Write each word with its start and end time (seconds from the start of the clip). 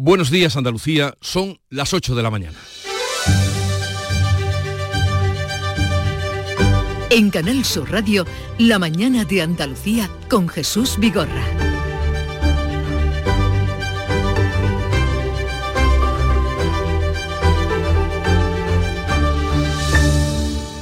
Buenos 0.00 0.30
días 0.30 0.56
Andalucía, 0.56 1.16
son 1.20 1.58
las 1.70 1.92
8 1.92 2.14
de 2.14 2.22
la 2.22 2.30
mañana. 2.30 2.56
En 7.10 7.30
Canal 7.30 7.64
Sur 7.64 7.90
Radio, 7.90 8.24
La 8.60 8.78
mañana 8.78 9.24
de 9.24 9.42
Andalucía 9.42 10.08
con 10.30 10.48
Jesús 10.48 10.98
Vigorra. 11.00 11.44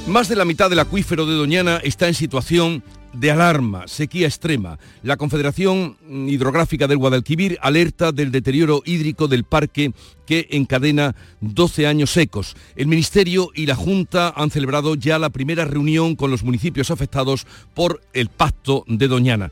Más 0.06 0.28
de 0.28 0.36
la 0.36 0.44
mitad 0.44 0.68
del 0.68 0.80
acuífero 0.80 1.24
de 1.24 1.36
Doñana 1.36 1.80
está 1.82 2.06
en 2.06 2.12
situación 2.12 2.82
de 3.12 3.30
alarma, 3.30 3.88
sequía 3.88 4.26
extrema. 4.26 4.78
La 5.02 5.16
Confederación 5.16 5.96
Hidrográfica 6.08 6.86
del 6.86 6.98
Guadalquivir 6.98 7.58
alerta 7.62 8.12
del 8.12 8.30
deterioro 8.30 8.82
hídrico 8.84 9.28
del 9.28 9.44
parque 9.44 9.92
que 10.26 10.48
encadena 10.50 11.14
12 11.40 11.86
años 11.86 12.10
secos. 12.10 12.56
El 12.74 12.86
Ministerio 12.88 13.50
y 13.54 13.66
la 13.66 13.74
Junta 13.74 14.32
han 14.36 14.50
celebrado 14.50 14.94
ya 14.94 15.18
la 15.18 15.30
primera 15.30 15.64
reunión 15.64 16.16
con 16.16 16.30
los 16.30 16.42
municipios 16.42 16.90
afectados 16.90 17.46
por 17.74 18.00
el 18.12 18.28
pacto 18.28 18.84
de 18.86 19.08
Doñana. 19.08 19.50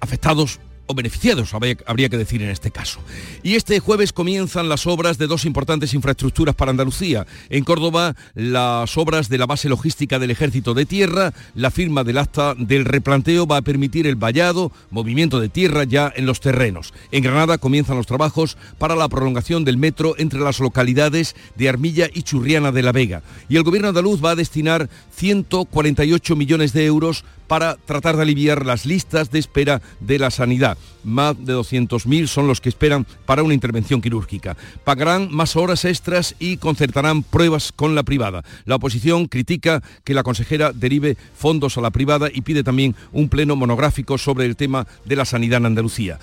Afectados 0.00 0.60
o 0.86 0.94
beneficiados, 0.94 1.54
habría 1.54 2.08
que 2.08 2.18
decir 2.18 2.42
en 2.42 2.50
este 2.50 2.70
caso. 2.70 3.00
Y 3.42 3.54
este 3.54 3.80
jueves 3.80 4.12
comienzan 4.12 4.68
las 4.68 4.86
obras 4.86 5.18
de 5.18 5.26
dos 5.26 5.44
importantes 5.44 5.94
infraestructuras 5.94 6.54
para 6.54 6.70
Andalucía. 6.70 7.26
En 7.48 7.64
Córdoba, 7.64 8.14
las 8.34 8.96
obras 8.98 9.28
de 9.28 9.38
la 9.38 9.46
base 9.46 9.68
logística 9.68 10.18
del 10.18 10.30
Ejército 10.30 10.74
de 10.74 10.86
Tierra, 10.86 11.32
la 11.54 11.70
firma 11.70 12.04
del 12.04 12.18
acta 12.18 12.54
del 12.54 12.84
replanteo 12.84 13.46
va 13.46 13.58
a 13.58 13.62
permitir 13.62 14.06
el 14.06 14.16
vallado, 14.16 14.72
movimiento 14.90 15.40
de 15.40 15.48
tierra 15.48 15.84
ya 15.84 16.12
en 16.14 16.26
los 16.26 16.40
terrenos. 16.40 16.92
En 17.10 17.22
Granada 17.22 17.58
comienzan 17.58 17.96
los 17.96 18.06
trabajos 18.06 18.56
para 18.78 18.96
la 18.96 19.08
prolongación 19.08 19.64
del 19.64 19.78
metro 19.78 20.14
entre 20.18 20.40
las 20.40 20.60
localidades 20.60 21.34
de 21.56 21.68
Armilla 21.68 22.08
y 22.12 22.22
Churriana 22.22 22.72
de 22.72 22.82
la 22.82 22.92
Vega. 22.92 23.22
Y 23.48 23.56
el 23.56 23.62
Gobierno 23.62 23.88
andaluz 23.88 24.24
va 24.24 24.32
a 24.32 24.36
destinar 24.36 24.88
148 25.16 26.36
millones 26.36 26.72
de 26.72 26.84
euros 26.84 27.24
para 27.46 27.76
tratar 27.76 28.16
de 28.16 28.22
aliviar 28.22 28.64
las 28.64 28.86
listas 28.86 29.30
de 29.30 29.38
espera 29.38 29.82
de 30.00 30.18
la 30.18 30.30
sanidad. 30.30 30.73
Más 31.02 31.36
de 31.44 31.54
200.000 31.54 32.26
son 32.26 32.46
los 32.46 32.60
que 32.60 32.68
esperan 32.68 33.06
para 33.26 33.42
una 33.42 33.54
intervención 33.54 34.00
quirúrgica. 34.00 34.56
Pagarán 34.84 35.28
más 35.30 35.56
horas 35.56 35.84
extras 35.84 36.34
y 36.38 36.56
concertarán 36.56 37.22
pruebas 37.22 37.72
con 37.72 37.94
la 37.94 38.02
privada. 38.02 38.42
La 38.64 38.76
oposición 38.76 39.26
critica 39.26 39.82
que 40.04 40.14
la 40.14 40.22
consejera 40.22 40.72
derive 40.72 41.16
fondos 41.36 41.76
a 41.76 41.80
la 41.80 41.90
privada 41.90 42.28
y 42.32 42.40
pide 42.40 42.62
también 42.64 42.94
un 43.12 43.28
pleno 43.28 43.56
monográfico 43.56 44.18
sobre 44.18 44.46
el 44.46 44.56
tema 44.56 44.86
de 45.04 45.16
la 45.16 45.24
sanidad 45.24 45.58
en 45.58 45.66
Andalucía. 45.66 46.18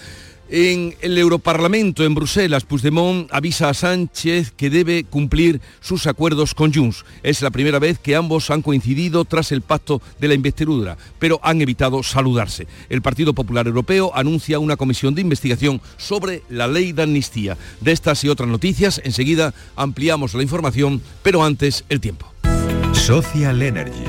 En 0.54 0.98
el 1.00 1.18
Europarlamento 1.18 2.04
en 2.04 2.14
Bruselas, 2.14 2.66
Puigdemont 2.66 3.30
avisa 3.32 3.70
a 3.70 3.74
Sánchez 3.74 4.52
que 4.52 4.70
debe 4.70 5.06
cumplir 5.06 5.62
sus 5.80 6.08
acuerdos 6.08 6.54
con 6.54 6.74
Junts. 6.74 7.06
Es 7.24 7.42
la 7.42 7.52
primera 7.52 7.80
vez 7.80 8.00
que 8.00 8.18
ambos 8.18 8.52
han 8.52 8.62
coincidido 8.62 9.24
tras 9.24 9.54
el 9.54 9.62
pacto 9.62 10.02
de 10.20 10.28
la 10.28 10.34
investidura, 10.34 10.98
pero 11.20 11.40
han 11.42 11.62
evitado 11.62 12.04
saludarse. 12.04 12.68
El 12.90 13.02
Partido 13.02 13.34
Popular 13.34 13.66
Europeo 13.66 14.12
anuncia 14.14 14.60
una 14.60 14.76
comisión 14.76 15.16
de 15.16 15.22
investigación 15.22 15.80
sobre 15.96 16.44
la 16.50 16.68
ley 16.68 16.92
de 16.92 17.04
amnistía. 17.04 17.58
De 17.80 17.94
estas 17.94 18.22
y 18.26 18.28
otras 18.28 18.50
noticias, 18.50 19.00
enseguida 19.06 19.54
ampliamos 19.78 20.34
la 20.34 20.44
información, 20.44 21.02
pero 21.24 21.46
antes 21.46 21.86
el 21.88 22.02
tiempo. 22.02 22.30
Social 22.92 23.62
Energy. 23.62 24.04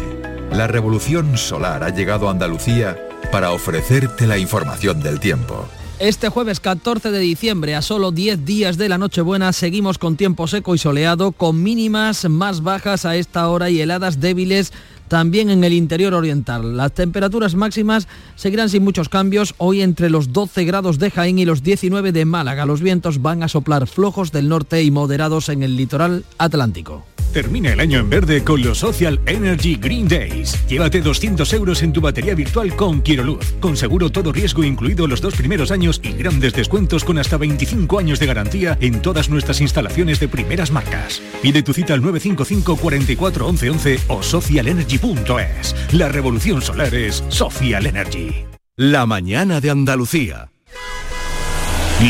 La 0.51 0.67
revolución 0.67 1.39
solar 1.39 1.85
ha 1.85 1.91
llegado 1.91 2.27
a 2.27 2.33
Andalucía 2.33 2.99
para 3.31 3.53
ofrecerte 3.53 4.27
la 4.27 4.39
información 4.39 5.01
del 5.01 5.21
tiempo. 5.21 5.69
Este 6.03 6.31
jueves 6.31 6.59
14 6.59 7.13
de 7.13 7.21
diciembre, 7.21 7.77
a 7.77 7.81
solo 7.81 8.11
10 8.11 8.45
días 8.45 8.77
de 8.77 8.89
la 8.89 8.99
Nochebuena, 8.99 9.53
seguimos 9.53 9.99
con 9.99 10.17
tiempo 10.17 10.49
seco 10.49 10.75
y 10.75 10.79
soleado, 10.79 11.31
con 11.31 11.63
mínimas 11.63 12.29
más 12.29 12.65
bajas 12.65 13.05
a 13.05 13.15
esta 13.15 13.47
hora 13.47 13.71
y 13.71 13.81
heladas 13.81 14.19
débiles 14.19 14.73
también 15.13 15.51
en 15.51 15.63
el 15.63 15.75
interior 15.75 16.15
oriental. 16.15 16.75
Las 16.75 16.95
temperaturas 16.95 17.55
máximas 17.55 18.09
seguirán 18.35 18.71
sin 18.71 18.83
muchos 18.83 19.11
cambios, 19.11 19.55
hoy 19.59 19.83
entre 19.83 20.09
los 20.09 20.33
12 20.33 20.65
grados 20.65 20.99
de 20.99 21.11
Jaén 21.11 21.39
y 21.39 21.45
los 21.45 21.63
19 21.63 22.13
de 22.13 22.25
Málaga. 22.25 22.65
Los 22.65 22.81
vientos 22.81 23.21
van 23.21 23.43
a 23.43 23.49
soplar 23.49 23.87
flojos 23.87 24.33
del 24.33 24.49
norte 24.49 24.83
y 24.83 24.91
moderados 24.91 25.51
en 25.51 25.63
el 25.63 25.77
litoral 25.77 26.25
atlántico. 26.39 27.05
Termina 27.33 27.73
el 27.73 27.81
año 27.81 27.99
en 27.99 28.11
verde 28.11 28.45
con 28.45 28.61
los 28.61 28.79
Social 28.79 29.19
Energy 29.25 29.77
Green 29.77 30.07
Days. 30.07 30.55
Llévate 30.69 31.01
200 31.01 31.51
euros 31.55 31.83
en 31.83 31.95
tu 31.95 32.03
batería 32.03 32.35
virtual 32.35 32.77
con 32.77 33.01
Quiroluz, 33.01 33.55
con 33.59 33.75
seguro 33.75 34.11
todo 34.11 34.33
riesgo 34.33 34.63
incluido 34.65 35.07
los 35.07 35.23
dos 35.23 35.35
primeros 35.35 35.71
años 35.71 35.99
y 36.05 36.13
grandes 36.13 36.53
descuentos 36.53 37.05
con 37.05 37.19
hasta 37.19 37.39
25 37.39 37.99
años 37.99 38.19
de 38.19 38.27
garantía 38.27 38.77
en 38.83 39.01
todas 39.01 39.31
nuestras 39.31 39.63
instalaciones 39.63 40.21
de 40.21 40.29
primeras 40.29 40.71
marcas. 40.71 41.23
Pide 41.41 41.63
tu 41.63 41.73
cita 41.73 41.95
al 41.95 42.03
955 42.03 42.77
44 42.77 43.47
11 43.47 43.71
11 43.71 44.01
o 44.09 44.23
socialenergy.es. 45.03 45.93
La 45.93 46.09
revolución 46.09 46.63
solar 46.63 46.95
es 46.95 47.25
Social 47.29 47.87
Energy. 47.87 48.45
La 48.77 49.05
mañana 49.05 49.61
de 49.61 49.71
Andalucía. 49.71 50.51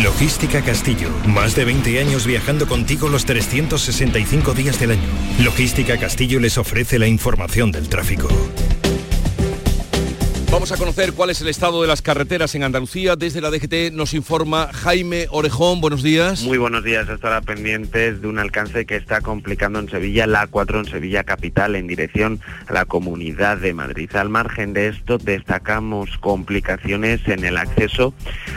Logística 0.02 0.62
Castillo. 0.62 1.08
Más 1.26 1.54
de 1.54 1.64
20 1.64 2.00
años 2.00 2.26
viajando 2.26 2.66
contigo 2.66 3.08
los 3.08 3.24
365 3.24 4.54
días 4.54 4.78
del 4.78 4.92
año. 4.92 5.08
Logística 5.40 5.98
Castillo 5.98 6.40
les 6.40 6.56
ofrece 6.56 6.98
la 6.98 7.06
información 7.06 7.72
del 7.72 7.88
tráfico. 7.88 8.28
Vamos 10.52 10.70
a 10.70 10.76
conocer 10.76 11.14
cuál 11.14 11.30
es 11.30 11.40
el 11.40 11.48
estado 11.48 11.80
de 11.80 11.88
las 11.88 12.02
carreteras 12.02 12.54
en 12.54 12.62
Andalucía. 12.62 13.16
Desde 13.16 13.40
la 13.40 13.50
DGT 13.50 13.90
nos 13.94 14.12
informa 14.12 14.68
Jaime 14.70 15.26
Orejón. 15.30 15.80
Buenos 15.80 16.02
días. 16.02 16.42
Muy 16.42 16.58
buenos 16.58 16.84
días. 16.84 17.08
Estará 17.08 17.40
pendientes 17.40 18.20
de 18.20 18.28
un 18.28 18.38
alcance 18.38 18.84
que 18.84 18.96
está 18.96 19.22
complicando 19.22 19.78
en 19.78 19.88
Sevilla, 19.88 20.26
la 20.26 20.46
4 20.46 20.80
en 20.80 20.84
Sevilla 20.84 21.24
capital, 21.24 21.74
en 21.74 21.86
dirección 21.86 22.38
a 22.68 22.74
la 22.74 22.84
Comunidad 22.84 23.56
de 23.56 23.72
Madrid. 23.72 24.14
Al 24.14 24.28
margen 24.28 24.74
de 24.74 24.88
esto, 24.88 25.16
destacamos 25.16 26.18
complicaciones 26.18 27.26
en 27.28 27.46
el 27.46 27.56
acceso 27.56 28.12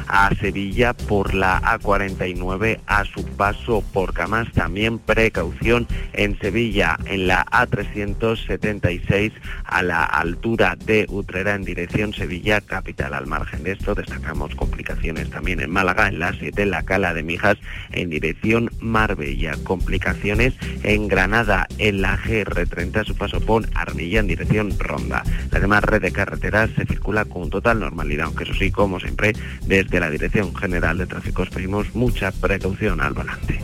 a 0.09 0.35
Sevilla 0.35 0.94
por 0.94 1.34
la 1.34 1.61
A49 1.61 2.81
a 2.88 3.05
su 3.05 3.23
paso 3.23 3.81
por 3.94 4.13
Camas. 4.13 4.51
También 4.51 5.00
precaución 5.00 5.88
en 6.11 6.38
Sevilla, 6.39 6.97
en 7.05 7.28
la 7.28 7.45
A376 7.45 9.31
a 9.63 9.81
la 9.81 10.03
altura 10.03 10.75
de 10.75 11.05
Utrera 11.07 11.55
en 11.55 11.63
dirección 11.63 11.84
Sevilla 11.88 12.62
Capital. 12.62 13.13
Al 13.13 13.28
margen 13.28 13.63
de 13.63 13.73
esto, 13.73 13.96
destacamos 13.96 14.53
complicaciones 14.56 15.29
también 15.29 15.62
en 15.62 15.72
Málaga, 15.72 16.07
en 16.07 16.19
la 16.19 16.34
7, 16.34 16.63
en 16.63 16.72
la 16.72 16.84
Cala 16.84 17.13
de 17.13 17.23
Mijas, 17.23 17.57
en 17.91 18.09
dirección 18.09 18.69
Marbella. 18.79 19.56
Complicaciones 19.63 20.53
en 20.84 21.07
Granada, 21.07 21.68
en 21.78 22.01
la 22.01 22.18
GR30, 22.18 23.01
a 23.01 23.03
su 23.06 23.16
paso 23.16 23.40
por 23.40 23.68
Armilla, 23.73 24.19
en 24.19 24.28
dirección 24.28 24.78
Ronda. 24.78 25.23
La 25.51 25.59
demás 25.59 25.84
red 25.84 26.01
de 26.01 26.12
carreteras 26.12 26.69
se 26.75 26.85
circula 26.85 27.25
con 27.25 27.50
total 27.50 27.79
normalidad, 27.79 28.25
aunque 28.25 28.44
eso 28.44 28.53
sí, 28.53 28.72
como 28.72 29.00
siempre, 29.00 29.34
desde 29.66 30.00
la 30.00 30.09
Dirección 30.09 30.56
General 30.56 30.97
de 30.97 31.06
Tráfico 31.06 31.46
pedimos 31.53 31.94
mucha 31.96 32.31
precaución 32.31 33.02
al 33.02 33.13
volante. 33.13 33.59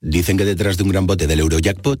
Dicen 0.00 0.36
que 0.36 0.44
detrás 0.44 0.76
de 0.76 0.82
un 0.82 0.90
gran 0.90 1.06
bote 1.06 1.26
del 1.26 1.40
Eurojackpot 1.40 2.00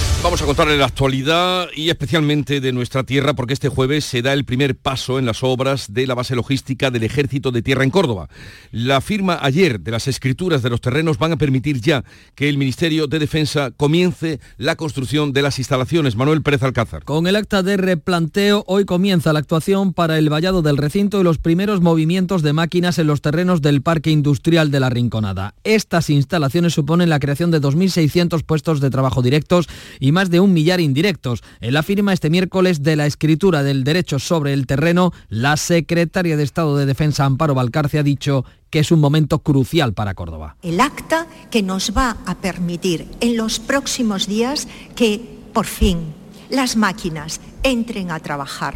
Vamos 0.23 0.39
a 0.43 0.45
contarle 0.45 0.77
la 0.77 0.85
actualidad 0.85 1.67
y 1.75 1.89
especialmente 1.89 2.61
de 2.61 2.71
nuestra 2.71 3.03
tierra 3.03 3.33
porque 3.33 3.53
este 3.53 3.69
jueves 3.69 4.05
se 4.05 4.21
da 4.21 4.33
el 4.33 4.45
primer 4.45 4.75
paso 4.75 5.17
en 5.17 5.25
las 5.25 5.41
obras 5.41 5.91
de 5.91 6.05
la 6.05 6.13
base 6.13 6.35
logística 6.35 6.91
del 6.91 7.03
Ejército 7.03 7.49
de 7.49 7.63
Tierra 7.63 7.83
en 7.83 7.89
Córdoba. 7.89 8.29
La 8.71 9.01
firma 9.01 9.39
ayer 9.41 9.79
de 9.79 9.89
las 9.89 10.07
escrituras 10.07 10.61
de 10.61 10.69
los 10.69 10.79
terrenos 10.79 11.17
van 11.17 11.31
a 11.31 11.37
permitir 11.37 11.81
ya 11.81 12.03
que 12.35 12.49
el 12.49 12.59
Ministerio 12.59 13.07
de 13.07 13.17
Defensa 13.17 13.71
comience 13.71 14.39
la 14.57 14.75
construcción 14.75 15.33
de 15.33 15.41
las 15.41 15.57
instalaciones. 15.57 16.15
Manuel 16.15 16.43
Pérez 16.43 16.61
Alcázar. 16.61 17.03
Con 17.03 17.25
el 17.25 17.35
acta 17.35 17.63
de 17.63 17.77
replanteo 17.77 18.63
hoy 18.67 18.85
comienza 18.85 19.33
la 19.33 19.39
actuación 19.39 19.91
para 19.91 20.19
el 20.19 20.29
vallado 20.29 20.61
del 20.61 20.77
recinto 20.77 21.19
y 21.19 21.23
los 21.23 21.39
primeros 21.39 21.81
movimientos 21.81 22.43
de 22.43 22.53
máquinas 22.53 22.99
en 22.99 23.07
los 23.07 23.21
terrenos 23.21 23.63
del 23.63 23.81
Parque 23.81 24.11
Industrial 24.11 24.69
de 24.69 24.79
la 24.81 24.91
Rinconada. 24.91 25.55
Estas 25.63 26.11
instalaciones 26.11 26.75
suponen 26.75 27.09
la 27.09 27.19
creación 27.19 27.49
de 27.49 27.59
2.600 27.59 28.43
puestos 28.43 28.81
de 28.81 28.91
trabajo 28.91 29.23
directos 29.23 29.67
y 29.99 30.10
más 30.11 30.29
de 30.29 30.39
un 30.39 30.53
millar 30.53 30.79
indirectos. 30.79 31.43
En 31.59 31.73
la 31.73 31.83
firma 31.83 32.13
este 32.13 32.29
miércoles 32.29 32.83
de 32.83 32.95
la 32.95 33.05
escritura 33.05 33.63
del 33.63 33.83
derecho 33.83 34.19
sobre 34.19 34.53
el 34.53 34.67
terreno, 34.67 35.13
la 35.29 35.57
secretaria 35.57 36.37
de 36.37 36.43
Estado 36.43 36.77
de 36.77 36.85
Defensa, 36.85 37.25
Amparo 37.25 37.55
Valcarce, 37.55 37.99
ha 37.99 38.03
dicho 38.03 38.45
que 38.69 38.79
es 38.79 38.91
un 38.91 38.99
momento 38.99 39.39
crucial 39.39 39.93
para 39.93 40.13
Córdoba. 40.13 40.55
El 40.63 40.79
acta 40.79 41.27
que 41.49 41.61
nos 41.61 41.95
va 41.95 42.17
a 42.25 42.35
permitir 42.35 43.07
en 43.19 43.37
los 43.37 43.59
próximos 43.59 44.27
días 44.27 44.67
que, 44.95 45.21
por 45.53 45.65
fin, 45.65 46.13
las 46.49 46.77
máquinas 46.77 47.41
entren 47.63 48.11
a 48.11 48.19
trabajar. 48.19 48.75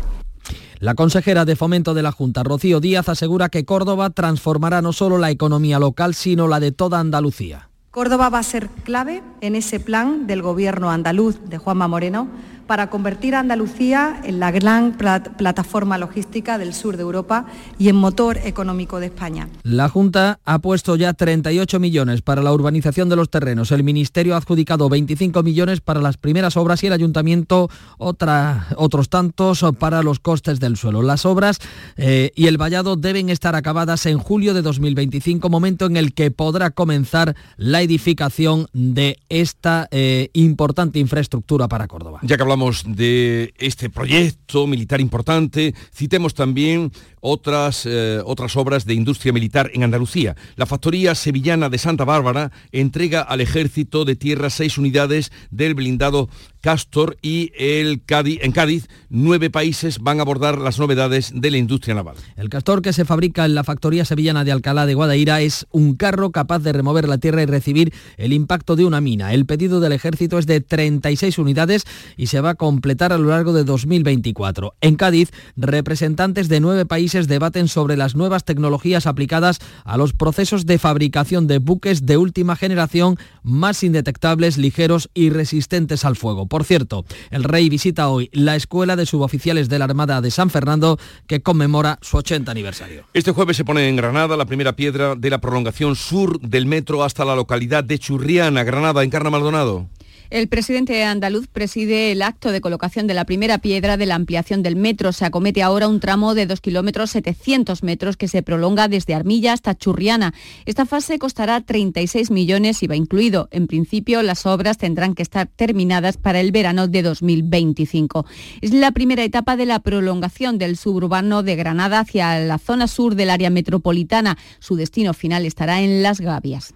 La 0.79 0.93
consejera 0.93 1.45
de 1.45 1.55
fomento 1.55 1.93
de 1.93 2.03
la 2.03 2.11
Junta, 2.11 2.43
Rocío 2.43 2.79
Díaz, 2.79 3.09
asegura 3.09 3.49
que 3.49 3.65
Córdoba 3.65 4.09
transformará 4.09 4.81
no 4.81 4.93
solo 4.93 5.17
la 5.17 5.31
economía 5.31 5.79
local, 5.79 6.13
sino 6.13 6.47
la 6.47 6.59
de 6.59 6.71
toda 6.71 6.99
Andalucía. 6.99 7.69
Córdoba 7.95 8.27
va 8.27 8.39
a 8.39 8.43
ser 8.43 8.67
clave 8.83 9.23
en 9.39 9.55
ese 9.55 9.79
plan 9.79 10.27
del 10.27 10.41
gobierno 10.41 10.91
andaluz 10.91 11.39
de 11.45 11.57
Juanma 11.57 11.87
Moreno 11.87 12.27
para 12.67 12.89
convertir 12.89 13.35
a 13.35 13.39
Andalucía 13.39 14.21
en 14.23 14.39
la 14.39 14.51
gran 14.51 14.97
plataforma 15.37 15.97
logística 15.97 16.57
del 16.57 16.73
sur 16.73 16.97
de 16.97 17.03
Europa 17.03 17.45
y 17.77 17.89
en 17.89 17.95
motor 17.95 18.37
económico 18.43 18.99
de 18.99 19.07
España. 19.07 19.47
La 19.63 19.89
Junta 19.89 20.39
ha 20.45 20.59
puesto 20.59 20.95
ya 20.95 21.13
38 21.13 21.79
millones 21.79 22.21
para 22.21 22.41
la 22.41 22.53
urbanización 22.53 23.09
de 23.09 23.15
los 23.15 23.29
terrenos. 23.29 23.71
El 23.71 23.83
Ministerio 23.83 24.35
ha 24.35 24.37
adjudicado 24.37 24.89
25 24.89 25.43
millones 25.43 25.81
para 25.81 26.01
las 26.01 26.17
primeras 26.17 26.57
obras 26.57 26.83
y 26.83 26.87
el 26.87 26.93
Ayuntamiento 26.93 27.69
otros 27.97 29.09
tantos 29.09 29.65
para 29.77 30.01
los 30.03 30.19
costes 30.19 30.59
del 30.59 30.77
suelo. 30.77 31.01
Las 31.01 31.25
obras 31.25 31.59
eh, 31.97 32.31
y 32.35 32.47
el 32.47 32.57
vallado 32.57 32.95
deben 32.95 33.29
estar 33.29 33.55
acabadas 33.55 34.05
en 34.05 34.17
julio 34.17 34.53
de 34.53 34.61
2025, 34.61 35.49
momento 35.49 35.85
en 35.85 35.97
el 35.97 36.13
que 36.13 36.31
podrá 36.31 36.71
comenzar 36.71 37.35
la 37.57 37.81
edificación 37.81 38.67
de 38.73 39.19
esta 39.29 39.87
eh, 39.91 40.29
importante 40.33 40.99
infraestructura 40.99 41.67
para 41.67 41.87
Córdoba. 41.87 42.19
Ya 42.23 42.37
que 42.37 42.43
hablamos 42.43 42.54
de 42.55 43.53
este 43.57 43.89
proyecto 43.89 44.65
militar 44.65 45.01
importante, 45.01 45.75
citemos 45.93 46.33
también 46.33 46.91
otras, 47.19 47.85
eh, 47.85 48.21
otras 48.23 48.55
obras 48.55 48.85
de 48.85 48.93
industria 48.93 49.33
militar 49.33 49.69
en 49.73 49.83
Andalucía. 49.83 50.35
La 50.55 50.65
factoría 50.65 51.15
sevillana 51.15 51.69
de 51.69 51.77
Santa 51.77 52.05
Bárbara 52.05 52.51
entrega 52.71 53.21
al 53.21 53.41
ejército 53.41 54.05
de 54.05 54.15
tierra 54.15 54.49
seis 54.49 54.77
unidades 54.77 55.31
del 55.51 55.73
blindado 55.73 56.29
Castor 56.65 57.15
y 57.21 57.51
el 57.59 58.03
Cádiz, 58.03 58.39
en 58.41 58.51
Cádiz 58.51 58.87
nueve 59.09 59.51
países 59.51 59.99
van 59.99 60.17
a 60.17 60.23
abordar 60.23 60.57
las 60.57 60.79
novedades 60.79 61.31
de 61.35 61.51
la 61.51 61.57
industria 61.57 61.93
naval. 61.93 62.15
El 62.37 62.49
Castor 62.49 62.81
que 62.81 62.91
se 62.91 63.05
fabrica 63.05 63.45
en 63.45 63.53
la 63.53 63.63
factoría 63.63 64.03
sevillana 64.03 64.43
de 64.43 64.51
Alcalá 64.51 64.87
de 64.87 64.95
Guadaira 64.95 65.41
es 65.41 65.67
un 65.69 65.93
carro 65.93 66.31
capaz 66.31 66.63
de 66.63 66.73
remover 66.73 67.07
la 67.07 67.19
tierra 67.19 67.43
y 67.43 67.45
recibir 67.45 67.93
el 68.17 68.33
impacto 68.33 68.75
de 68.75 68.83
una 68.83 68.99
mina. 68.99 69.31
El 69.31 69.45
pedido 69.45 69.79
del 69.79 69.93
ejército 69.93 70.39
es 70.39 70.47
de 70.47 70.59
36 70.59 71.37
unidades 71.37 71.83
y 72.17 72.27
se 72.27 72.41
va 72.41 72.49
a 72.49 72.55
completar 72.55 73.13
a 73.13 73.19
lo 73.19 73.29
largo 73.29 73.53
de 73.53 73.63
2024. 73.63 74.73
En 74.81 74.95
Cádiz, 74.95 75.29
representantes 75.55 76.49
de 76.49 76.61
nueve 76.61 76.87
países 76.87 77.27
debaten 77.27 77.67
sobre 77.67 77.95
las 77.95 78.15
nuevas 78.15 78.43
tecnologías 78.43 79.05
aplicadas 79.05 79.59
a 79.83 79.97
los 79.97 80.13
procesos 80.13 80.65
de 80.65 80.79
fabricación 80.79 81.45
de 81.45 81.59
buques 81.59 82.07
de 82.07 82.17
última 82.17 82.55
generación 82.55 83.19
más 83.43 83.83
indetectables, 83.83 84.57
ligeros 84.57 85.11
y 85.13 85.29
resistentes 85.29 86.05
al 86.05 86.15
fuego. 86.15 86.47
Por 86.55 86.63
cierto, 86.63 87.03
el 87.31 87.43
rey 87.43 87.67
visita 87.67 88.07
hoy 88.07 88.29
la 88.31 88.55
Escuela 88.55 88.95
de 88.95 89.05
Suboficiales 89.05 89.67
de 89.67 89.77
la 89.77 89.83
Armada 89.83 90.21
de 90.21 90.31
San 90.31 90.49
Fernando, 90.49 90.97
que 91.27 91.41
conmemora 91.41 91.99
su 92.01 92.15
80 92.15 92.49
aniversario. 92.49 93.03
Este 93.13 93.33
jueves 93.33 93.57
se 93.57 93.65
pone 93.65 93.89
en 93.89 93.97
Granada 93.97 94.37
la 94.37 94.45
primera 94.45 94.73
piedra 94.73 95.15
de 95.15 95.29
la 95.29 95.39
prolongación 95.39 95.97
sur 95.97 96.39
del 96.39 96.65
metro 96.65 97.03
hasta 97.03 97.25
la 97.25 97.35
localidad 97.35 97.83
de 97.83 97.99
Churriana, 97.99 98.63
Granada, 98.63 99.03
en 99.03 99.09
Carna 99.09 99.29
Maldonado. 99.29 99.89
El 100.29 100.47
presidente 100.47 101.03
andaluz 101.03 101.47
preside 101.47 102.11
el 102.11 102.21
acto 102.21 102.51
de 102.51 102.61
colocación 102.61 103.05
de 103.05 103.13
la 103.13 103.25
primera 103.25 103.59
piedra 103.59 103.95
de 103.95 104.05
la 104.05 104.15
ampliación 104.15 104.63
del 104.63 104.75
metro. 104.75 105.11
Se 105.11 105.23
acomete 105.23 105.61
ahora 105.61 105.87
un 105.87 105.99
tramo 105.99 106.33
de 106.33 106.47
2 106.47 106.61
kilómetros 106.61 107.11
700 107.11 107.83
metros 107.83 108.17
que 108.17 108.27
se 108.27 108.41
prolonga 108.41 108.87
desde 108.87 109.13
Armilla 109.13 109.53
hasta 109.53 109.75
Churriana. 109.75 110.33
Esta 110.65 110.85
fase 110.85 111.19
costará 111.19 111.61
36 111.61 112.31
millones 112.31 112.81
y 112.81 112.87
va 112.87 112.95
incluido. 112.95 113.47
En 113.51 113.67
principio, 113.67 114.23
las 114.23 114.45
obras 114.45 114.77
tendrán 114.77 115.13
que 115.13 115.23
estar 115.23 115.47
terminadas 115.47 116.17
para 116.17 116.39
el 116.39 116.51
verano 116.51 116.87
de 116.87 117.03
2025. 117.03 118.25
Es 118.61 118.73
la 118.73 118.91
primera 118.91 119.23
etapa 119.23 119.55
de 119.55 119.65
la 119.65 119.79
prolongación 119.79 120.57
del 120.57 120.77
suburbano 120.77 121.43
de 121.43 121.55
Granada 121.55 121.99
hacia 121.99 122.39
la 122.39 122.57
zona 122.57 122.87
sur 122.87 123.15
del 123.15 123.29
área 123.29 123.49
metropolitana. 123.49 124.37
Su 124.59 124.75
destino 124.75 125.13
final 125.13 125.45
estará 125.45 125.81
en 125.81 126.01
Las 126.01 126.19
Gavias. 126.19 126.73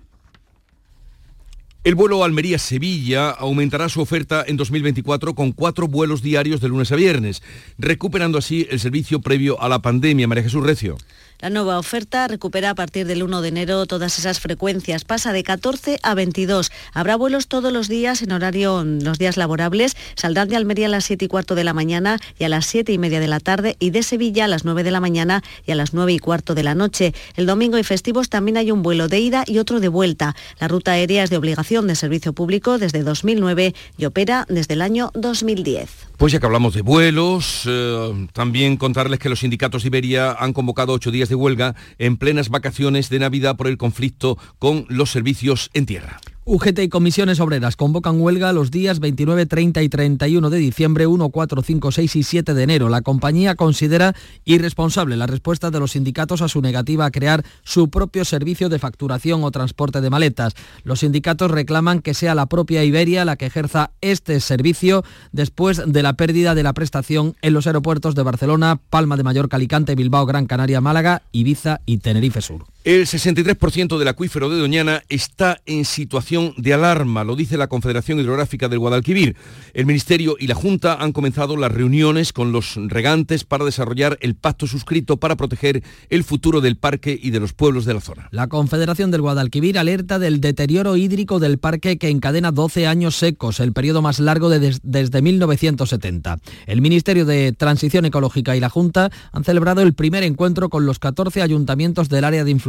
El 1.86 1.96
vuelo 1.96 2.26
Almería-Sevilla 2.26 3.30
aumentará 3.30 3.88
su 3.88 4.02
oferta 4.02 4.44
en 4.46 4.58
2024 4.58 5.34
con 5.34 5.54
cuatro 5.54 5.88
vuelos 5.88 6.22
diarios 6.22 6.60
de 6.60 6.68
lunes 6.68 6.92
a 6.92 6.98
viernes, 6.98 7.42
recuperando 7.78 8.38
así 8.38 8.68
el 8.70 8.81
servicio 8.81 9.22
previo 9.22 9.62
a 9.62 9.70
la 9.70 9.80
pandemia. 9.80 10.28
María 10.28 10.44
Jesús 10.44 10.62
Recio. 10.62 10.98
La 11.42 11.50
nueva 11.50 11.80
oferta 11.80 12.28
recupera 12.28 12.72
a 12.72 12.76
partir 12.76 13.08
del 13.08 13.24
1 13.24 13.42
de 13.42 13.48
enero 13.48 13.86
todas 13.86 14.20
esas 14.20 14.42
frecuencias. 14.42 15.06
Pasa 15.06 15.32
de 15.32 15.44
14 15.44 15.98
a 16.04 16.14
22. 16.14 16.70
Habrá 16.92 17.16
vuelos 17.16 17.48
todos 17.48 17.72
los 17.72 17.88
días 17.88 18.22
en 18.22 18.34
horario, 18.34 18.84
los 18.84 19.20
días 19.20 19.38
laborables. 19.38 19.96
Saldrán 20.16 20.50
de 20.50 20.58
Almería 20.58 20.88
a 20.88 20.90
las 20.90 21.06
7 21.06 21.24
y 21.24 21.28
cuarto 21.30 21.56
de 21.56 21.64
la 21.64 21.74
mañana 21.74 22.20
y 22.38 22.44
a 22.44 22.50
las 22.50 22.66
7 22.66 22.92
y 22.92 22.98
media 22.98 23.22
de 23.22 23.30
la 23.30 23.40
tarde 23.40 23.78
y 23.80 23.92
de 23.92 24.04
Sevilla 24.04 24.46
a 24.46 24.48
las 24.50 24.66
9 24.66 24.84
de 24.84 24.92
la 24.92 25.00
mañana 25.00 25.42
y 25.66 25.72
a 25.72 25.76
las 25.76 25.94
9 25.94 26.12
y 26.12 26.20
cuarto 26.20 26.56
de 26.56 26.64
la 26.64 26.76
noche. 26.76 27.14
El 27.38 27.46
domingo 27.46 27.78
y 27.78 27.84
festivos 27.84 28.28
también 28.28 28.58
hay 28.58 28.72
un 28.72 28.84
vuelo 28.84 29.08
de 29.08 29.20
ida 29.22 29.46
y 29.48 29.60
otro 29.60 29.80
de 29.80 29.88
vuelta. 29.88 30.36
La 30.60 30.68
ruta 30.68 30.92
aérea 30.92 31.24
es 31.24 31.30
de 31.30 31.38
obligación 31.38 31.88
de 31.88 31.96
servicio 31.96 32.34
público 32.34 32.78
desde 32.78 33.02
2009 33.02 33.74
y 33.98 34.04
opera 34.04 34.46
desde 34.50 34.74
el 34.74 34.82
año 34.82 35.10
2010. 35.14 36.09
Pues 36.19 36.33
ya 36.33 36.42
que 36.42 36.45
hablamos 36.48 36.74
de 36.74 36.81
vuelos, 36.81 37.63
eh, 37.66 38.28
también 38.33 38.76
contarles 38.76 39.19
que 39.19 39.30
los 39.30 39.40
sindicatos 39.40 39.83
de 39.83 39.88
Iberia 39.88 40.33
han 40.33 40.52
convocado 40.52 40.92
ocho 40.92 41.11
días 41.11 41.30
de 41.30 41.35
huelga 41.35 41.76
en 41.97 42.18
plenas 42.18 42.49
vacaciones 42.49 43.09
de 43.09 43.19
Navidad 43.19 43.56
por 43.56 43.68
el 43.68 43.78
conflicto 43.78 44.38
con 44.59 44.85
los 44.90 45.11
servicios 45.11 45.69
en 45.73 45.85
tierra. 45.85 46.19
UGT 46.52 46.80
y 46.80 46.90
comisiones 46.90 47.40
obreras 47.42 47.76
convocan 47.76 48.20
huelga 48.20 48.52
los 48.54 48.72
días 48.72 49.00
29, 49.00 49.46
30 49.46 49.84
y 49.84 49.88
31 49.88 50.50
de 50.50 50.58
diciembre, 50.58 51.06
1, 51.06 51.30
4, 51.30 51.62
5, 51.62 51.92
6 51.92 52.16
y 52.16 52.24
7 52.24 52.56
de 52.56 52.64
enero. 52.64 52.90
La 52.90 53.04
compañía 53.04 53.54
considera 53.54 54.16
irresponsable 54.46 55.16
la 55.16 55.28
respuesta 55.28 55.70
de 55.70 55.80
los 55.80 55.92
sindicatos 55.92 56.42
a 56.42 56.48
su 56.48 56.64
negativa 56.64 57.06
a 57.06 57.12
crear 57.12 57.46
su 57.64 57.92
propio 57.92 58.26
servicio 58.26 58.68
de 58.68 58.80
facturación 58.80 59.44
o 59.44 59.52
transporte 59.52 60.02
de 60.02 60.10
maletas. 60.10 60.56
Los 60.84 61.02
sindicatos 61.02 61.52
reclaman 61.52 62.02
que 62.02 62.16
sea 62.16 62.34
la 62.34 62.48
propia 62.48 62.84
Iberia 62.84 63.26
la 63.26 63.36
que 63.36 63.46
ejerza 63.46 63.92
este 64.02 64.40
servicio 64.40 65.04
después 65.32 65.84
de 65.86 66.02
la 66.02 66.14
pérdida 66.14 66.56
de 66.56 66.64
la 66.64 66.74
prestación 66.74 67.36
en 67.44 67.54
los 67.54 67.68
aeropuertos 67.68 68.16
de 68.16 68.24
Barcelona, 68.24 68.80
Palma 68.90 69.18
de 69.18 69.24
Mallorca, 69.24 69.58
Alicante, 69.58 69.94
Bilbao, 69.94 70.26
Gran 70.26 70.48
Canaria, 70.48 70.82
Málaga, 70.82 71.22
Ibiza 71.32 71.82
y 71.86 72.00
Tenerife 72.00 72.42
Sur. 72.42 72.66
El 72.86 73.07
63% 73.07 73.98
del 73.98 74.07
acuífero 74.07 74.50
de 74.50 74.57
Doñana 74.57 75.04
está 75.09 75.59
en 75.66 75.83
situación 75.83 76.54
de 76.56 76.74
alarma, 76.74 77.26
lo 77.26 77.36
dice 77.36 77.57
la 77.57 77.68
Confederación 77.68 78.21
Hidrográfica 78.21 78.69
del 78.69 78.80
Guadalquivir. 78.80 79.36
El 79.74 79.86
Ministerio 79.86 80.38
y 80.40 80.48
la 80.48 80.56
Junta 80.56 80.94
han 80.94 81.12
comenzado 81.12 81.57
las 81.57 81.74
reuniones 81.74 82.31
con 82.31 82.54
los 82.54 82.76
regantes 82.78 83.44
para 83.44 83.66
desarrollar 83.66 84.18
el 84.21 84.36
pacto 84.36 84.66
suscrito 84.66 85.18
para 85.18 85.36
proteger 85.36 85.83
el 86.09 86.24
futuro 86.24 86.62
del 86.62 86.78
parque 86.78 87.19
y 87.21 87.31
de 87.31 87.42
los 87.42 87.52
pueblos 87.52 87.83
de 87.83 87.95
la 87.95 88.00
zona. 88.00 88.30
La 88.31 88.48
Confederación 88.48 89.12
del 89.12 89.24
Guadalquivir 89.24 89.78
alerta 89.78 90.18
del 90.18 90.40
deterioro 90.40 90.95
hídrico 90.95 91.40
del 91.40 91.57
parque 91.57 91.98
que 91.98 92.07
encadena 92.07 92.54
12 92.54 92.88
años 92.88 93.18
secos, 93.18 93.59
el 93.59 93.74
periodo 93.74 94.02
más 94.02 94.21
largo 94.21 94.48
desde 94.48 95.21
1970. 95.21 96.38
El 96.66 96.80
Ministerio 96.80 97.26
de 97.26 97.52
Transición 97.52 98.06
Ecológica 98.06 98.56
y 98.56 98.62
la 98.62 98.69
Junta 98.69 99.12
han 99.33 99.44
celebrado 99.44 99.81
el 99.81 99.94
primer 99.94 100.24
encuentro 100.24 100.69
con 100.69 100.86
los 100.86 101.00
14 101.00 101.42
ayuntamientos 101.42 102.07
del 102.07 102.24
área 102.24 102.45
de 102.45 102.52
influencia 102.52 102.69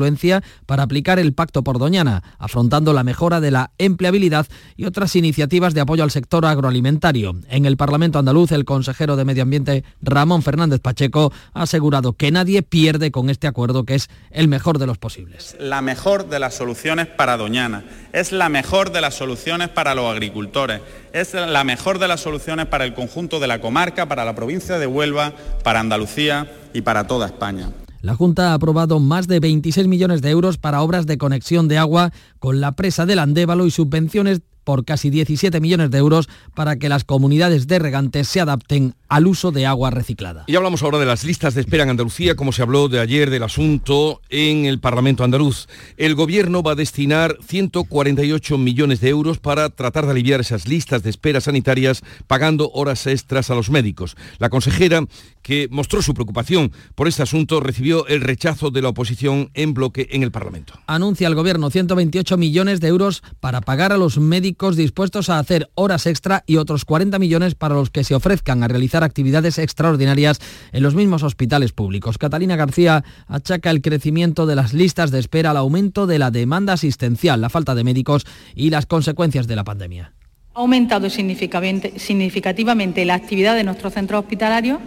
para 0.66 0.82
aplicar 0.82 1.18
el 1.18 1.32
Pacto 1.32 1.62
por 1.62 1.78
Doñana, 1.78 2.22
afrontando 2.38 2.92
la 2.92 3.04
mejora 3.04 3.40
de 3.40 3.50
la 3.50 3.70
empleabilidad 3.78 4.46
y 4.76 4.84
otras 4.84 5.16
iniciativas 5.16 5.74
de 5.74 5.80
apoyo 5.80 6.04
al 6.04 6.10
sector 6.10 6.44
agroalimentario. 6.46 7.36
En 7.48 7.66
el 7.66 7.76
Parlamento 7.76 8.18
andaluz, 8.18 8.52
el 8.52 8.64
consejero 8.64 9.16
de 9.16 9.24
Medio 9.24 9.42
Ambiente, 9.42 9.84
Ramón 10.02 10.42
Fernández 10.42 10.80
Pacheco, 10.80 11.32
ha 11.52 11.62
asegurado 11.62 12.12
que 12.14 12.30
nadie 12.30 12.62
pierde 12.62 13.10
con 13.10 13.30
este 13.30 13.46
acuerdo, 13.46 13.84
que 13.84 13.94
es 13.94 14.08
el 14.30 14.48
mejor 14.48 14.78
de 14.78 14.86
los 14.86 14.98
posibles. 14.98 15.56
La 15.58 15.82
mejor 15.82 16.28
de 16.28 16.38
las 16.38 16.54
soluciones 16.54 17.06
para 17.06 17.36
Doñana, 17.36 17.84
es 18.12 18.32
la 18.32 18.48
mejor 18.48 18.92
de 18.92 19.00
las 19.00 19.14
soluciones 19.14 19.68
para 19.68 19.94
los 19.94 20.10
agricultores, 20.10 20.80
es 21.12 21.34
la 21.34 21.64
mejor 21.64 21.98
de 21.98 22.08
las 22.08 22.20
soluciones 22.20 22.66
para 22.66 22.84
el 22.84 22.94
conjunto 22.94 23.40
de 23.40 23.46
la 23.46 23.60
comarca, 23.60 24.06
para 24.06 24.24
la 24.24 24.34
provincia 24.34 24.78
de 24.78 24.86
Huelva, 24.86 25.32
para 25.62 25.80
Andalucía 25.80 26.50
y 26.72 26.82
para 26.82 27.06
toda 27.06 27.26
España. 27.26 27.70
La 28.02 28.14
Junta 28.14 28.50
ha 28.50 28.54
aprobado 28.54 28.98
más 28.98 29.28
de 29.28 29.40
26 29.40 29.86
millones 29.86 30.22
de 30.22 30.30
euros 30.30 30.56
para 30.56 30.80
obras 30.80 31.06
de 31.06 31.18
conexión 31.18 31.68
de 31.68 31.76
agua 31.76 32.12
con 32.38 32.60
la 32.60 32.72
presa 32.72 33.04
del 33.04 33.18
Andévalo 33.18 33.66
y 33.66 33.70
subvenciones 33.70 34.40
por 34.64 34.86
casi 34.86 35.10
17 35.10 35.60
millones 35.60 35.90
de 35.90 35.98
euros 35.98 36.28
para 36.54 36.76
que 36.76 36.88
las 36.88 37.04
comunidades 37.04 37.66
de 37.66 37.78
regantes 37.78 38.28
se 38.28 38.40
adapten 38.40 38.94
al 39.10 39.26
uso 39.26 39.50
de 39.50 39.66
agua 39.66 39.90
reciclada. 39.90 40.44
Y 40.46 40.54
hablamos 40.54 40.82
ahora 40.82 40.98
de 40.98 41.04
las 41.04 41.24
listas 41.24 41.54
de 41.54 41.60
espera 41.60 41.82
en 41.82 41.90
Andalucía, 41.90 42.36
como 42.36 42.52
se 42.52 42.62
habló 42.62 42.88
de 42.88 43.00
ayer 43.00 43.28
del 43.28 43.42
asunto 43.42 44.22
en 44.30 44.64
el 44.64 44.78
Parlamento 44.78 45.24
andaluz. 45.24 45.66
El 45.96 46.14
Gobierno 46.14 46.62
va 46.62 46.72
a 46.72 46.76
destinar 46.76 47.36
148 47.44 48.56
millones 48.56 49.00
de 49.00 49.08
euros 49.08 49.38
para 49.38 49.68
tratar 49.68 50.06
de 50.06 50.12
aliviar 50.12 50.40
esas 50.40 50.68
listas 50.68 51.02
de 51.02 51.10
espera 51.10 51.40
sanitarias 51.40 52.02
pagando 52.28 52.70
horas 52.70 53.06
extras 53.08 53.50
a 53.50 53.56
los 53.56 53.68
médicos. 53.68 54.16
La 54.38 54.48
consejera, 54.48 55.04
que 55.42 55.66
mostró 55.70 56.02
su 56.02 56.14
preocupación 56.14 56.70
por 56.94 57.08
este 57.08 57.24
asunto, 57.24 57.58
recibió 57.58 58.06
el 58.06 58.20
rechazo 58.20 58.70
de 58.70 58.82
la 58.82 58.90
oposición 58.90 59.50
en 59.54 59.74
bloque 59.74 60.06
en 60.12 60.22
el 60.22 60.30
Parlamento. 60.30 60.74
Anuncia 60.86 61.26
el 61.26 61.34
Gobierno 61.34 61.68
128 61.68 62.36
millones 62.36 62.80
de 62.80 62.88
euros 62.88 63.24
para 63.40 63.60
pagar 63.60 63.92
a 63.92 63.96
los 63.96 64.18
médicos 64.18 64.76
dispuestos 64.76 65.30
a 65.30 65.40
hacer 65.40 65.68
horas 65.74 66.06
extra 66.06 66.44
y 66.46 66.58
otros 66.58 66.84
40 66.84 67.18
millones 67.18 67.56
para 67.56 67.74
los 67.74 67.90
que 67.90 68.04
se 68.04 68.14
ofrezcan 68.14 68.62
a 68.62 68.68
realizar 68.68 68.99
actividades 69.02 69.58
extraordinarias 69.58 70.38
en 70.72 70.82
los 70.82 70.94
mismos 70.94 71.22
hospitales 71.22 71.72
públicos. 71.72 72.18
Catalina 72.18 72.56
García 72.56 73.04
achaca 73.26 73.70
el 73.70 73.82
crecimiento 73.82 74.46
de 74.46 74.56
las 74.56 74.74
listas 74.74 75.10
de 75.10 75.18
espera 75.18 75.50
al 75.50 75.56
aumento 75.56 76.06
de 76.06 76.18
la 76.18 76.30
demanda 76.30 76.72
asistencial, 76.74 77.40
la 77.40 77.50
falta 77.50 77.74
de 77.74 77.84
médicos 77.84 78.26
y 78.54 78.70
las 78.70 78.86
consecuencias 78.86 79.46
de 79.46 79.56
la 79.56 79.64
pandemia. 79.64 80.12
Ha 80.54 80.60
aumentado 80.60 81.08
significativamente 81.10 83.04
la 83.04 83.14
actividad 83.14 83.54
de 83.54 83.64
nuestros 83.64 83.94
centros 83.94 84.20
hospitalarios, 84.24 84.80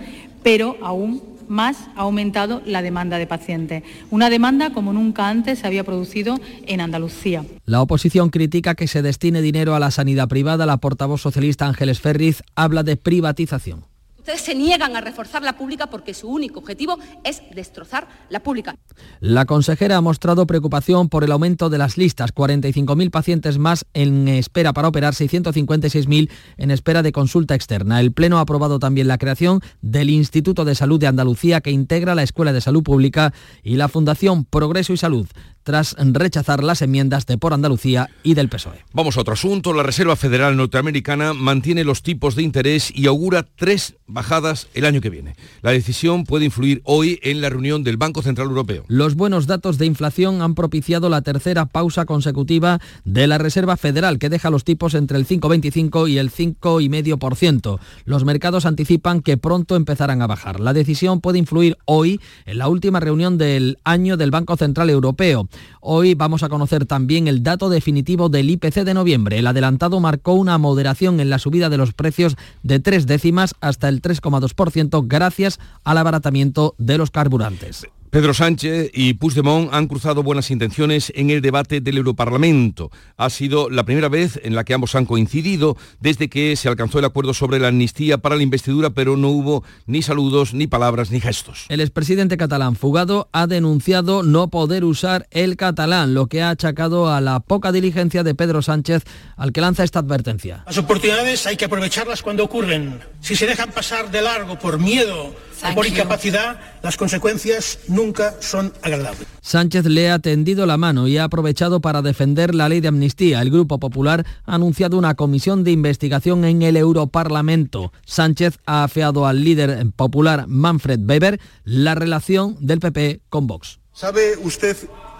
pero 0.43 0.77
aún 0.81 1.21
más 1.47 1.77
ha 1.95 2.01
aumentado 2.01 2.61
la 2.65 2.81
demanda 2.81 3.17
de 3.17 3.27
pacientes. 3.27 3.83
Una 4.11 4.29
demanda 4.29 4.71
como 4.71 4.93
nunca 4.93 5.29
antes 5.29 5.59
se 5.59 5.67
había 5.67 5.83
producido 5.83 6.39
en 6.65 6.81
Andalucía. 6.81 7.45
La 7.65 7.81
oposición 7.81 8.29
critica 8.29 8.75
que 8.75 8.87
se 8.87 9.01
destine 9.01 9.41
dinero 9.41 9.75
a 9.75 9.79
la 9.79 9.91
sanidad 9.91 10.27
privada. 10.27 10.65
La 10.65 10.77
portavoz 10.77 11.21
socialista 11.21 11.67
Ángeles 11.67 11.99
Ferriz 11.99 12.43
habla 12.55 12.83
de 12.83 12.97
privatización. 12.97 13.85
Ustedes 14.23 14.39
se 14.39 14.55
niegan 14.55 14.95
a 14.95 15.01
reforzar 15.01 15.43
la 15.43 15.57
pública 15.57 15.87
porque 15.87 16.13
su 16.13 16.29
único 16.29 16.61
objetivo 16.61 16.97
es 17.25 17.41
destrozar 17.53 18.07
la 18.29 18.41
pública. 18.41 18.73
La 19.19 19.43
consejera 19.43 19.97
ha 19.97 20.01
mostrado 20.01 20.47
preocupación 20.47 21.09
por 21.09 21.25
el 21.25 21.31
aumento 21.33 21.69
de 21.69 21.77
las 21.77 21.97
listas, 21.97 22.33
45.000 22.33 23.11
pacientes 23.11 23.57
más 23.57 23.85
en 23.93 24.29
espera 24.29 24.71
para 24.71 24.87
operarse 24.87 25.25
y 25.25 25.27
156.000 25.27 26.29
en 26.55 26.71
espera 26.71 27.03
de 27.03 27.11
consulta 27.11 27.53
externa. 27.53 27.99
El 27.99 28.13
Pleno 28.13 28.37
ha 28.37 28.41
aprobado 28.43 28.79
también 28.79 29.09
la 29.09 29.17
creación 29.17 29.59
del 29.81 30.09
Instituto 30.09 30.63
de 30.63 30.75
Salud 30.75 31.01
de 31.01 31.07
Andalucía 31.07 31.59
que 31.59 31.71
integra 31.71 32.15
la 32.15 32.23
Escuela 32.23 32.53
de 32.53 32.61
Salud 32.61 32.81
Pública 32.81 33.33
y 33.61 33.75
la 33.75 33.89
Fundación 33.89 34.45
Progreso 34.45 34.93
y 34.93 34.97
Salud 34.97 35.27
tras 35.63 35.95
rechazar 35.97 36.63
las 36.63 36.81
enmiendas 36.81 37.25
de 37.25 37.37
Por 37.37 37.53
Andalucía 37.53 38.09
y 38.23 38.33
del 38.33 38.49
PSOE. 38.49 38.83
Vamos 38.93 39.17
a 39.17 39.21
otro 39.21 39.33
asunto. 39.33 39.73
La 39.73 39.83
Reserva 39.83 40.15
Federal 40.15 40.55
Norteamericana 40.55 41.33
mantiene 41.33 41.83
los 41.83 42.03
tipos 42.03 42.35
de 42.35 42.43
interés 42.43 42.91
y 42.93 43.07
augura 43.07 43.45
tres 43.55 43.95
bajadas 44.07 44.67
el 44.73 44.85
año 44.85 45.01
que 45.01 45.09
viene. 45.09 45.35
La 45.61 45.71
decisión 45.71 46.23
puede 46.23 46.45
influir 46.45 46.81
hoy 46.83 47.19
en 47.23 47.41
la 47.41 47.49
reunión 47.49 47.83
del 47.83 47.97
Banco 47.97 48.21
Central 48.21 48.47
Europeo. 48.47 48.85
Los 48.87 49.15
buenos 49.15 49.47
datos 49.47 49.77
de 49.77 49.85
inflación 49.85 50.41
han 50.41 50.55
propiciado 50.55 51.09
la 51.09 51.21
tercera 51.21 51.65
pausa 51.65 52.05
consecutiva 52.05 52.79
de 53.05 53.27
la 53.27 53.37
Reserva 53.37 53.77
Federal, 53.77 54.19
que 54.19 54.29
deja 54.29 54.49
los 54.49 54.63
tipos 54.63 54.93
entre 54.93 55.17
el 55.17 55.27
5,25 55.27 56.09
y 56.09 56.17
el 56.17 56.31
5,5%. 56.31 57.79
Los 58.05 58.25
mercados 58.25 58.65
anticipan 58.65 59.21
que 59.21 59.37
pronto 59.37 59.75
empezarán 59.75 60.21
a 60.21 60.27
bajar. 60.27 60.59
La 60.59 60.73
decisión 60.73 61.21
puede 61.21 61.39
influir 61.39 61.77
hoy 61.85 62.19
en 62.45 62.57
la 62.57 62.67
última 62.67 62.99
reunión 62.99 63.37
del 63.37 63.77
año 63.83 64.17
del 64.17 64.31
Banco 64.31 64.57
Central 64.57 64.89
Europeo. 64.89 65.47
Hoy 65.81 66.15
vamos 66.15 66.43
a 66.43 66.49
conocer 66.49 66.85
también 66.85 67.27
el 67.27 67.43
dato 67.43 67.69
definitivo 67.69 68.29
del 68.29 68.49
IPC 68.49 68.83
de 68.83 68.93
noviembre. 68.93 69.39
El 69.39 69.47
adelantado 69.47 69.99
marcó 69.99 70.33
una 70.33 70.57
moderación 70.57 71.19
en 71.19 71.29
la 71.29 71.39
subida 71.39 71.69
de 71.69 71.77
los 71.77 71.93
precios 71.93 72.35
de 72.63 72.79
tres 72.79 73.07
décimas 73.07 73.55
hasta 73.61 73.89
el 73.89 74.01
3,2% 74.01 75.03
gracias 75.07 75.59
al 75.83 75.97
abaratamiento 75.97 76.75
de 76.77 76.97
los 76.97 77.11
carburantes. 77.11 77.87
Pedro 78.13 78.35
Sánchez 78.35 78.91
y 78.93 79.15
Puigdemont 79.15 79.73
han 79.73 79.87
cruzado 79.87 80.21
buenas 80.21 80.51
intenciones 80.51 81.11
en 81.15 81.31
el 81.31 81.41
debate 81.41 81.81
del 81.81 81.97
Europarlamento. 81.97 82.91
Ha 83.17 83.31
sido 83.31 83.71
la 83.71 83.85
primera 83.85 84.07
vez 84.07 84.39
en 84.43 84.53
la 84.53 84.63
que 84.63 84.75
ambos 84.75 84.93
han 84.93 85.07
coincidido 85.07 85.77
desde 85.99 86.29
que 86.29 86.55
se 86.55 86.69
alcanzó 86.69 86.99
el 86.99 87.05
acuerdo 87.05 87.33
sobre 87.33 87.57
la 87.57 87.69
amnistía 87.69 88.19
para 88.19 88.35
la 88.35 88.43
investidura, 88.43 88.91
pero 88.91 89.17
no 89.17 89.29
hubo 89.29 89.63
ni 89.87 90.03
saludos, 90.03 90.53
ni 90.53 90.67
palabras, 90.67 91.09
ni 91.09 91.21
gestos. 91.21 91.65
El 91.69 91.81
expresidente 91.81 92.37
catalán 92.37 92.75
Fugado 92.75 93.29
ha 93.31 93.47
denunciado 93.47 94.21
no 94.21 94.47
poder 94.51 94.83
usar 94.85 95.25
el 95.31 95.57
catalán, 95.57 96.13
lo 96.13 96.27
que 96.27 96.43
ha 96.43 96.51
achacado 96.51 97.11
a 97.11 97.19
la 97.19 97.39
poca 97.39 97.71
diligencia 97.71 98.21
de 98.21 98.35
Pedro 98.35 98.61
Sánchez 98.61 99.05
al 99.37 99.51
que 99.51 99.61
lanza 99.61 99.83
esta 99.83 99.97
advertencia. 99.97 100.63
Las 100.67 100.77
oportunidades 100.77 101.47
hay 101.47 101.57
que 101.57 101.65
aprovecharlas 101.65 102.21
cuando 102.21 102.43
ocurren. 102.43 102.99
Si 103.21 103.35
se 103.35 103.47
dejan 103.47 103.71
pasar 103.71 104.11
de 104.11 104.21
largo 104.21 104.59
por 104.59 104.77
miedo 104.77 105.33
por 105.73 105.87
incapacidad, 105.87 106.59
las 106.81 106.97
consecuencias 106.97 107.79
nunca 107.87 108.35
son 108.39 108.73
agradables. 108.81 109.27
Sánchez 109.41 109.85
le 109.85 110.09
ha 110.09 110.19
tendido 110.19 110.65
la 110.65 110.77
mano 110.77 111.07
y 111.07 111.17
ha 111.17 111.25
aprovechado 111.25 111.81
para 111.81 112.01
defender 112.01 112.53
la 112.53 112.69
ley 112.69 112.81
de 112.81 112.89
amnistía. 112.89 113.41
El 113.41 113.51
Grupo 113.51 113.79
Popular 113.79 114.25
ha 114.45 114.55
anunciado 114.55 114.97
una 114.97 115.15
comisión 115.15 115.63
de 115.63 115.71
investigación 115.71 116.45
en 116.45 116.61
el 116.61 116.77
Europarlamento. 116.77 117.91
Sánchez 118.05 118.59
ha 118.65 118.83
afeado 118.83 119.27
al 119.27 119.43
líder 119.43 119.85
popular 119.95 120.45
Manfred 120.47 120.99
Weber 121.01 121.39
la 121.63 121.95
relación 121.95 122.57
del 122.59 122.79
PP 122.79 123.21
con 123.29 123.47
Vox. 123.47 123.79
¿Sabe 123.93 124.37
usted 124.41 124.75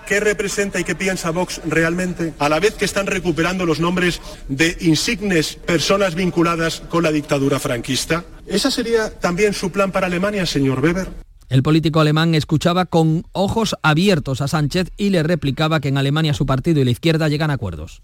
qué 0.08 0.20
representa 0.20 0.80
y 0.80 0.84
qué 0.84 0.96
piensa 0.96 1.32
Vox 1.32 1.62
realmente, 1.66 2.34
a 2.40 2.50
la 2.50 2.60
vez 2.60 2.74
que 2.74 2.86
están 2.86 3.08
recuperando 3.08 3.66
los 3.66 3.80
nombres 3.80 4.22
de 4.50 4.76
insignes 4.82 5.56
personas 5.56 6.16
vinculadas 6.16 6.82
con 6.90 7.04
la 7.04 7.12
dictadura 7.12 7.60
franquista? 7.60 8.26
¿Esa 8.48 8.72
sería 8.72 9.10
también 9.20 9.54
su 9.54 9.72
plan 9.72 9.92
para 9.92 10.08
Alemania, 10.08 10.46
señor 10.46 10.80
Weber? 10.80 11.08
El 11.50 11.64
político 11.64 12.00
alemán 12.00 12.36
escuchaba 12.36 12.86
con 12.86 13.26
ojos 13.32 13.76
abiertos 13.84 14.42
a 14.42 14.48
Sánchez 14.48 14.92
y 14.98 15.12
le 15.12 15.24
replicaba 15.24 15.80
que 15.80 15.90
en 15.90 15.98
Alemania 15.98 16.34
su 16.34 16.46
partido 16.46 16.82
y 16.82 16.86
la 16.86 16.92
izquierda 16.92 17.30
llegan 17.30 17.52
a 17.52 17.54
acuerdos. 17.54 18.02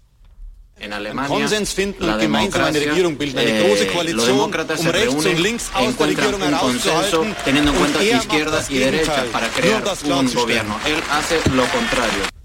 En 0.78 0.94
Alemania, 0.94 1.46
la 1.98 2.16
democracia, 2.16 2.92
eh, 2.94 4.12
los 4.14 4.26
demócratas 4.26 4.80
se 4.80 4.90
reúnen 4.90 5.58
encuentran 5.78 6.34
un 6.34 6.52
consenso 6.58 7.26
teniendo 7.44 7.72
en 7.72 7.78
cuenta 7.78 8.02
izquierda 8.02 8.64
y 8.66 8.78
derecha 8.78 9.24
para 9.30 9.48
crear 9.48 9.84
un 10.04 10.32
gobierno. 10.32 10.78
Él 10.86 10.96
hace 11.10 11.36
lo 11.50 11.66
contrario. 11.66 12.39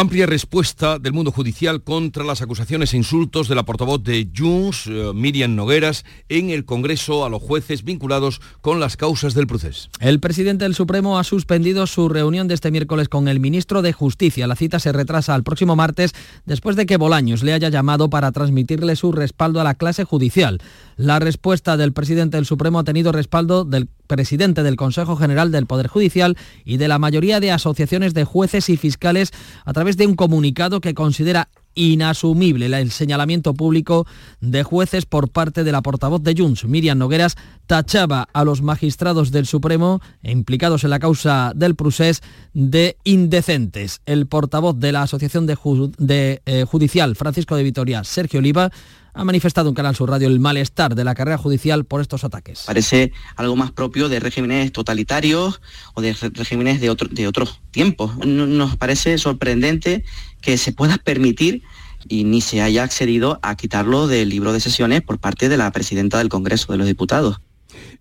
Amplia 0.00 0.26
respuesta 0.26 1.00
del 1.00 1.12
mundo 1.12 1.32
judicial 1.32 1.82
contra 1.82 2.22
las 2.22 2.40
acusaciones 2.40 2.94
e 2.94 2.96
insultos 2.96 3.48
de 3.48 3.56
la 3.56 3.64
portavoz 3.64 4.00
de 4.04 4.28
Junts, 4.32 4.86
eh, 4.86 5.10
Miriam 5.12 5.56
Nogueras, 5.56 6.04
en 6.28 6.50
el 6.50 6.64
Congreso 6.64 7.24
a 7.24 7.28
los 7.28 7.42
jueces 7.42 7.82
vinculados 7.82 8.40
con 8.60 8.78
las 8.78 8.96
causas 8.96 9.34
del 9.34 9.48
proceso. 9.48 9.88
El 9.98 10.20
presidente 10.20 10.62
del 10.62 10.76
Supremo 10.76 11.18
ha 11.18 11.24
suspendido 11.24 11.84
su 11.88 12.08
reunión 12.08 12.46
de 12.46 12.54
este 12.54 12.70
miércoles 12.70 13.08
con 13.08 13.26
el 13.26 13.40
ministro 13.40 13.82
de 13.82 13.92
Justicia. 13.92 14.46
La 14.46 14.54
cita 14.54 14.78
se 14.78 14.92
retrasa 14.92 15.34
al 15.34 15.42
próximo 15.42 15.74
martes 15.74 16.14
después 16.46 16.76
de 16.76 16.86
que 16.86 16.96
Bolaños 16.96 17.42
le 17.42 17.52
haya 17.52 17.68
llamado 17.68 18.08
para 18.08 18.30
transmitirle 18.30 18.94
su 18.94 19.10
respaldo 19.10 19.60
a 19.60 19.64
la 19.64 19.74
clase 19.74 20.04
judicial. 20.04 20.60
La 20.98 21.20
respuesta 21.20 21.76
del 21.76 21.92
presidente 21.92 22.36
del 22.36 22.44
Supremo 22.44 22.80
ha 22.80 22.84
tenido 22.84 23.12
respaldo 23.12 23.64
del 23.64 23.86
presidente 24.08 24.64
del 24.64 24.74
Consejo 24.74 25.14
General 25.14 25.52
del 25.52 25.66
Poder 25.66 25.86
Judicial 25.86 26.36
y 26.64 26.76
de 26.76 26.88
la 26.88 26.98
mayoría 26.98 27.38
de 27.38 27.52
asociaciones 27.52 28.14
de 28.14 28.24
jueces 28.24 28.68
y 28.68 28.76
fiscales 28.76 29.30
a 29.64 29.72
través 29.72 29.96
de 29.96 30.08
un 30.08 30.16
comunicado 30.16 30.80
que 30.80 30.94
considera 30.94 31.50
inasumible 31.76 32.66
el 32.66 32.90
señalamiento 32.90 33.54
público 33.54 34.08
de 34.40 34.64
jueces 34.64 35.06
por 35.06 35.30
parte 35.30 35.62
de 35.62 35.70
la 35.70 35.82
portavoz 35.82 36.20
de 36.24 36.34
Junts, 36.36 36.64
Miriam 36.64 36.98
Nogueras, 36.98 37.36
tachaba 37.68 38.28
a 38.32 38.42
los 38.42 38.62
magistrados 38.62 39.30
del 39.30 39.46
Supremo 39.46 40.00
implicados 40.24 40.82
en 40.82 40.90
la 40.90 40.98
causa 40.98 41.52
del 41.54 41.76
procés 41.76 42.22
de 42.54 42.96
indecentes. 43.04 44.00
El 44.04 44.26
portavoz 44.26 44.76
de 44.80 44.90
la 44.90 45.02
Asociación 45.02 45.46
de, 45.46 46.42
eh, 46.44 46.64
Judicial, 46.68 47.14
Francisco 47.14 47.54
de 47.54 47.62
Vitoria, 47.62 48.02
Sergio 48.02 48.40
Oliva, 48.40 48.72
ha 49.14 49.24
manifestado 49.24 49.68
en 49.68 49.74
Canal 49.74 49.96
Sur 49.96 50.10
Radio 50.10 50.28
el 50.28 50.40
malestar 50.40 50.94
de 50.94 51.04
la 51.04 51.14
carrera 51.14 51.38
judicial 51.38 51.84
por 51.84 52.00
estos 52.00 52.24
ataques. 52.24 52.64
Parece 52.66 53.12
algo 53.36 53.56
más 53.56 53.72
propio 53.72 54.08
de 54.08 54.20
regímenes 54.20 54.72
totalitarios 54.72 55.60
o 55.94 56.00
de 56.00 56.12
regímenes 56.12 56.80
de, 56.80 56.90
otro, 56.90 57.08
de 57.10 57.26
otros 57.26 57.60
tiempos. 57.70 58.16
Nos 58.26 58.76
parece 58.76 59.18
sorprendente 59.18 60.04
que 60.40 60.58
se 60.58 60.72
pueda 60.72 60.98
permitir 60.98 61.62
y 62.06 62.24
ni 62.24 62.40
se 62.40 62.62
haya 62.62 62.84
accedido 62.84 63.38
a 63.42 63.56
quitarlo 63.56 64.06
del 64.06 64.28
libro 64.28 64.52
de 64.52 64.60
sesiones 64.60 65.02
por 65.02 65.18
parte 65.18 65.48
de 65.48 65.56
la 65.56 65.70
presidenta 65.72 66.18
del 66.18 66.28
Congreso 66.28 66.72
de 66.72 66.78
los 66.78 66.86
Diputados. 66.86 67.40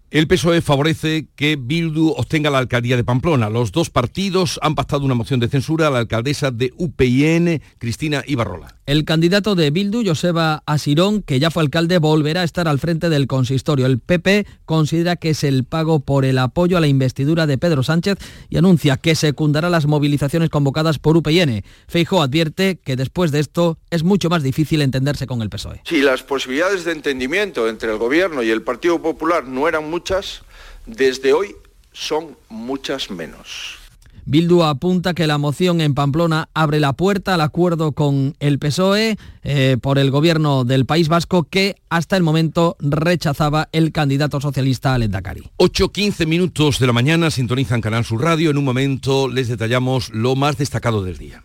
El 0.09 0.27
PSOE 0.27 0.61
favorece 0.61 1.27
que 1.35 1.57
Bildu 1.57 2.13
obtenga 2.15 2.49
la 2.49 2.59
alcaldía 2.59 2.95
de 2.95 3.03
Pamplona. 3.03 3.49
Los 3.49 3.73
dos 3.73 3.89
partidos 3.89 4.57
han 4.61 4.73
pactado 4.73 5.03
una 5.03 5.15
moción 5.15 5.41
de 5.41 5.49
censura 5.49 5.87
a 5.87 5.91
la 5.91 5.99
alcaldesa 5.99 6.49
de 6.49 6.71
UPIN, 6.77 7.61
Cristina 7.77 8.23
Ibarrola. 8.25 8.76
El 8.87 9.03
candidato 9.03 9.55
de 9.55 9.69
Bildu, 9.69 10.01
Joseba 10.05 10.63
Asirón, 10.65 11.21
que 11.21 11.41
ya 11.41 11.51
fue 11.51 11.61
alcalde, 11.61 11.97
volverá 11.97 12.39
a 12.39 12.43
estar 12.45 12.69
al 12.69 12.79
frente 12.79 13.09
del 13.09 13.27
consistorio. 13.27 13.85
El 13.85 13.99
PP 13.99 14.47
considera 14.63 15.17
que 15.17 15.31
es 15.31 15.43
el 15.43 15.65
pago 15.65 15.99
por 15.99 16.23
el 16.23 16.37
apoyo 16.37 16.77
a 16.77 16.79
la 16.79 16.87
investidura 16.87 17.47
de 17.47 17.57
Pedro 17.57 17.83
Sánchez 17.83 18.17
y 18.47 18.55
anuncia 18.55 18.95
que 18.95 19.15
secundará 19.15 19.69
las 19.69 19.87
movilizaciones 19.87 20.49
convocadas 20.49 20.99
por 20.99 21.17
UPN. 21.17 21.65
Feijóo 21.89 22.21
advierte 22.21 22.79
que 22.81 22.95
después 22.95 23.33
de 23.33 23.41
esto 23.41 23.77
es 23.89 24.03
mucho 24.03 24.29
más 24.29 24.41
difícil 24.41 24.81
entenderse 24.81 25.27
con 25.27 25.41
el 25.41 25.49
PSOE. 25.49 25.81
Si 25.83 25.99
las 25.99 26.23
posibilidades 26.23 26.85
de 26.85 26.93
entendimiento 26.93 27.67
entre 27.67 27.91
el 27.91 27.97
Gobierno 27.97 28.41
y 28.41 28.51
el 28.51 28.61
Partido 28.61 29.01
Popular 29.01 29.43
no 29.49 29.67
eran 29.67 29.89
muchas, 29.89 30.43
desde 30.85 31.33
hoy 31.33 31.57
son 31.91 32.37
muchas 32.47 33.11
menos. 33.11 33.86
Bildu 34.27 34.63
apunta 34.63 35.13
que 35.13 35.25
la 35.25 35.37
moción 35.37 35.79
en 35.79 35.93
Pamplona 35.93 36.49
abre 36.53 36.81
la 36.81 36.91
puerta 36.91 37.33
al 37.33 37.41
acuerdo 37.41 37.93
con 37.93 38.35
el 38.41 38.59
PSOE 38.59 39.17
eh, 39.43 39.77
por 39.81 39.97
el 39.97 40.11
gobierno 40.11 40.65
del 40.65 40.85
País 40.85 41.07
Vasco 41.07 41.43
que 41.43 41.77
hasta 41.89 42.17
el 42.17 42.23
momento 42.23 42.75
rechazaba 42.81 43.69
el 43.71 43.93
candidato 43.93 44.41
socialista 44.41 44.93
al 44.93 45.03
Endacari. 45.03 45.49
8.15 45.59 46.27
minutos 46.27 46.77
de 46.77 46.87
la 46.87 46.93
mañana 46.93 47.31
sintonizan 47.31 47.79
Canal 47.79 48.03
Sur 48.03 48.21
Radio. 48.21 48.51
En 48.51 48.57
un 48.57 48.65
momento 48.65 49.29
les 49.29 49.47
detallamos 49.47 50.09
lo 50.09 50.35
más 50.35 50.57
destacado 50.57 51.03
del 51.03 51.17
día. 51.17 51.43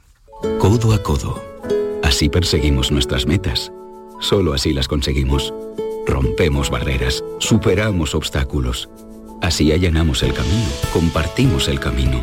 Codo 0.58 0.92
a 0.92 1.00
codo. 1.04 1.40
Así 2.02 2.28
perseguimos 2.28 2.90
nuestras 2.90 3.26
metas. 3.26 3.70
Solo 4.20 4.54
así 4.54 4.72
las 4.72 4.88
conseguimos. 4.88 5.54
Rompemos 6.04 6.68
barreras, 6.68 7.22
superamos 7.38 8.16
obstáculos. 8.16 8.88
Así 9.40 9.72
allanamos 9.72 10.22
el 10.22 10.32
camino, 10.32 10.68
compartimos 10.92 11.66
el 11.66 11.80
camino, 11.80 12.22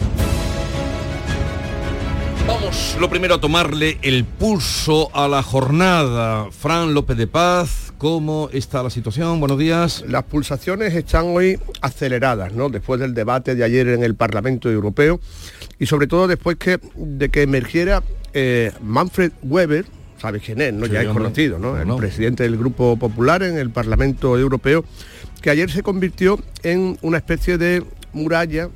Vamos, 2.47 2.97
lo 2.99 3.09
primero 3.09 3.35
a 3.35 3.41
tomarle 3.41 3.97
el 4.01 4.25
pulso 4.25 5.09
a 5.15 5.27
la 5.27 5.43
jornada. 5.43 6.49
Fran 6.51 6.93
López 6.93 7.17
de 7.17 7.27
Paz, 7.27 7.93
¿cómo 7.97 8.49
está 8.51 8.83
la 8.83 8.89
situación? 8.89 9.39
Buenos 9.39 9.57
días. 9.57 10.03
Las 10.07 10.23
pulsaciones 10.23 10.93
están 10.95 11.27
hoy 11.27 11.59
aceleradas, 11.81 12.53
¿no? 12.53 12.69
Después 12.69 12.99
del 12.99 13.13
debate 13.13 13.55
de 13.55 13.63
ayer 13.63 13.87
en 13.89 14.03
el 14.03 14.15
Parlamento 14.15 14.69
Europeo 14.69 15.19
y 15.79 15.85
sobre 15.85 16.07
todo 16.07 16.27
después 16.27 16.57
que, 16.57 16.79
de 16.95 17.29
que 17.29 17.43
emergiera 17.43 18.03
eh, 18.33 18.71
Manfred 18.81 19.31
Weber, 19.43 19.85
¿sabes 20.19 20.41
quién 20.43 20.61
es? 20.61 20.73
¿no? 20.73 20.87
Sí, 20.87 20.93
ya 20.93 21.01
es 21.01 21.07
hombre. 21.07 21.23
conocido, 21.23 21.59
¿no? 21.59 21.79
El 21.79 21.87
No. 21.87 21.97
presidente 21.97 22.43
del 22.43 22.57
Grupo 22.57 22.97
Popular 22.97 23.43
en 23.43 23.57
el 23.57 23.69
Parlamento 23.69 24.37
Europeo, 24.37 24.83
que 25.41 25.49
ayer 25.51 25.69
se 25.71 25.83
convirtió 25.83 26.39
en 26.63 26.97
una 27.01 27.17
especie 27.17 27.57
de 27.57 27.83
muralla 28.13 28.69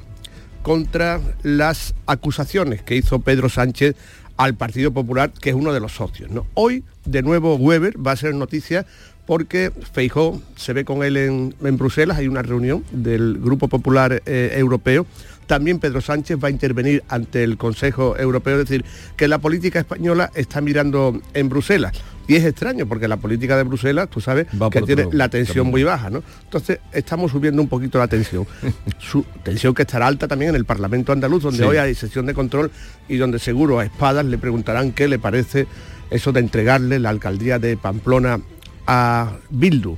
contra 0.65 1.21
las 1.43 1.93
acusaciones 2.07 2.81
que 2.81 2.95
hizo 2.95 3.19
Pedro 3.19 3.49
Sánchez 3.49 3.95
al 4.35 4.55
Partido 4.55 4.91
Popular, 4.91 5.31
que 5.31 5.51
es 5.51 5.55
uno 5.55 5.71
de 5.71 5.79
los 5.79 5.91
socios. 5.91 6.31
Hoy, 6.55 6.83
de 7.05 7.21
nuevo, 7.21 7.53
Weber 7.53 7.93
va 8.03 8.13
a 8.13 8.15
ser 8.15 8.33
noticia 8.33 8.87
porque 9.27 9.71
Feijó 9.93 10.41
se 10.55 10.73
ve 10.73 10.83
con 10.83 11.03
él 11.03 11.17
en, 11.17 11.53
en 11.63 11.77
Bruselas, 11.77 12.17
hay 12.17 12.27
una 12.27 12.41
reunión 12.41 12.83
del 12.91 13.37
Grupo 13.39 13.67
Popular 13.67 14.23
eh, 14.25 14.55
Europeo. 14.55 15.05
También 15.45 15.77
Pedro 15.77 16.01
Sánchez 16.01 16.39
va 16.43 16.47
a 16.47 16.51
intervenir 16.51 17.03
ante 17.09 17.43
el 17.43 17.57
Consejo 17.57 18.17
Europeo, 18.17 18.59
es 18.59 18.67
decir, 18.67 18.85
que 19.17 19.27
la 19.27 19.37
política 19.37 19.77
española 19.77 20.31
está 20.33 20.61
mirando 20.61 21.21
en 21.35 21.47
Bruselas. 21.47 21.93
Y 22.27 22.35
es 22.35 22.43
extraño 22.45 22.87
porque 22.87 23.07
la 23.07 23.17
política 23.17 23.55
de 23.55 23.63
Bruselas, 23.63 24.09
tú 24.09 24.19
sabes, 24.19 24.47
Va 24.59 24.69
que 24.69 24.81
tiene 24.81 25.07
la 25.11 25.29
tensión 25.29 25.67
muy 25.67 25.83
baja, 25.83 26.09
¿no? 26.09 26.23
Entonces 26.43 26.79
estamos 26.91 27.31
subiendo 27.31 27.61
un 27.61 27.67
poquito 27.67 27.99
la 27.99 28.07
tensión. 28.07 28.47
Su 28.99 29.23
tensión 29.43 29.73
que 29.73 29.83
estará 29.83 30.07
alta 30.07 30.27
también 30.27 30.49
en 30.49 30.55
el 30.55 30.65
Parlamento 30.65 31.11
andaluz, 31.11 31.43
donde 31.43 31.59
Sí. 31.59 31.63
hoy 31.63 31.77
hay 31.77 31.93
sesión 31.93 32.25
de 32.25 32.33
control 32.33 32.71
y 33.07 33.17
donde 33.17 33.37
seguro 33.39 33.79
a 33.79 33.85
espadas 33.85 34.25
le 34.25 34.37
preguntarán 34.37 34.91
qué 34.91 35.07
le 35.07 35.19
parece 35.19 35.67
eso 36.09 36.31
de 36.31 36.39
entregarle 36.39 36.99
la 36.99 37.09
alcaldía 37.09 37.59
de 37.59 37.77
Pamplona 37.77 38.39
a 38.87 39.33
Bildu. 39.49 39.97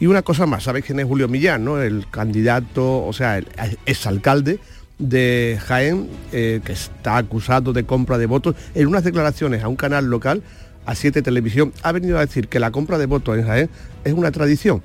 Y 0.00 0.06
una 0.06 0.22
cosa 0.22 0.46
más, 0.46 0.64
¿sabéis 0.64 0.84
quién 0.84 0.98
es 1.00 1.06
Julio 1.06 1.28
Millán, 1.28 1.64
no? 1.64 1.80
El 1.80 2.06
candidato, 2.10 3.04
o 3.04 3.12
sea, 3.12 3.38
el 3.38 3.46
exalcalde 3.86 4.58
de 4.98 5.58
Jaén, 5.66 6.08
eh, 6.32 6.60
que 6.64 6.72
está 6.72 7.16
acusado 7.16 7.72
de 7.72 7.84
compra 7.84 8.18
de 8.18 8.26
votos, 8.26 8.56
en 8.74 8.86
unas 8.88 9.04
declaraciones 9.04 9.62
a 9.62 9.68
un 9.68 9.76
canal 9.76 10.06
local, 10.06 10.42
a 10.86 10.94
7 10.94 11.22
Televisión, 11.22 11.72
ha 11.82 11.92
venido 11.92 12.18
a 12.18 12.20
decir 12.20 12.48
que 12.48 12.58
la 12.58 12.70
compra 12.70 12.98
de 12.98 13.06
votos 13.06 13.38
en 13.38 13.46
Jaén 13.46 13.70
es 14.04 14.12
una 14.12 14.30
tradición. 14.30 14.82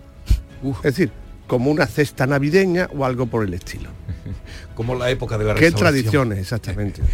Es 0.83 0.95
decir, 0.95 1.11
como 1.47 1.71
una 1.71 1.87
cesta 1.87 2.27
navideña 2.27 2.89
o 2.95 3.05
algo 3.05 3.25
por 3.25 3.45
el 3.45 3.53
estilo. 3.53 3.89
Como 4.75 4.93
la 4.93 5.09
época 5.09 5.39
de 5.39 5.45
la 5.45 5.55
¿Qué 5.55 5.71
tradiciones, 5.71 6.37
exactamente? 6.37 7.01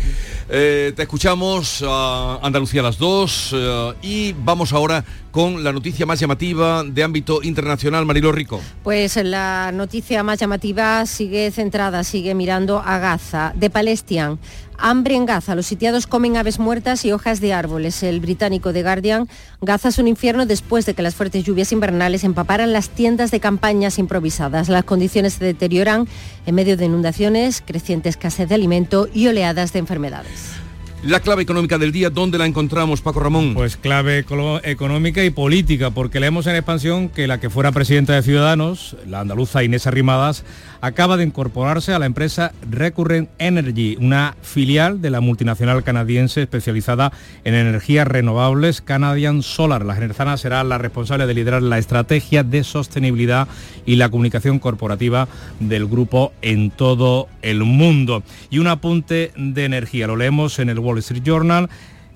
Eh, 0.49 0.91
te 0.95 1.03
escuchamos 1.03 1.83
a 1.87 2.37
Andalucía 2.43 2.81
a 2.81 2.83
las 2.83 2.97
2 2.97 3.51
eh, 3.53 3.93
y 4.01 4.33
vamos 4.33 4.73
ahora 4.73 5.03
con 5.31 5.63
la 5.63 5.71
noticia 5.71 6.05
más 6.05 6.19
llamativa 6.19 6.83
de 6.83 7.01
ámbito 7.01 7.41
internacional, 7.41 8.05
Marilo 8.05 8.31
Rico. 8.31 8.61
Pues 8.83 9.15
la 9.15 9.71
noticia 9.73 10.21
más 10.21 10.39
llamativa 10.39 11.05
sigue 11.05 11.49
centrada, 11.49 12.03
sigue 12.03 12.35
mirando 12.35 12.79
a 12.79 12.99
Gaza, 12.99 13.53
de 13.55 13.69
Palestine. 13.69 14.37
Hambre 14.77 15.15
en 15.15 15.25
Gaza, 15.25 15.55
los 15.55 15.65
sitiados 15.65 16.07
comen 16.07 16.37
aves 16.37 16.59
muertas 16.59 17.05
y 17.05 17.11
hojas 17.11 17.39
de 17.39 17.53
árboles. 17.53 18.03
El 18.03 18.19
británico 18.19 18.73
The 18.73 18.83
Guardian, 18.83 19.29
Gaza 19.61 19.89
es 19.89 19.99
un 19.99 20.07
infierno 20.07 20.45
después 20.45 20.85
de 20.85 20.93
que 20.93 21.01
las 21.01 21.15
fuertes 21.15 21.43
lluvias 21.43 21.71
invernales 21.71 22.23
empaparan 22.23 22.73
las 22.73 22.89
tiendas 22.89 23.31
de 23.31 23.39
campañas 23.39 23.99
improvisadas. 23.99 24.69
Las 24.69 24.83
condiciones 24.83 25.33
se 25.33 25.45
deterioran 25.45 26.07
en 26.45 26.55
medio 26.55 26.77
de 26.77 26.85
inundaciones, 26.85 27.63
creciente 27.65 28.09
escasez 28.09 28.49
de 28.49 28.55
alimento 28.55 29.07
y 29.13 29.27
oleadas 29.27 29.73
de 29.73 29.79
enfermedades. 29.79 30.63
La 31.05 31.19
clave 31.19 31.41
económica 31.43 31.77
del 31.77 31.91
día, 31.91 32.09
¿dónde 32.09 32.37
la 32.37 32.45
encontramos, 32.45 33.01
Paco 33.01 33.19
Ramón? 33.19 33.53
Pues 33.55 33.75
clave 33.75 34.19
eco- 34.19 34.61
económica 34.63 35.21
y 35.25 35.31
política, 35.31 35.91
porque 35.91 36.21
leemos 36.21 36.47
en 36.47 36.55
expansión 36.55 37.09
que 37.09 37.27
la 37.27 37.41
que 37.41 37.49
fuera 37.49 37.73
presidenta 37.73 38.13
de 38.13 38.21
Ciudadanos, 38.23 38.95
la 39.05 39.19
andaluza 39.19 39.65
Inés 39.65 39.85
Arrimadas, 39.85 40.45
acaba 40.79 41.17
de 41.17 41.25
incorporarse 41.25 41.93
a 41.93 41.99
la 41.99 42.05
empresa 42.05 42.53
Recurrent 42.69 43.29
Energy, 43.37 43.97
una 43.99 44.35
filial 44.41 45.01
de 45.01 45.09
la 45.09 45.19
multinacional 45.19 45.83
canadiense 45.83 46.41
especializada 46.43 47.11
en 47.43 47.53
energías 47.53 48.07
renovables 48.07 48.81
Canadian 48.81 49.43
Solar. 49.43 49.83
La 49.85 49.95
jerezana 49.95 50.37
será 50.37 50.63
la 50.63 50.77
responsable 50.77 51.25
de 51.27 51.33
liderar 51.33 51.63
la 51.63 51.79
estrategia 51.79 52.43
de 52.43 52.63
sostenibilidad 52.63 53.49
y 53.85 53.97
la 53.97 54.07
comunicación 54.09 54.59
corporativa 54.59 55.27
del 55.59 55.85
grupo 55.85 56.31
en 56.41 56.71
todo 56.71 57.27
el 57.41 57.63
mundo. 57.65 58.23
Y 58.49 58.59
un 58.59 58.67
apunte 58.67 59.33
de 59.35 59.65
energía, 59.65 60.07
lo 60.07 60.15
leemos 60.15 60.59
en 60.59 60.69
el 60.69 60.79
Wall 60.79 60.92
Street 60.99 61.23
Journal 61.23 61.69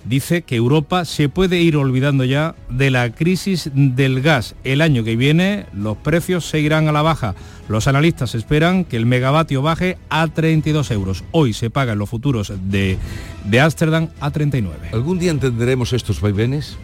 dice 0.06 0.42
que 0.42 0.56
Europa 0.56 1.06
se 1.06 1.30
puede 1.30 1.60
ir 1.60 1.76
olvidando 1.76 2.24
ya 2.24 2.56
de 2.70 2.92
la 2.92 3.12
crisis 3.14 3.70
del 3.74 4.22
gas. 4.22 4.56
El 4.64 4.82
año 4.82 5.04
que 5.04 5.16
viene 5.16 5.66
los 5.74 5.98
precios 5.98 6.48
seguirán 6.48 6.88
a 6.88 6.92
la 6.92 7.02
baja. 7.02 7.36
Los 7.68 7.88
analistas 7.88 8.36
esperan 8.36 8.86
que 8.86 8.98
el 8.98 9.06
megavatio 9.06 9.62
baje 9.62 9.98
a 10.10 10.28
32 10.28 10.92
euros. 10.92 11.24
Hoy 11.32 11.54
se 11.54 11.70
paga 11.70 11.94
en 11.94 12.00
los 12.00 12.10
futuros 12.10 12.54
de 12.70 12.98
de 13.44 13.60
Ámsterdam 13.60 14.10
a 14.20 14.32
39. 14.32 14.90
¿Algún 14.94 15.20
día 15.20 15.32
entenderemos 15.32 15.94
estos 15.94 16.22
vaivenes? 16.22 16.78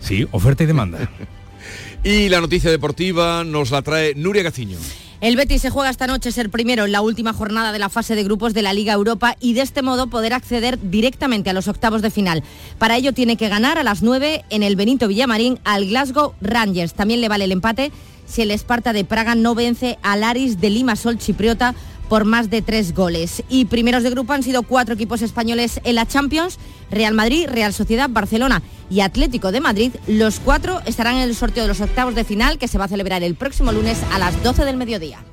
Sí, 0.00 0.26
oferta 0.30 0.62
y 0.62 0.66
demanda. 0.66 1.10
y 2.04 2.28
la 2.28 2.40
noticia 2.40 2.70
deportiva 2.70 3.44
nos 3.44 3.70
la 3.70 3.82
trae 3.82 4.14
Nuria 4.14 4.42
Gaciño. 4.42 4.78
El 5.20 5.36
Betis 5.36 5.60
se 5.60 5.68
juega 5.68 5.90
esta 5.90 6.06
noche 6.06 6.32
ser 6.32 6.48
primero 6.48 6.86
en 6.86 6.92
la 6.92 7.02
última 7.02 7.34
jornada 7.34 7.72
de 7.72 7.78
la 7.78 7.90
fase 7.90 8.14
de 8.14 8.24
grupos 8.24 8.54
de 8.54 8.62
la 8.62 8.72
Liga 8.72 8.94
Europa 8.94 9.36
y 9.38 9.52
de 9.52 9.60
este 9.60 9.82
modo 9.82 10.06
poder 10.06 10.32
acceder 10.32 10.78
directamente 10.80 11.50
a 11.50 11.52
los 11.52 11.68
octavos 11.68 12.00
de 12.00 12.10
final. 12.10 12.42
Para 12.78 12.96
ello 12.96 13.12
tiene 13.12 13.36
que 13.36 13.50
ganar 13.50 13.76
a 13.76 13.82
las 13.82 14.00
9 14.00 14.46
en 14.48 14.62
el 14.62 14.76
Benito 14.76 15.08
Villamarín 15.08 15.58
al 15.62 15.88
Glasgow 15.88 16.32
Rangers. 16.40 16.94
También 16.94 17.20
le 17.20 17.28
vale 17.28 17.44
el 17.44 17.52
empate 17.52 17.92
si 18.24 18.40
el 18.40 18.50
Esparta 18.50 18.94
de 18.94 19.04
Praga 19.04 19.34
no 19.34 19.54
vence 19.54 19.98
al 20.02 20.24
Aris 20.24 20.58
de 20.58 20.70
Limasol 20.70 21.18
Chipriota 21.18 21.74
por 22.10 22.24
más 22.24 22.50
de 22.50 22.60
tres 22.60 22.92
goles. 22.92 23.44
Y 23.48 23.66
primeros 23.66 24.02
de 24.02 24.10
grupo 24.10 24.32
han 24.32 24.42
sido 24.42 24.64
cuatro 24.64 24.94
equipos 24.94 25.22
españoles 25.22 25.80
en 25.84 25.94
la 25.94 26.06
Champions, 26.06 26.58
Real 26.90 27.14
Madrid, 27.14 27.46
Real 27.48 27.72
Sociedad, 27.72 28.10
Barcelona 28.10 28.62
y 28.90 29.00
Atlético 29.00 29.52
de 29.52 29.60
Madrid. 29.60 29.92
Los 30.08 30.40
cuatro 30.40 30.80
estarán 30.86 31.16
en 31.16 31.22
el 31.22 31.36
sorteo 31.36 31.62
de 31.62 31.68
los 31.68 31.80
octavos 31.80 32.16
de 32.16 32.24
final 32.24 32.58
que 32.58 32.66
se 32.66 32.78
va 32.78 32.86
a 32.86 32.88
celebrar 32.88 33.22
el 33.22 33.36
próximo 33.36 33.70
lunes 33.70 34.02
a 34.12 34.18
las 34.18 34.42
12 34.42 34.64
del 34.64 34.76
mediodía. 34.76 35.24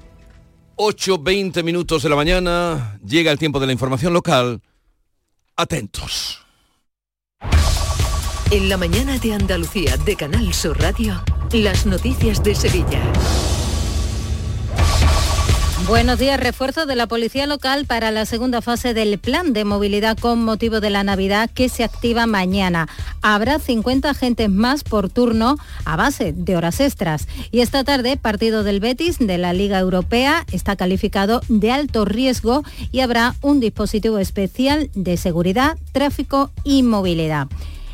8.20 0.76 1.64
minutos 1.64 2.04
de 2.04 2.10
la 2.10 2.16
mañana, 2.16 3.00
llega 3.04 3.32
el 3.32 3.40
tiempo 3.40 3.60
de 3.60 3.66
la 3.66 3.74
información 3.74 4.14
local. 4.14 4.62
Atentos. 5.56 6.46
En 8.52 8.70
la 8.70 8.78
mañana 8.78 9.18
de 9.18 9.34
Andalucía 9.34 9.98
de 9.98 10.16
Canal 10.16 10.54
Sur 10.54 10.80
Radio, 10.80 11.24
las 11.52 11.88
noticias 11.88 12.44
de 12.44 12.54
Sevilla. 12.54 13.02
Buenos 15.86 16.20
días. 16.20 16.40
Refuerzo 16.40 16.86
de 16.86 16.96
la 16.96 17.08
Policía 17.08 17.46
Local 17.46 17.86
para 17.86 18.12
la 18.12 18.26
segunda 18.26 18.62
fase 18.62 18.94
del 18.94 19.20
plan 19.20 19.54
de 19.54 19.64
movilidad 19.64 20.18
con 20.18 20.44
motivo 20.44 20.82
de 20.82 20.90
la 20.90 21.04
Navidad 21.04 21.50
que 21.54 21.70
se 21.70 21.84
activa 21.84 22.26
mañana. 22.26 22.90
Habrá 23.22 23.60
50 23.60 24.10
agentes 24.10 24.50
más 24.50 24.84
por 24.84 25.10
turno 25.10 25.56
a 25.86 25.96
base 25.96 26.34
de 26.34 26.58
horas 26.58 26.82
extras. 26.82 27.28
Y 27.52 27.62
esta 27.62 27.84
tarde, 27.86 28.18
partido 28.18 28.64
del 28.64 28.82
Betis 28.82 29.20
de 29.20 29.38
la 29.38 29.54
Liga 29.54 29.80
Europea 29.80 30.46
está 30.52 30.76
calificado 30.76 31.42
de 31.48 31.72
alto 31.72 32.04
riesgo 32.04 32.64
y 32.92 33.00
habrá 33.00 33.36
un 33.42 33.60
dispositivo 33.62 34.18
especial 34.18 34.90
de 34.94 35.16
seguridad, 35.16 35.78
tráfico 35.94 36.52
y 36.64 36.84
movilidad. 36.84 37.48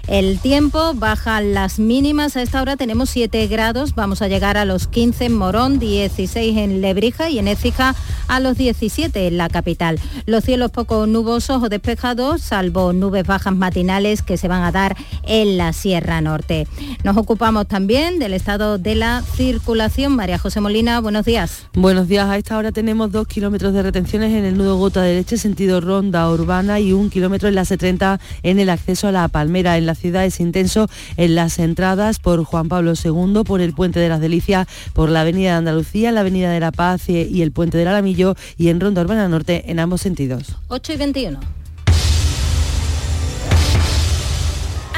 El 0.08 0.40
tiempo 0.40 0.94
baja 0.94 1.40
las 1.40 1.80
mínimas. 1.80 2.36
A 2.36 2.42
esta 2.42 2.62
hora 2.62 2.76
tenemos 2.76 3.10
7 3.10 3.48
grados. 3.48 3.96
Vamos 3.96 4.22
a 4.22 4.28
llegar 4.28 4.58
a 4.58 4.66
los 4.66 4.88
15 4.88 5.26
en 5.26 5.34
Morón, 5.34 5.80
16 5.80 6.58
en 6.58 6.82
Lebrija 6.82 7.30
y 7.30 7.40
en 7.40 7.48
Écija 7.48 7.96
a 8.28 8.40
los 8.42 8.58
17 8.58 9.28
en 9.28 9.38
la 9.38 9.48
capital. 9.48 10.00
Los 10.26 10.44
cielos 10.44 10.72
poco 10.72 11.08
nubosos 11.08 11.64
o 11.64 11.70
despejados, 11.70 12.42
salvo 12.42 12.92
nubes 12.92 13.26
bajas 13.26 13.56
matinales 13.56 14.22
que 14.22 14.38
se 14.38 14.50
van 14.50 14.64
a 14.64 14.74
dar 14.74 14.98
en 15.24 15.58
la 15.58 15.72
Sierra 15.72 16.20
Norte. 16.20 16.68
Nos 17.06 17.16
ocupamos 17.16 17.68
también 17.68 18.20
del 18.20 18.34
estado 18.34 18.78
de 18.78 18.96
la 18.96 19.22
circulación. 19.22 20.16
María 20.16 20.38
José 20.38 20.60
Molina, 20.60 21.00
buenos 21.00 21.24
días. 21.24 21.64
Buenos 21.74 22.10
días. 22.10 22.28
A 22.28 22.38
esta 22.38 22.58
hora 22.58 22.74
tenemos 22.74 23.12
dos 23.12 23.26
kilómetros 23.28 23.74
de 23.74 23.82
retenciones 23.82 24.34
en 24.34 24.44
el 24.44 24.58
nudo 24.58 24.78
Gota 24.78 25.02
de 25.02 25.16
Leche, 25.16 25.38
sentido 25.38 25.80
Ronda 25.80 26.30
Urbana 26.30 26.82
y 26.82 26.92
un 26.92 27.10
kilómetro 27.10 27.48
en 27.48 27.56
la 27.56 27.64
C30 27.64 28.20
en 28.44 28.60
el 28.60 28.70
acceso 28.70 29.08
a 29.08 29.12
la 29.14 29.30
Palmera. 29.30 29.78
En 29.78 29.86
la 29.86 29.93
ciudad 29.96 30.26
es 30.26 30.40
intenso 30.40 30.90
en 31.18 31.36
las 31.36 31.60
entradas 31.60 32.20
por 32.20 32.44
Juan 32.44 32.70
Pablo 32.70 32.94
II, 33.02 33.44
por 33.46 33.62
el 33.62 33.74
Puente 33.74 34.00
de 34.00 34.10
las 34.10 34.22
Delicias, 34.22 34.68
por 34.94 35.10
la 35.10 35.22
Avenida 35.22 35.52
de 35.52 35.58
Andalucía, 35.58 36.12
la 36.12 36.22
Avenida 36.22 36.52
de 36.52 36.60
la 36.60 36.72
Paz 36.72 37.10
y 37.10 37.42
el 37.42 37.52
Puente 37.52 37.78
del 37.78 37.88
Alamillo 37.88 38.36
y 38.58 38.70
en 38.70 38.80
Ronda 38.80 39.02
Urbana 39.02 39.28
Norte 39.28 39.72
en 39.72 39.80
ambos 39.80 40.02
sentidos. 40.02 40.58
8 40.68 40.94
y 40.94 40.98
21. 40.98 41.63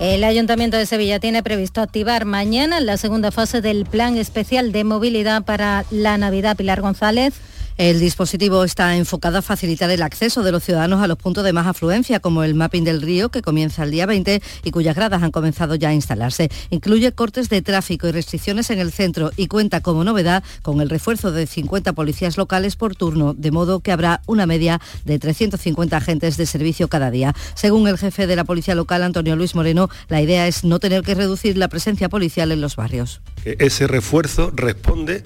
El 0.00 0.24
Ayuntamiento 0.24 0.78
de 0.78 0.86
Sevilla 0.86 1.20
tiene 1.20 1.42
previsto 1.42 1.82
activar 1.82 2.24
mañana 2.24 2.80
la 2.80 2.96
segunda 2.96 3.30
fase 3.30 3.60
del 3.60 3.84
Plan 3.84 4.16
Especial 4.16 4.72
de 4.72 4.82
Movilidad 4.82 5.42
para 5.44 5.84
la 5.90 6.16
Navidad. 6.16 6.56
Pilar 6.56 6.80
González. 6.80 7.34
El 7.80 7.98
dispositivo 7.98 8.62
está 8.62 8.94
enfocado 8.94 9.38
a 9.38 9.42
facilitar 9.42 9.88
el 9.88 10.02
acceso 10.02 10.42
de 10.42 10.52
los 10.52 10.62
ciudadanos 10.62 11.00
a 11.00 11.06
los 11.06 11.16
puntos 11.16 11.44
de 11.44 11.54
más 11.54 11.66
afluencia, 11.66 12.20
como 12.20 12.44
el 12.44 12.54
mapping 12.54 12.84
del 12.84 13.00
río, 13.00 13.30
que 13.30 13.40
comienza 13.40 13.84
el 13.84 13.90
día 13.90 14.04
20 14.04 14.42
y 14.64 14.70
cuyas 14.70 14.94
gradas 14.94 15.22
han 15.22 15.30
comenzado 15.30 15.76
ya 15.76 15.88
a 15.88 15.94
instalarse. 15.94 16.50
Incluye 16.68 17.12
cortes 17.12 17.48
de 17.48 17.62
tráfico 17.62 18.06
y 18.06 18.12
restricciones 18.12 18.68
en 18.68 18.80
el 18.80 18.92
centro 18.92 19.30
y 19.34 19.46
cuenta 19.46 19.80
como 19.80 20.04
novedad 20.04 20.44
con 20.60 20.82
el 20.82 20.90
refuerzo 20.90 21.32
de 21.32 21.46
50 21.46 21.94
policías 21.94 22.36
locales 22.36 22.76
por 22.76 22.96
turno, 22.96 23.32
de 23.32 23.50
modo 23.50 23.80
que 23.80 23.92
habrá 23.92 24.20
una 24.26 24.44
media 24.44 24.78
de 25.06 25.18
350 25.18 25.96
agentes 25.96 26.36
de 26.36 26.44
servicio 26.44 26.88
cada 26.88 27.10
día. 27.10 27.34
Según 27.54 27.88
el 27.88 27.96
jefe 27.96 28.26
de 28.26 28.36
la 28.36 28.44
Policía 28.44 28.74
Local, 28.74 29.02
Antonio 29.04 29.36
Luis 29.36 29.54
Moreno, 29.54 29.88
la 30.10 30.20
idea 30.20 30.46
es 30.46 30.64
no 30.64 30.80
tener 30.80 31.00
que 31.00 31.14
reducir 31.14 31.56
la 31.56 31.68
presencia 31.68 32.10
policial 32.10 32.52
en 32.52 32.60
los 32.60 32.76
barrios. 32.76 33.22
Ese 33.46 33.86
refuerzo 33.86 34.52
responde 34.54 35.24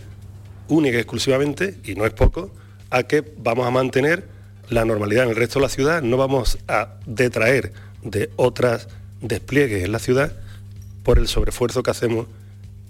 única 0.69 0.97
y 0.97 1.01
exclusivamente, 1.01 1.77
y 1.85 1.95
no 1.95 2.07
es 2.07 2.13
poco, 2.13 2.53
a 2.91 3.03
que 3.05 3.25
vamos 3.39 3.67
a 3.67 3.71
mantener 3.71 4.29
la 4.71 4.85
normalidad 4.85 5.25
en 5.25 5.31
el 5.31 5.37
resto 5.37 5.59
de 5.59 5.65
la 5.65 5.69
ciudad, 5.69 6.03
no 6.03 6.17
vamos 6.17 6.59
a 6.69 6.95
detraer 7.07 7.73
de 8.03 8.31
otras 8.37 8.89
despliegues 9.21 9.85
en 9.85 9.93
la 9.93 9.99
ciudad 9.99 10.33
por 11.03 11.19
el 11.19 11.29
sobreesfuerzo 11.29 11.83
que 11.83 11.91
hacemos 11.91 12.27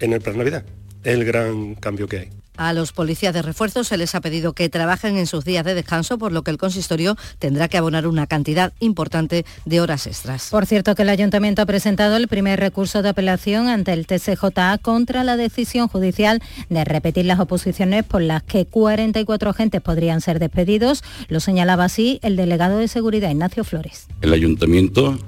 en 0.00 0.12
el 0.12 0.20
plan 0.20 0.38
Navidad. 0.38 0.64
El 1.05 1.25
gran 1.25 1.75
cambio 1.75 2.09
que 2.09 2.19
hay. 2.19 2.29
A 2.57 2.73
los 2.73 2.93
policías 2.93 3.35
de 3.35 3.43
refuerzo 3.43 3.83
se 3.83 3.97
les 3.97 4.14
ha 4.14 4.21
pedido 4.21 4.53
que 4.53 4.69
trabajen 4.69 5.17
en 5.17 5.27
sus 5.27 5.45
días 5.45 5.64
de 5.64 5.75
descanso, 5.75 6.19
por 6.19 6.31
lo 6.31 6.43
que 6.43 6.53
el 6.53 6.57
consistorio 6.57 7.17
tendrá 7.40 7.67
que 7.67 7.77
abonar 7.77 8.07
una 8.07 8.29
cantidad 8.29 8.73
importante 8.79 9.45
de 9.64 9.81
horas 9.81 10.07
extras. 10.07 10.51
Por 10.51 10.64
cierto 10.64 10.95
que 10.95 11.03
el 11.03 11.09
ayuntamiento 11.09 11.62
ha 11.62 11.67
presentado 11.67 12.17
el 12.17 12.29
primer 12.29 12.61
recurso 12.61 13.03
de 13.03 13.09
apelación 13.09 13.67
ante 13.67 13.93
el 13.93 14.07
TCJA 14.07 14.79
contra 14.79 15.25
la 15.25 15.37
decisión 15.37 15.88
judicial 15.88 16.40
de 16.69 16.85
repetir 16.85 17.25
las 17.25 17.40
oposiciones 17.40 18.05
por 18.05 18.23
las 18.23 18.45
que 18.45 18.67
44 18.67 19.51
agentes 19.51 19.81
podrían 19.81 20.21
ser 20.21 20.38
despedidos. 20.38 21.03
Lo 21.29 21.40
señalaba 21.40 21.87
así 21.87 22.21
el 22.23 22.37
delegado 22.37 22.79
de 22.79 22.87
seguridad 22.87 23.31
Ignacio 23.31 23.64
Flores. 23.64 24.07
El 24.21 24.33
ayuntamiento 24.33 25.19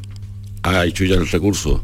ha 0.63 0.85
hecho 0.85 1.05
ya 1.05 1.17
el 1.17 1.29
recurso 1.29 1.83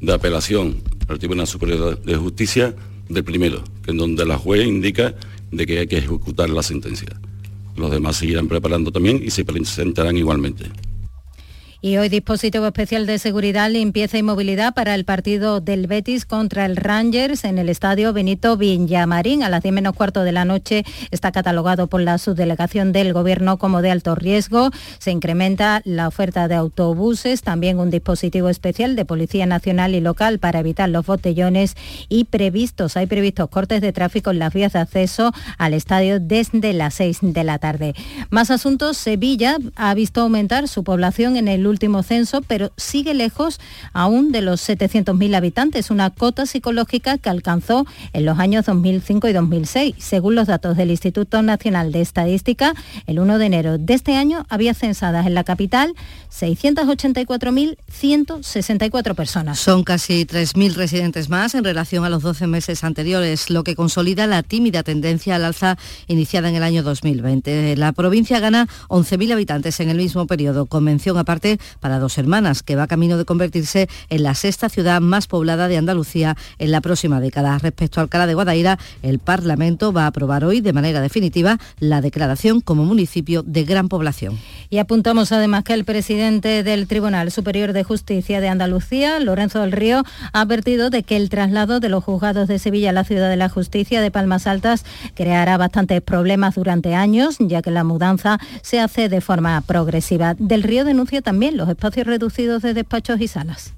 de 0.00 0.14
apelación 0.14 0.82
al 1.06 1.18
Tribunal 1.18 1.46
Superior 1.46 2.00
de 2.00 2.16
Justicia 2.16 2.74
del 3.08 3.24
primero, 3.24 3.62
que 3.82 3.90
en 3.90 3.98
donde 3.98 4.24
la 4.24 4.38
juez 4.38 4.66
indica 4.66 5.14
de 5.50 5.66
que 5.66 5.78
hay 5.80 5.86
que 5.86 5.98
ejecutar 5.98 6.50
la 6.50 6.62
sentencia. 6.62 7.08
Los 7.76 7.90
demás 7.90 8.16
seguirán 8.16 8.48
preparando 8.48 8.90
también 8.90 9.22
y 9.24 9.30
se 9.30 9.44
presentarán 9.44 10.16
igualmente. 10.16 10.64
Y 11.80 11.96
hoy 11.96 12.08
dispositivo 12.08 12.66
especial 12.66 13.06
de 13.06 13.20
seguridad, 13.20 13.70
limpieza 13.70 14.18
y 14.18 14.24
movilidad 14.24 14.74
para 14.74 14.96
el 14.96 15.04
partido 15.04 15.60
del 15.60 15.86
Betis 15.86 16.26
contra 16.26 16.66
el 16.66 16.74
Rangers 16.74 17.44
en 17.44 17.56
el 17.56 17.68
estadio 17.68 18.12
Benito 18.12 18.56
Villamarín. 18.56 19.44
A 19.44 19.48
las 19.48 19.62
10 19.62 19.74
menos 19.74 19.94
cuarto 19.94 20.24
de 20.24 20.32
la 20.32 20.44
noche 20.44 20.84
está 21.12 21.30
catalogado 21.30 21.86
por 21.86 22.00
la 22.00 22.18
subdelegación 22.18 22.90
del 22.90 23.12
Gobierno 23.12 23.58
como 23.58 23.80
de 23.80 23.92
alto 23.92 24.16
riesgo. 24.16 24.70
Se 24.98 25.12
incrementa 25.12 25.80
la 25.84 26.08
oferta 26.08 26.48
de 26.48 26.56
autobuses, 26.56 27.42
también 27.42 27.78
un 27.78 27.90
dispositivo 27.90 28.48
especial 28.48 28.96
de 28.96 29.04
Policía 29.04 29.46
Nacional 29.46 29.94
y 29.94 30.00
Local 30.00 30.40
para 30.40 30.58
evitar 30.58 30.88
los 30.88 31.06
botellones 31.06 31.76
y 32.08 32.24
previstos, 32.24 32.96
hay 32.96 33.06
previstos 33.06 33.50
cortes 33.50 33.82
de 33.82 33.92
tráfico 33.92 34.32
en 34.32 34.40
las 34.40 34.52
vías 34.52 34.72
de 34.72 34.80
acceso 34.80 35.32
al 35.58 35.74
estadio 35.74 36.18
desde 36.18 36.72
las 36.72 36.94
6 36.94 37.18
de 37.22 37.44
la 37.44 37.60
tarde. 37.60 37.94
Más 38.30 38.50
asuntos, 38.50 38.96
Sevilla 38.96 39.58
ha 39.76 39.94
visto 39.94 40.22
aumentar 40.22 40.66
su 40.66 40.82
población 40.82 41.36
en 41.36 41.46
el 41.46 41.67
último 41.68 42.02
censo, 42.02 42.42
pero 42.42 42.72
sigue 42.76 43.14
lejos 43.14 43.60
aún 43.92 44.32
de 44.32 44.42
los 44.42 44.68
700.000 44.68 45.34
habitantes, 45.34 45.90
una 45.90 46.10
cota 46.10 46.46
psicológica 46.46 47.18
que 47.18 47.30
alcanzó 47.30 47.86
en 48.12 48.24
los 48.24 48.38
años 48.38 48.66
2005 48.66 49.28
y 49.28 49.32
2006. 49.32 49.96
Según 49.98 50.34
los 50.34 50.46
datos 50.46 50.76
del 50.76 50.90
Instituto 50.90 51.42
Nacional 51.42 51.92
de 51.92 52.00
Estadística, 52.00 52.74
el 53.06 53.20
1 53.20 53.38
de 53.38 53.46
enero 53.46 53.78
de 53.78 53.94
este 53.94 54.16
año 54.16 54.46
había 54.48 54.74
censadas 54.74 55.26
en 55.26 55.34
la 55.34 55.44
capital 55.44 55.94
684.164 56.30 59.14
personas. 59.14 59.58
Son 59.58 59.84
casi 59.84 60.24
3.000 60.24 60.74
residentes 60.74 61.28
más 61.28 61.54
en 61.54 61.64
relación 61.64 62.04
a 62.04 62.10
los 62.10 62.22
12 62.22 62.46
meses 62.46 62.84
anteriores, 62.84 63.50
lo 63.50 63.64
que 63.64 63.74
consolida 63.74 64.26
la 64.26 64.42
tímida 64.42 64.82
tendencia 64.82 65.36
al 65.36 65.44
alza 65.44 65.76
iniciada 66.06 66.48
en 66.48 66.56
el 66.56 66.62
año 66.62 66.82
2020. 66.82 67.76
La 67.76 67.92
provincia 67.92 68.40
gana 68.40 68.68
11.000 68.88 69.32
habitantes 69.32 69.80
en 69.80 69.90
el 69.90 69.96
mismo 69.96 70.26
periodo, 70.26 70.66
con 70.66 70.84
mención 70.84 71.18
aparte 71.18 71.57
para 71.80 71.98
dos 71.98 72.18
hermanas, 72.18 72.62
que 72.62 72.76
va 72.76 72.86
camino 72.86 73.18
de 73.18 73.24
convertirse 73.24 73.88
en 74.08 74.22
la 74.22 74.34
sexta 74.34 74.68
ciudad 74.68 75.00
más 75.00 75.26
poblada 75.26 75.68
de 75.68 75.76
Andalucía 75.76 76.36
en 76.58 76.70
la 76.70 76.80
próxima 76.80 77.20
década. 77.20 77.58
Respecto 77.58 78.00
a 78.00 78.02
Alcalá 78.02 78.26
de 78.26 78.34
Guadaira, 78.34 78.78
el 79.02 79.18
Parlamento 79.18 79.92
va 79.92 80.04
a 80.04 80.08
aprobar 80.08 80.44
hoy 80.44 80.60
de 80.60 80.72
manera 80.72 81.00
definitiva 81.00 81.58
la 81.80 82.00
declaración 82.00 82.60
como 82.60 82.84
municipio 82.84 83.42
de 83.42 83.64
gran 83.64 83.88
población. 83.88 84.38
Y 84.70 84.78
apuntamos 84.78 85.32
además 85.32 85.64
que 85.64 85.72
el 85.72 85.84
presidente 85.84 86.62
del 86.62 86.86
Tribunal 86.86 87.30
Superior 87.30 87.72
de 87.72 87.84
Justicia 87.84 88.40
de 88.40 88.48
Andalucía, 88.48 89.18
Lorenzo 89.20 89.60
del 89.60 89.72
Río, 89.72 90.04
ha 90.32 90.40
advertido 90.40 90.90
de 90.90 91.02
que 91.02 91.16
el 91.16 91.30
traslado 91.30 91.80
de 91.80 91.88
los 91.88 92.04
juzgados 92.04 92.48
de 92.48 92.58
Sevilla 92.58 92.90
a 92.90 92.92
la 92.92 93.04
Ciudad 93.04 93.30
de 93.30 93.36
la 93.36 93.48
Justicia 93.48 94.00
de 94.00 94.10
Palmas 94.10 94.46
Altas 94.46 94.84
creará 95.14 95.56
bastantes 95.56 96.02
problemas 96.02 96.56
durante 96.56 96.94
años, 96.94 97.36
ya 97.40 97.62
que 97.62 97.70
la 97.70 97.84
mudanza 97.84 98.38
se 98.62 98.80
hace 98.80 99.08
de 99.08 99.20
forma 99.20 99.60
progresiva. 99.62 100.34
Del 100.38 100.62
Río 100.62 100.84
denuncia 100.84 101.22
también 101.22 101.47
los 101.56 101.68
espacios 101.68 102.06
reducidos 102.06 102.62
de 102.62 102.74
despachos 102.74 103.20
y 103.20 103.28
salas 103.28 103.74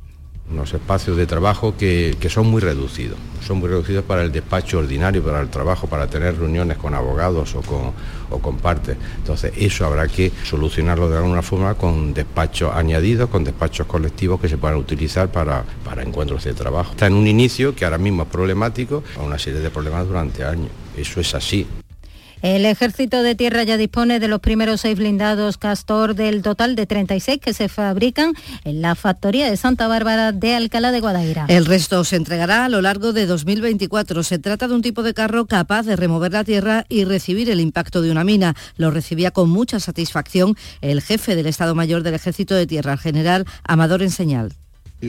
unos 0.51 0.75
espacios 0.75 1.17
de 1.17 1.27
trabajo 1.27 1.77
que, 1.77 2.17
son 2.29 2.49
muy 2.49 2.61
reducidos. 2.61 3.19
Son 3.47 3.59
muy 3.59 3.69
reducidos 3.69 4.05
para 4.05 4.23
el 4.23 4.33
despacho 4.33 4.79
ordinario, 4.79 5.23
para 5.23 5.41
el 5.41 5.49
trabajo, 5.49 5.87
para 5.87 6.07
tener 6.07 6.39
reuniones 6.39 6.77
con 6.77 6.95
abogados 6.95 7.55
o 7.55 7.63
con, 7.63 7.93
o 8.31 8.39
con 8.39 8.59
partes. 8.59 8.97
Entonces, 9.17 9.53
eso 9.57 9.87
habrá 9.87 10.09
que 10.09 10.33
solucionarlo 10.45 11.09
de 11.09 11.17
alguna 11.17 11.43
forma 11.43 11.75
con 11.75 12.13
despachos 12.13 12.75
añadidos, 12.75 13.31
con 13.31 13.45
despachos 13.45 13.87
colectivos 13.87 14.41
que 14.41 14.49
se 14.49 14.59
puedan 14.59 14.77
utilizar 14.77 15.31
para, 15.31 15.65
para 15.85 16.03
encuentros 16.03 16.45
de 16.45 16.53
trabajo. 16.53 16.93
Está 16.93 17.07
en 17.07 17.15
un 17.15 17.27
inicio 17.27 17.75
que 17.75 17.85
ahora 17.85 17.99
mismo 17.99 18.25
es 18.25 18.29
problemático, 18.29 19.03
a 19.19 19.23
una 19.23 19.39
serie 19.39 19.61
de 19.61 19.71
problemas 19.71 20.07
durante 20.07 20.45
años. 20.45 20.71
Eso 20.97 21.21
es 21.21 21.35
así. 21.35 21.67
El 22.43 22.65
Ejército 22.65 23.23
de 23.23 23.35
Tierra 23.35 23.65
ya 23.65 23.77
dispone 23.77 24.19
de 24.19 24.27
los 24.27 24.41
primeros 24.41 24.81
seis 24.81 24.97
blindados 24.97 25.59
Castor 25.59 26.15
del 26.15 26.41
total 26.41 26.75
de 26.75 26.87
36 26.87 27.39
que 27.39 27.53
se 27.53 27.69
fabrican 27.69 28.33
en 28.65 28.81
la 28.81 28.95
factoría 28.95 29.51
de 29.51 29.57
Santa 29.59 29.89
Bárbara 29.89 30.33
de 30.33 30.55
Alcalá 30.55 30.91
de 30.91 31.01
Guadaira. 31.01 31.45
El 31.49 31.67
resto 31.67 32.03
se 32.03 32.17
entregará 32.17 32.65
a 32.65 32.69
lo 32.71 32.81
largo 32.81 33.13
de 33.13 33.27
2024. 33.27 34.23
Se 34.23 34.39
trata 34.39 34.69
de 34.69 34.75
un 34.75 34.83
tipo 34.83 35.03
de 35.03 35.13
carro 35.13 35.47
capaz 35.47 35.83
de 35.83 35.97
remover 35.97 36.33
la 36.33 36.45
tierra 36.45 36.87
y 36.89 37.05
recibir 37.05 37.51
el 37.51 37.61
impacto 37.61 38.01
de 38.01 38.11
una 38.11 38.25
mina. 38.25 38.55
Lo 38.77 38.91
recibía 38.91 39.33
con 39.33 39.51
mucha 39.51 39.79
satisfacción 39.79 40.57
el 40.81 41.03
jefe 41.03 41.37
del 41.37 41.47
Estado 41.47 41.75
Mayor 41.75 42.03
del 42.03 42.15
Ejército 42.15 42.55
de 42.55 42.67
Tierra, 42.67 42.95
el 42.95 42.99
general 42.99 43.45
Amador 43.65 44.03
Enseñal. 44.03 44.55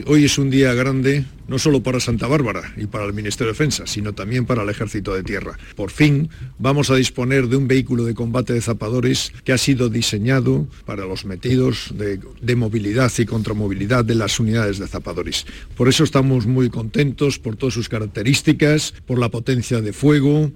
Hoy 0.06 0.24
es 0.24 0.38
un 0.38 0.48
día 0.48 0.72
grande 0.72 1.26
no 1.48 1.58
solo 1.58 1.82
para 1.82 2.00
Santa 2.00 2.26
Bárbara 2.26 2.72
y 2.78 2.86
para 2.86 3.04
el 3.04 3.12
Ministerio 3.12 3.52
de 3.52 3.58
Defensa, 3.58 3.86
sino 3.86 4.14
también 4.14 4.46
para 4.46 4.62
el 4.62 4.70
Ejército 4.70 5.14
de 5.14 5.22
Tierra. 5.22 5.58
Por 5.76 5.90
fin 5.90 6.30
vamos 6.58 6.88
a 6.88 6.96
disponer 6.96 7.46
de 7.48 7.56
un 7.56 7.68
vehículo 7.68 8.04
de 8.04 8.14
combate 8.14 8.54
de 8.54 8.62
zapadores 8.62 9.34
que 9.44 9.52
ha 9.52 9.58
sido 9.58 9.90
diseñado 9.90 10.66
para 10.86 11.04
los 11.04 11.26
metidos 11.26 11.92
de, 11.94 12.18
de 12.40 12.56
movilidad 12.56 13.12
y 13.18 13.26
contramovilidad 13.26 14.02
de 14.02 14.14
las 14.14 14.40
unidades 14.40 14.78
de 14.78 14.88
zapadores. 14.88 15.44
Por 15.76 15.88
eso 15.88 16.04
estamos 16.04 16.46
muy 16.46 16.70
contentos 16.70 17.38
por 17.38 17.56
todas 17.56 17.74
sus 17.74 17.90
características, 17.90 18.94
por 19.04 19.18
la 19.18 19.28
potencia 19.28 19.82
de 19.82 19.92
fuego, 19.92 20.52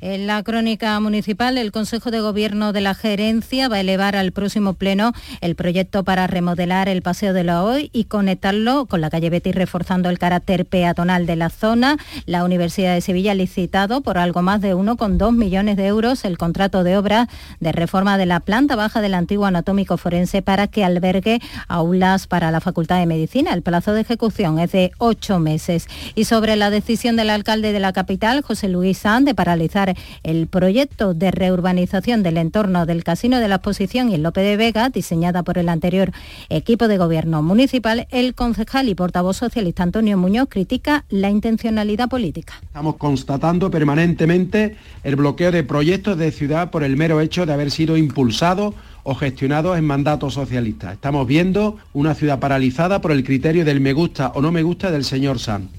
en 0.00 0.26
la 0.26 0.42
crónica 0.42 0.98
municipal, 1.00 1.58
el 1.58 1.72
Consejo 1.72 2.10
de 2.10 2.20
Gobierno 2.20 2.72
de 2.72 2.80
la 2.80 2.94
Gerencia 2.94 3.68
va 3.68 3.76
a 3.76 3.80
elevar 3.80 4.14
al 4.14 4.30
próximo 4.30 4.74
pleno 4.74 5.12
el 5.40 5.56
proyecto 5.56 6.04
para 6.04 6.26
remodelar 6.28 6.88
el 6.88 7.02
Paseo 7.02 7.32
de 7.32 7.42
la 7.42 7.64
Hoy 7.64 7.90
y 7.92 8.04
conectarlo 8.04 8.86
con 8.86 9.00
la 9.00 9.10
calle 9.10 9.30
Betis, 9.30 9.56
reforzando 9.56 10.08
el 10.08 10.18
carácter 10.18 10.66
peatonal 10.66 11.26
de 11.26 11.34
la 11.34 11.50
zona. 11.50 11.96
La 12.26 12.44
Universidad 12.44 12.94
de 12.94 13.00
Sevilla 13.00 13.32
ha 13.32 13.34
licitado 13.34 14.00
por 14.00 14.18
algo 14.18 14.40
más 14.42 14.60
de 14.60 14.74
1,2 14.74 15.34
millones 15.34 15.76
de 15.76 15.86
euros 15.86 16.24
el 16.24 16.38
contrato 16.38 16.84
de 16.84 16.96
obra 16.96 17.28
de 17.58 17.72
reforma 17.72 18.18
de 18.18 18.26
la 18.26 18.40
planta 18.40 18.76
baja 18.76 19.00
del 19.00 19.14
antiguo 19.14 19.46
anatómico 19.46 19.96
forense 19.96 20.42
para 20.42 20.68
que 20.68 20.84
albergue 20.84 21.40
aulas 21.66 22.28
para 22.28 22.52
la 22.52 22.60
Facultad 22.60 23.00
de 23.00 23.06
Medicina. 23.06 23.52
El 23.52 23.62
plazo 23.62 23.92
de 23.94 24.02
ejecución 24.02 24.60
es 24.60 24.70
de 24.70 24.92
ocho 24.98 25.40
meses. 25.40 25.88
Y 26.14 26.24
sobre 26.24 26.54
la 26.54 26.70
decisión 26.70 27.16
del 27.16 27.30
alcalde 27.30 27.72
de 27.72 27.80
la 27.80 27.92
capital, 27.92 28.42
José 28.42 28.68
Luis 28.68 28.98
Sanz, 28.98 29.24
de 29.24 29.34
paralizar 29.34 29.87
el 30.22 30.46
proyecto 30.46 31.14
de 31.14 31.30
reurbanización 31.30 32.22
del 32.22 32.36
entorno 32.36 32.86
del 32.86 33.04
Casino 33.04 33.38
de 33.38 33.48
la 33.48 33.56
Exposición 33.56 34.08
y 34.08 34.14
el 34.14 34.22
Lope 34.22 34.40
de 34.40 34.56
Vega, 34.56 34.88
diseñada 34.90 35.42
por 35.42 35.58
el 35.58 35.68
anterior 35.68 36.12
equipo 36.48 36.88
de 36.88 36.98
gobierno 36.98 37.42
municipal, 37.42 38.06
el 38.10 38.34
concejal 38.34 38.88
y 38.88 38.94
portavoz 38.94 39.36
socialista 39.36 39.82
Antonio 39.82 40.16
Muñoz 40.18 40.48
critica 40.48 41.04
la 41.08 41.30
intencionalidad 41.30 42.08
política. 42.08 42.54
Estamos 42.62 42.96
constatando 42.96 43.70
permanentemente 43.70 44.76
el 45.04 45.16
bloqueo 45.16 45.50
de 45.50 45.64
proyectos 45.64 46.18
de 46.18 46.30
ciudad 46.30 46.70
por 46.70 46.84
el 46.84 46.96
mero 46.96 47.20
hecho 47.20 47.46
de 47.46 47.52
haber 47.52 47.70
sido 47.70 47.96
impulsados 47.96 48.74
o 49.02 49.14
gestionados 49.14 49.78
en 49.78 49.84
mandato 49.84 50.30
socialista. 50.30 50.92
Estamos 50.92 51.26
viendo 51.26 51.78
una 51.94 52.14
ciudad 52.14 52.38
paralizada 52.40 53.00
por 53.00 53.12
el 53.12 53.24
criterio 53.24 53.64
del 53.64 53.80
me 53.80 53.92
gusta 53.92 54.32
o 54.34 54.42
no 54.42 54.52
me 54.52 54.62
gusta 54.62 54.90
del 54.90 55.04
señor 55.04 55.38
Sanz. 55.38 55.70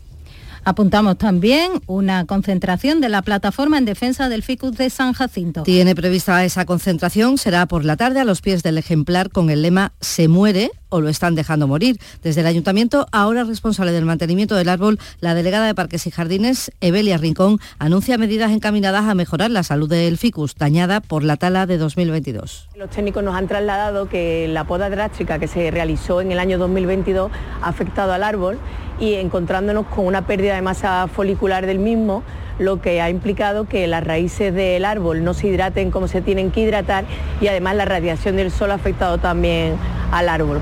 Apuntamos 0.64 1.18
también 1.18 1.72
una 1.88 2.26
concentración 2.26 3.02
de 3.02 3.10
la 3.10 3.22
plataforma 3.22 3.78
en 3.78 3.86
defensa 3.86 4.30
del 4.30 4.44
ficus 4.44 4.78
de 4.78 4.90
San 4.90 5.14
Jacinto. 5.14 5.64
Tiene 5.64 5.96
prevista 5.96 6.44
esa 6.44 6.66
concentración, 6.66 7.38
será 7.38 7.66
por 7.66 7.86
la 7.86 7.98
tarde 7.98 8.20
a 8.20 8.26
los 8.26 8.42
pies 8.42 8.64
del 8.64 8.78
ejemplar 8.78 9.30
con 9.30 9.50
el 9.50 9.62
lema 9.62 9.94
Se 10.02 10.28
muere 10.28 10.72
o 10.90 11.02
lo 11.02 11.10
están 11.10 11.36
dejando 11.36 11.68
morir. 11.68 11.98
Desde 12.22 12.42
el 12.42 12.48
ayuntamiento, 12.48 13.08
ahora 13.12 13.44
responsable 13.44 13.92
del 13.92 14.06
mantenimiento 14.06 14.56
del 14.56 14.70
árbol, 14.70 15.00
la 15.22 15.34
delegada 15.34 15.68
de 15.68 15.76
Parques 15.76 16.06
y 16.08 16.12
Jardines, 16.12 16.72
Evelia 16.82 17.18
Rincón, 17.18 17.60
anuncia 17.78 18.18
medidas 18.18 18.52
encaminadas 18.52 19.06
a 19.06 19.16
mejorar 19.16 19.52
la 19.52 19.64
salud 19.64 19.90
del 19.90 20.18
ficus, 20.18 20.56
dañada 20.56 21.02
por 21.02 21.24
la 21.24 21.38
tala 21.38 21.66
de 21.66 21.78
2022. 21.78 22.70
Los 22.76 22.90
técnicos 22.90 23.24
nos 23.24 23.36
han 23.36 23.48
trasladado 23.48 24.10
que 24.10 24.48
la 24.48 24.66
poda 24.66 24.90
drástica 24.90 25.40
que 25.40 25.48
se 25.48 25.72
realizó 25.72 26.22
en 26.22 26.32
el 26.32 26.40
año 26.40 26.58
2022 26.58 27.32
ha 27.62 27.68
afectado 27.68 28.14
al 28.14 28.24
árbol 28.24 28.60
y 29.00 29.16
encontrándonos 29.16 29.86
con 29.88 30.06
una 30.06 30.26
pérdida 30.26 30.56
de 30.56 30.62
masa 30.62 31.08
folicular 31.08 31.66
del 31.66 31.80
mismo, 31.80 32.24
lo 32.58 32.82
que 32.82 33.02
ha 33.02 33.10
implicado 33.10 33.66
que 33.66 33.88
las 33.88 34.04
raíces 34.04 34.54
del 34.54 34.86
árbol 34.86 35.24
no 35.24 35.34
se 35.34 35.48
hidraten 35.48 35.92
como 35.92 36.08
se 36.08 36.22
tienen 36.22 36.52
que 36.52 36.62
hidratar 36.62 37.06
y 37.40 37.48
además 37.48 37.76
la 37.76 37.86
radiación 37.86 38.36
del 38.36 38.52
sol 38.52 38.72
ha 38.72 38.76
afectado 38.76 39.18
también 39.18 39.76
al 40.12 40.28
árbol. 40.28 40.62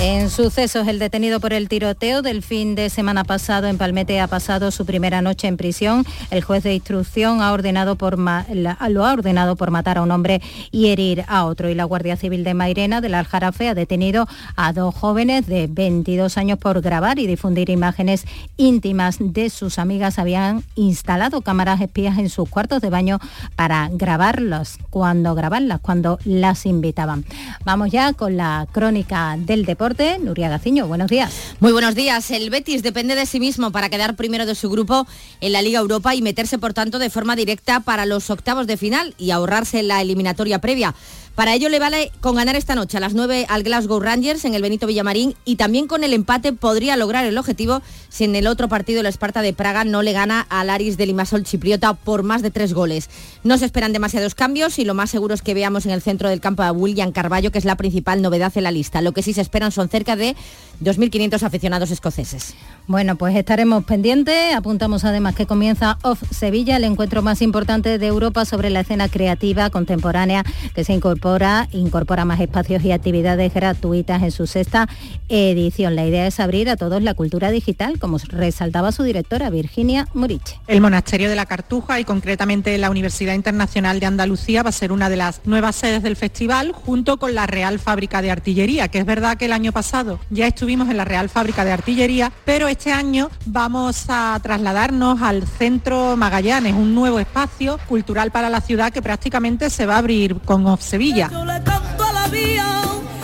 En 0.00 0.30
sucesos, 0.30 0.86
el 0.86 1.00
detenido 1.00 1.40
por 1.40 1.52
el 1.52 1.68
tiroteo 1.68 2.22
del 2.22 2.44
fin 2.44 2.76
de 2.76 2.88
semana 2.88 3.24
pasado 3.24 3.66
en 3.66 3.78
Palmete 3.78 4.20
ha 4.20 4.28
pasado 4.28 4.70
su 4.70 4.86
primera 4.86 5.22
noche 5.22 5.48
en 5.48 5.56
prisión. 5.56 6.06
El 6.30 6.44
juez 6.44 6.62
de 6.62 6.72
instrucción 6.72 7.42
ha 7.42 7.52
ordenado 7.52 7.96
por 7.96 8.16
lo 8.16 9.04
ha 9.04 9.12
ordenado 9.12 9.56
por 9.56 9.72
matar 9.72 9.98
a 9.98 10.02
un 10.02 10.12
hombre 10.12 10.40
y 10.70 10.90
herir 10.90 11.24
a 11.26 11.46
otro. 11.46 11.68
Y 11.68 11.74
la 11.74 11.82
Guardia 11.82 12.16
Civil 12.16 12.44
de 12.44 12.54
Mairena 12.54 13.00
del 13.00 13.14
Aljarafe 13.14 13.68
ha 13.68 13.74
detenido 13.74 14.28
a 14.54 14.72
dos 14.72 14.94
jóvenes 14.94 15.48
de 15.48 15.66
22 15.68 16.38
años 16.38 16.60
por 16.60 16.80
grabar 16.80 17.18
y 17.18 17.26
difundir 17.26 17.68
imágenes 17.68 18.24
íntimas 18.56 19.16
de 19.18 19.50
sus 19.50 19.80
amigas. 19.80 20.20
Habían 20.20 20.62
instalado 20.76 21.40
cámaras 21.40 21.80
espías 21.80 22.18
en 22.18 22.28
sus 22.28 22.48
cuartos 22.48 22.80
de 22.82 22.90
baño 22.90 23.18
para 23.56 23.90
grabarlos, 23.92 24.78
cuando 24.90 25.34
grabarlas, 25.34 25.80
cuando 25.80 26.20
las 26.24 26.66
invitaban. 26.66 27.24
Vamos 27.64 27.90
ya 27.90 28.12
con 28.12 28.36
la 28.36 28.68
crónica 28.70 29.36
del 29.36 29.64
deporte 29.64 29.87
Nuria 30.20 30.60
buenos 30.86 31.08
días. 31.08 31.32
Muy 31.60 31.72
buenos 31.72 31.94
días. 31.94 32.30
El 32.30 32.50
Betis 32.50 32.82
depende 32.82 33.14
de 33.14 33.24
sí 33.24 33.40
mismo 33.40 33.72
para 33.72 33.88
quedar 33.88 34.16
primero 34.16 34.44
de 34.44 34.54
su 34.54 34.68
grupo 34.68 35.06
en 35.40 35.52
la 35.52 35.62
Liga 35.62 35.80
Europa 35.80 36.14
y 36.14 36.20
meterse, 36.20 36.58
por 36.58 36.74
tanto, 36.74 36.98
de 36.98 37.08
forma 37.08 37.36
directa 37.36 37.80
para 37.80 38.04
los 38.04 38.28
octavos 38.28 38.66
de 38.66 38.76
final 38.76 39.14
y 39.16 39.30
ahorrarse 39.30 39.82
la 39.82 40.02
eliminatoria 40.02 40.58
previa. 40.58 40.94
Para 41.38 41.54
ello 41.54 41.68
le 41.68 41.78
vale 41.78 42.10
con 42.20 42.34
ganar 42.34 42.56
esta 42.56 42.74
noche 42.74 42.96
a 42.96 43.00
las 43.00 43.14
9 43.14 43.46
al 43.48 43.62
Glasgow 43.62 44.00
Rangers 44.00 44.44
en 44.44 44.54
el 44.54 44.62
Benito 44.62 44.88
Villamarín 44.88 45.36
y 45.44 45.54
también 45.54 45.86
con 45.86 46.02
el 46.02 46.12
empate 46.12 46.52
podría 46.52 46.96
lograr 46.96 47.24
el 47.24 47.38
objetivo 47.38 47.80
si 48.08 48.24
en 48.24 48.34
el 48.34 48.48
otro 48.48 48.68
partido 48.68 48.98
el 48.98 49.06
Esparta 49.06 49.40
de 49.40 49.52
Praga 49.52 49.84
no 49.84 50.02
le 50.02 50.12
gana 50.12 50.44
al 50.50 50.68
Aris 50.68 50.96
de 50.96 51.06
Limasol 51.06 51.44
Chipriota 51.44 51.94
por 51.94 52.24
más 52.24 52.42
de 52.42 52.50
tres 52.50 52.74
goles. 52.74 53.08
No 53.44 53.56
se 53.56 53.66
esperan 53.66 53.92
demasiados 53.92 54.34
cambios 54.34 54.80
y 54.80 54.84
lo 54.84 54.94
más 54.94 55.10
seguro 55.10 55.32
es 55.32 55.42
que 55.42 55.54
veamos 55.54 55.86
en 55.86 55.92
el 55.92 56.02
centro 56.02 56.28
del 56.28 56.40
campo 56.40 56.64
a 56.64 56.72
William 56.72 57.12
Carballo, 57.12 57.52
que 57.52 57.58
es 57.58 57.64
la 57.64 57.76
principal 57.76 58.20
novedad 58.20 58.50
en 58.56 58.64
la 58.64 58.72
lista. 58.72 59.00
Lo 59.00 59.12
que 59.12 59.22
sí 59.22 59.32
se 59.32 59.40
esperan 59.40 59.70
son 59.70 59.88
cerca 59.88 60.16
de 60.16 60.34
2.500 60.82 61.42
aficionados 61.42 61.90
escoceses. 61.90 62.54
Bueno, 62.86 63.16
pues 63.16 63.36
estaremos 63.36 63.84
pendientes. 63.84 64.54
Apuntamos 64.54 65.04
además 65.04 65.34
que 65.34 65.44
comienza 65.44 65.98
Off 66.02 66.22
Sevilla, 66.30 66.76
el 66.76 66.84
encuentro 66.84 67.20
más 67.20 67.42
importante 67.42 67.98
de 67.98 68.06
Europa 68.06 68.44
sobre 68.44 68.70
la 68.70 68.80
escena 68.80 69.08
creativa 69.08 69.68
contemporánea 69.68 70.44
que 70.74 70.84
se 70.84 70.94
incorpora, 70.94 71.68
incorpora 71.72 72.24
más 72.24 72.40
espacios 72.40 72.82
y 72.84 72.92
actividades 72.92 73.52
gratuitas 73.52 74.22
en 74.22 74.30
su 74.30 74.46
sexta 74.46 74.88
edición. 75.28 75.96
La 75.96 76.06
idea 76.06 76.26
es 76.26 76.40
abrir 76.40 76.70
a 76.70 76.76
todos 76.76 77.02
la 77.02 77.14
cultura 77.14 77.50
digital, 77.50 77.98
como 77.98 78.18
resaltaba 78.28 78.92
su 78.92 79.02
directora 79.02 79.50
Virginia 79.50 80.08
Muriche. 80.14 80.58
El 80.66 80.80
Monasterio 80.80 81.28
de 81.28 81.36
la 81.36 81.46
Cartuja 81.46 82.00
y 82.00 82.04
concretamente 82.04 82.76
la 82.78 82.90
Universidad 82.90 83.34
Internacional 83.34 84.00
de 84.00 84.06
Andalucía 84.06 84.62
va 84.62 84.70
a 84.70 84.72
ser 84.72 84.92
una 84.92 85.10
de 85.10 85.16
las 85.16 85.42
nuevas 85.44 85.76
sedes 85.76 86.02
del 86.02 86.16
festival 86.16 86.72
junto 86.72 87.18
con 87.18 87.34
la 87.34 87.46
Real 87.46 87.78
Fábrica 87.78 88.22
de 88.22 88.30
Artillería, 88.30 88.88
que 88.88 88.98
es 88.98 89.04
verdad 89.04 89.36
que 89.36 89.44
el 89.44 89.52
año 89.52 89.72
pasado 89.72 90.18
ya 90.30 90.46
estuvimos 90.68 90.90
en 90.90 90.98
la 90.98 91.06
Real 91.06 91.30
Fábrica 91.30 91.64
de 91.64 91.72
Artillería, 91.72 92.30
pero 92.44 92.68
este 92.68 92.92
año 92.92 93.30
vamos 93.46 94.04
a 94.10 94.38
trasladarnos 94.42 95.22
al 95.22 95.46
Centro 95.46 96.14
Magallanes, 96.14 96.74
un 96.74 96.94
nuevo 96.94 97.18
espacio 97.18 97.78
cultural 97.88 98.30
para 98.30 98.50
la 98.50 98.60
ciudad 98.60 98.92
que 98.92 99.00
prácticamente 99.00 99.70
se 99.70 99.86
va 99.86 99.94
a 99.94 99.98
abrir 100.00 100.36
con 100.44 100.66
Off 100.66 100.82
Sevilla. 100.82 101.30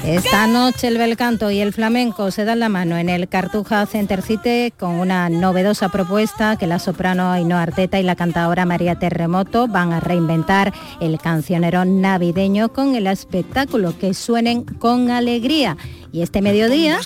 Esta 0.07 0.47
noche 0.47 0.88
el 0.88 0.99
bel 0.99 1.17
canto 1.17 1.51
y 1.51 1.61
el 1.61 1.73
flamenco 1.73 2.31
se 2.31 2.45
dan 2.45 2.61
la 2.61 2.69
mano 2.69 2.99
en 2.99 3.09
el 3.09 3.27
Cartuja 3.27 3.87
Center 3.87 4.21
City 4.21 4.71
con 4.79 4.97
una 4.97 5.31
novedosa 5.31 5.88
propuesta 5.88 6.57
que 6.57 6.67
la 6.67 6.79
soprano 6.79 7.33
Ainhoa 7.33 7.62
Arteta 7.62 7.99
y 7.99 8.03
la 8.03 8.14
cantadora 8.14 8.67
María 8.67 8.99
Terremoto 8.99 9.67
van 9.67 9.95
a 9.95 10.01
reinventar 10.01 10.75
el 11.01 11.19
cancionero 11.19 11.87
navideño 11.87 12.71
con 12.71 12.97
el 12.97 13.07
espectáculo 13.07 13.97
que 13.99 14.12
suenen 14.12 14.64
con 14.64 15.11
alegría. 15.11 15.79
Y 16.12 16.21
este 16.21 16.43
mediodía 16.43 17.01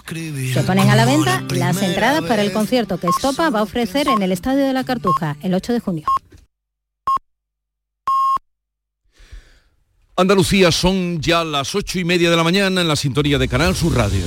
se 0.52 0.62
ponen 0.64 0.90
a 0.90 0.96
la 0.96 1.04
venta 1.04 1.44
las 1.50 1.80
entradas 1.80 2.22
para 2.22 2.42
el 2.42 2.52
concierto 2.52 2.98
que 2.98 3.06
Estopa 3.06 3.48
va 3.50 3.60
a 3.60 3.62
ofrecer 3.62 4.08
en 4.08 4.22
el 4.22 4.32
Estadio 4.32 4.64
de 4.64 4.72
la 4.72 4.82
Cartuja 4.82 5.36
el 5.40 5.54
8 5.54 5.72
de 5.72 5.80
junio. 5.80 6.04
Andalucía 10.18 10.72
son 10.72 11.20
ya 11.20 11.44
las 11.44 11.76
ocho 11.76 12.00
y 12.00 12.04
media 12.04 12.28
de 12.28 12.36
la 12.36 12.42
mañana 12.42 12.80
en 12.80 12.88
la 12.88 12.96
sintonía 12.96 13.38
de 13.38 13.46
Canal 13.46 13.76
Sur 13.76 13.94
Radio. 13.94 14.24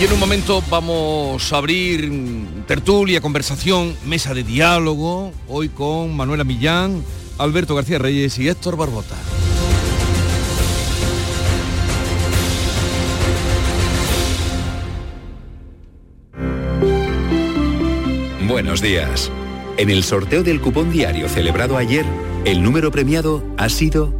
Y 0.00 0.04
en 0.04 0.12
un 0.14 0.18
momento 0.18 0.64
vamos 0.70 1.52
a 1.52 1.58
abrir 1.58 2.10
tertulia, 2.66 3.20
conversación, 3.20 3.94
mesa 4.06 4.32
de 4.32 4.44
diálogo, 4.44 5.30
hoy 5.46 5.68
con 5.68 6.16
Manuela 6.16 6.44
Millán, 6.44 7.04
Alberto 7.36 7.74
García 7.74 7.98
Reyes 7.98 8.38
y 8.38 8.48
Héctor 8.48 8.78
Barbota. 8.78 9.16
Buenos 18.48 18.80
días. 18.80 19.30
En 19.76 19.90
el 19.90 20.04
sorteo 20.04 20.42
del 20.42 20.60
cupón 20.60 20.90
diario 20.90 21.28
celebrado 21.28 21.76
ayer, 21.76 22.04
el 22.44 22.62
número 22.62 22.90
premiado 22.90 23.44
ha 23.56 23.68
sido 23.68 24.12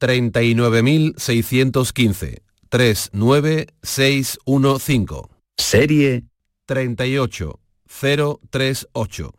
39.615. 0.00 2.42
39615. 2.70 5.28
Serie 5.56 6.24
38038. 6.66 9.34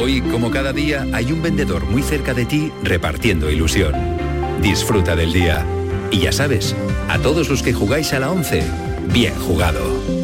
Hoy, 0.00 0.20
como 0.20 0.50
cada 0.50 0.72
día, 0.72 1.06
hay 1.12 1.30
un 1.32 1.42
vendedor 1.42 1.84
muy 1.84 2.02
cerca 2.02 2.34
de 2.34 2.46
ti 2.46 2.72
repartiendo 2.82 3.48
ilusión. 3.50 3.92
Disfruta 4.62 5.14
del 5.16 5.32
día. 5.32 5.66
Y 6.10 6.20
ya 6.20 6.32
sabes, 6.32 6.76
a 7.08 7.18
todos 7.18 7.48
los 7.48 7.62
que 7.62 7.72
jugáis 7.72 8.12
a 8.12 8.20
la 8.20 8.30
11, 8.30 8.62
bien 9.12 9.34
jugado. 9.34 10.23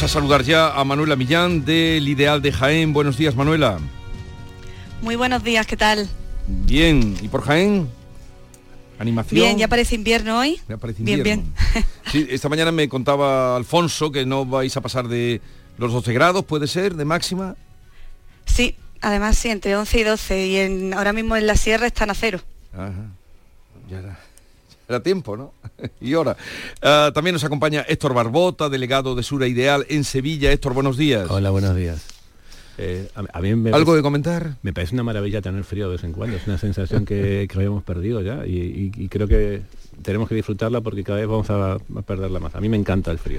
Vamos 0.00 0.12
a 0.12 0.18
saludar 0.18 0.42
ya 0.44 0.72
a 0.72 0.82
Manuela 0.82 1.14
Millán 1.14 1.62
del 1.62 2.08
Ideal 2.08 2.40
de 2.40 2.50
Jaén. 2.52 2.94
Buenos 2.94 3.18
días, 3.18 3.36
Manuela. 3.36 3.78
Muy 5.02 5.14
buenos 5.14 5.44
días, 5.44 5.66
¿qué 5.66 5.76
tal? 5.76 6.08
Bien, 6.46 7.18
¿y 7.20 7.28
por 7.28 7.42
Jaén? 7.42 7.86
¿Animación? 8.98 9.44
Bien, 9.44 9.58
ya 9.58 9.68
parece 9.68 9.96
invierno 9.96 10.38
hoy. 10.38 10.58
Ya 10.70 10.78
parece 10.78 11.02
Bien, 11.02 11.18
invierno. 11.18 11.44
Sí, 12.10 12.26
esta 12.30 12.48
mañana 12.48 12.72
me 12.72 12.88
contaba 12.88 13.54
Alfonso 13.56 14.10
que 14.10 14.24
no 14.24 14.46
vais 14.46 14.74
a 14.74 14.80
pasar 14.80 15.06
de 15.06 15.42
los 15.76 15.92
12 15.92 16.14
grados, 16.14 16.46
¿puede 16.46 16.66
ser, 16.66 16.94
de 16.94 17.04
máxima? 17.04 17.56
Sí, 18.46 18.76
además 19.02 19.36
sí, 19.36 19.50
entre 19.50 19.76
11 19.76 20.00
y 20.00 20.02
12 20.02 20.46
y 20.46 20.56
en, 20.56 20.94
ahora 20.94 21.12
mismo 21.12 21.36
en 21.36 21.46
la 21.46 21.56
sierra 21.56 21.86
están 21.86 22.08
a 22.08 22.14
cero. 22.14 22.40
Ajá. 22.72 23.10
Ya 23.90 24.18
era 24.90 25.02
tiempo, 25.02 25.36
¿no? 25.36 25.54
y 26.00 26.12
ahora. 26.14 26.36
Ah, 26.82 27.10
también 27.14 27.32
nos 27.34 27.44
acompaña 27.44 27.82
Héctor 27.88 28.12
Barbota, 28.12 28.68
delegado 28.68 29.14
de 29.14 29.22
Sura 29.22 29.46
Ideal 29.46 29.86
en 29.88 30.04
Sevilla. 30.04 30.50
Héctor, 30.52 30.74
buenos 30.74 30.96
días. 30.96 31.30
Hola, 31.30 31.50
buenos 31.50 31.74
días. 31.76 32.04
Eh, 32.76 33.08
a, 33.14 33.38
a 33.38 33.40
mí 33.40 33.54
me 33.54 33.70
¿Algo 33.70 33.86
parece- 33.92 33.96
de 33.96 34.02
comentar? 34.02 34.56
Me 34.62 34.72
parece 34.72 34.94
una 34.94 35.02
maravilla 35.04 35.40
tener 35.40 35.62
frío 35.64 35.86
de 35.86 35.92
vez 35.96 36.04
en 36.04 36.12
cuando. 36.12 36.36
Es 36.36 36.46
una 36.46 36.58
sensación 36.58 37.04
que, 37.04 37.46
que 37.48 37.56
habíamos 37.56 37.82
perdido 37.84 38.20
ya 38.20 38.44
y, 38.46 38.56
y- 38.56 38.92
y 39.04 39.08
creo 39.08 39.28
que 39.28 39.62
tenemos 40.02 40.28
que 40.28 40.34
disfrutarla 40.34 40.80
porque 40.80 41.04
cada 41.04 41.18
vez 41.20 41.28
vamos 41.28 41.48
a, 41.50 41.74
a 41.74 42.02
perderla 42.04 42.40
más. 42.40 42.54
A 42.56 42.60
mí 42.60 42.68
me 42.68 42.76
encanta 42.76 43.10
el 43.10 43.18
frío. 43.18 43.38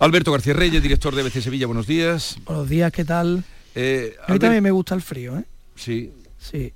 Alberto 0.00 0.32
García 0.32 0.54
Reyes, 0.54 0.82
director 0.82 1.14
de 1.14 1.20
ABC 1.20 1.40
Sevilla, 1.42 1.66
buenos 1.66 1.86
días. 1.86 2.38
Buenos 2.46 2.68
días, 2.68 2.90
¿qué 2.90 3.04
tal? 3.04 3.44
Eh, 3.74 4.14
A 4.18 4.22
mí 4.22 4.24
Albert- 4.34 4.40
también 4.40 4.62
me 4.64 4.70
gusta 4.72 4.94
el 4.96 5.02
frío, 5.02 5.38
¿eh? 5.38 5.44
Sí. 5.76 6.10
Sí. 6.38 6.72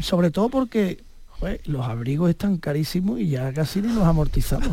Sobre 0.00 0.30
todo 0.30 0.48
porque 0.48 1.04
joder, 1.40 1.60
los 1.66 1.84
abrigos 1.86 2.30
están 2.30 2.56
carísimos 2.58 3.20
y 3.20 3.28
ya 3.28 3.52
casi 3.52 3.80
ni 3.82 3.92
los 3.92 4.04
amortizamos. 4.04 4.70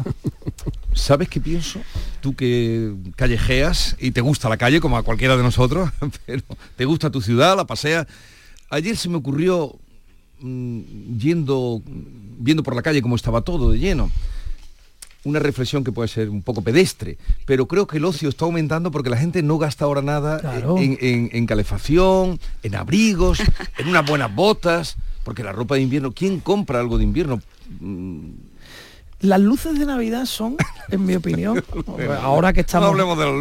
¿Sabes 0.93 1.27
qué 1.29 1.39
pienso? 1.41 1.79
Tú 2.21 2.35
que 2.35 2.93
callejeas 3.15 3.95
y 3.99 4.11
te 4.11 4.21
gusta 4.21 4.47
la 4.49 4.57
calle 4.57 4.79
como 4.79 4.97
a 4.97 5.03
cualquiera 5.03 5.35
de 5.35 5.43
nosotros, 5.43 5.89
pero 6.25 6.41
te 6.75 6.85
gusta 6.85 7.09
tu 7.09 7.21
ciudad, 7.21 7.55
la 7.57 7.65
paseas. 7.65 8.07
Ayer 8.69 8.95
se 8.97 9.09
me 9.09 9.17
ocurrió 9.17 9.75
mm, 10.39 10.79
yendo 11.17 11.81
viendo 11.85 12.63
por 12.63 12.75
la 12.75 12.81
calle 12.81 13.01
cómo 13.01 13.15
estaba 13.15 13.41
todo 13.41 13.71
de 13.71 13.79
lleno. 13.79 14.09
Una 15.25 15.39
reflexión 15.39 15.85
que 15.85 15.93
puede 15.93 16.09
ser 16.09 16.29
un 16.29 16.41
poco 16.41 16.61
pedestre, 16.61 17.17
pero 17.45 17.65
creo 17.65 17.87
que 17.87 17.95
el 17.97 18.03
ocio 18.03 18.27
está 18.27 18.43
aumentando 18.43 18.91
porque 18.91 19.09
la 19.09 19.15
gente 19.17 19.41
no 19.41 19.57
gasta 19.57 19.85
ahora 19.85 20.01
nada 20.01 20.39
Claro. 20.39 20.77
en, 20.77 20.97
en- 20.99 21.29
en 21.31 21.45
calefacción, 21.45 22.39
en 22.61 22.75
abrigos, 22.75 23.39
en 23.77 23.87
unas 23.87 24.05
buenas 24.05 24.33
botas, 24.35 24.97
porque 25.23 25.43
la 25.43 25.51
ropa 25.51 25.75
de 25.75 25.81
invierno, 25.81 26.11
¿quién 26.11 26.39
compra 26.39 26.79
algo 26.79 26.97
de 26.97 27.03
invierno? 27.03 27.41
Mm, 27.79 28.31
las 29.21 29.39
luces 29.39 29.79
de 29.79 29.85
Navidad 29.85 30.25
son, 30.25 30.57
en 30.89 31.05
mi 31.05 31.15
opinión, 31.15 31.63
ahora 32.21 32.51
que 32.51 32.61
estamos 32.61 32.93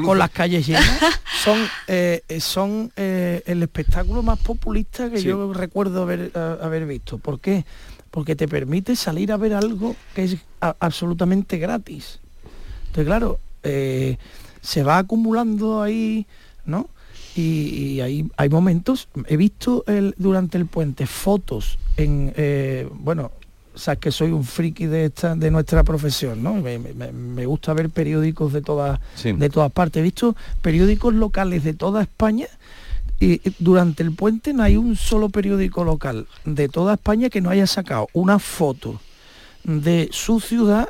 con 0.04 0.16
las 0.16 0.30
calles 0.30 0.64
llenas, 0.64 1.00
son, 1.44 1.58
eh, 1.88 2.22
son 2.38 2.92
eh, 2.96 3.42
el 3.46 3.62
espectáculo 3.64 4.22
más 4.22 4.38
populista 4.38 5.10
que 5.10 5.20
yo 5.20 5.52
recuerdo 5.52 6.02
haber, 6.02 6.30
haber 6.36 6.86
visto. 6.86 7.18
¿Por 7.18 7.40
qué? 7.40 7.64
Porque 8.12 8.36
te 8.36 8.46
permite 8.46 8.94
salir 8.94 9.32
a 9.32 9.36
ver 9.36 9.54
algo 9.54 9.96
que 10.14 10.24
es 10.24 10.36
absolutamente 10.60 11.58
gratis. 11.58 12.20
Entonces, 12.92 13.06
claro, 13.06 13.40
eh, 13.64 14.18
se 14.60 14.82
va 14.82 14.98
acumulando 14.98 15.82
ahí, 15.82 16.26
¿no? 16.64 16.88
Y, 17.34 18.00
hay, 18.00 18.28
hay 18.36 18.48
momentos, 18.48 19.08
he 19.26 19.36
visto 19.36 19.84
el, 19.86 20.14
durante 20.18 20.58
el 20.58 20.66
puente 20.66 21.06
fotos 21.06 21.78
en, 21.96 22.34
bueno, 22.94 23.30
sabes 23.74 24.00
que 24.00 24.10
soy 24.10 24.30
un 24.32 24.44
friki 24.44 24.86
de 24.86 25.06
esta 25.06 25.34
de 25.34 25.50
nuestra 25.50 25.82
profesión, 25.84 26.42
¿no? 26.42 26.54
Me, 26.54 27.46
gusta 27.46 27.72
ver 27.72 27.90
periódicos 27.90 28.52
de 28.52 28.62
todas 28.62 29.00
de 29.22 29.50
todas 29.50 29.72
partes. 29.72 30.00
He 30.00 30.02
visto 30.02 30.36
periódicos 30.60 31.14
locales 31.14 31.64
de 31.64 31.74
toda 31.74 32.02
España 32.02 32.46
y 33.20 33.40
durante 33.58 34.02
el 34.02 34.12
puente 34.12 34.52
no 34.52 34.62
hay 34.62 34.76
un 34.76 34.96
solo 34.96 35.28
periódico 35.28 35.84
local 35.84 36.26
de 36.44 36.68
toda 36.68 36.94
España 36.94 37.30
que 37.30 37.40
no 37.40 37.50
haya 37.50 37.66
sacado 37.66 38.08
una 38.12 38.38
foto 38.38 39.00
de 39.64 40.08
su 40.10 40.40
ciudad 40.40 40.88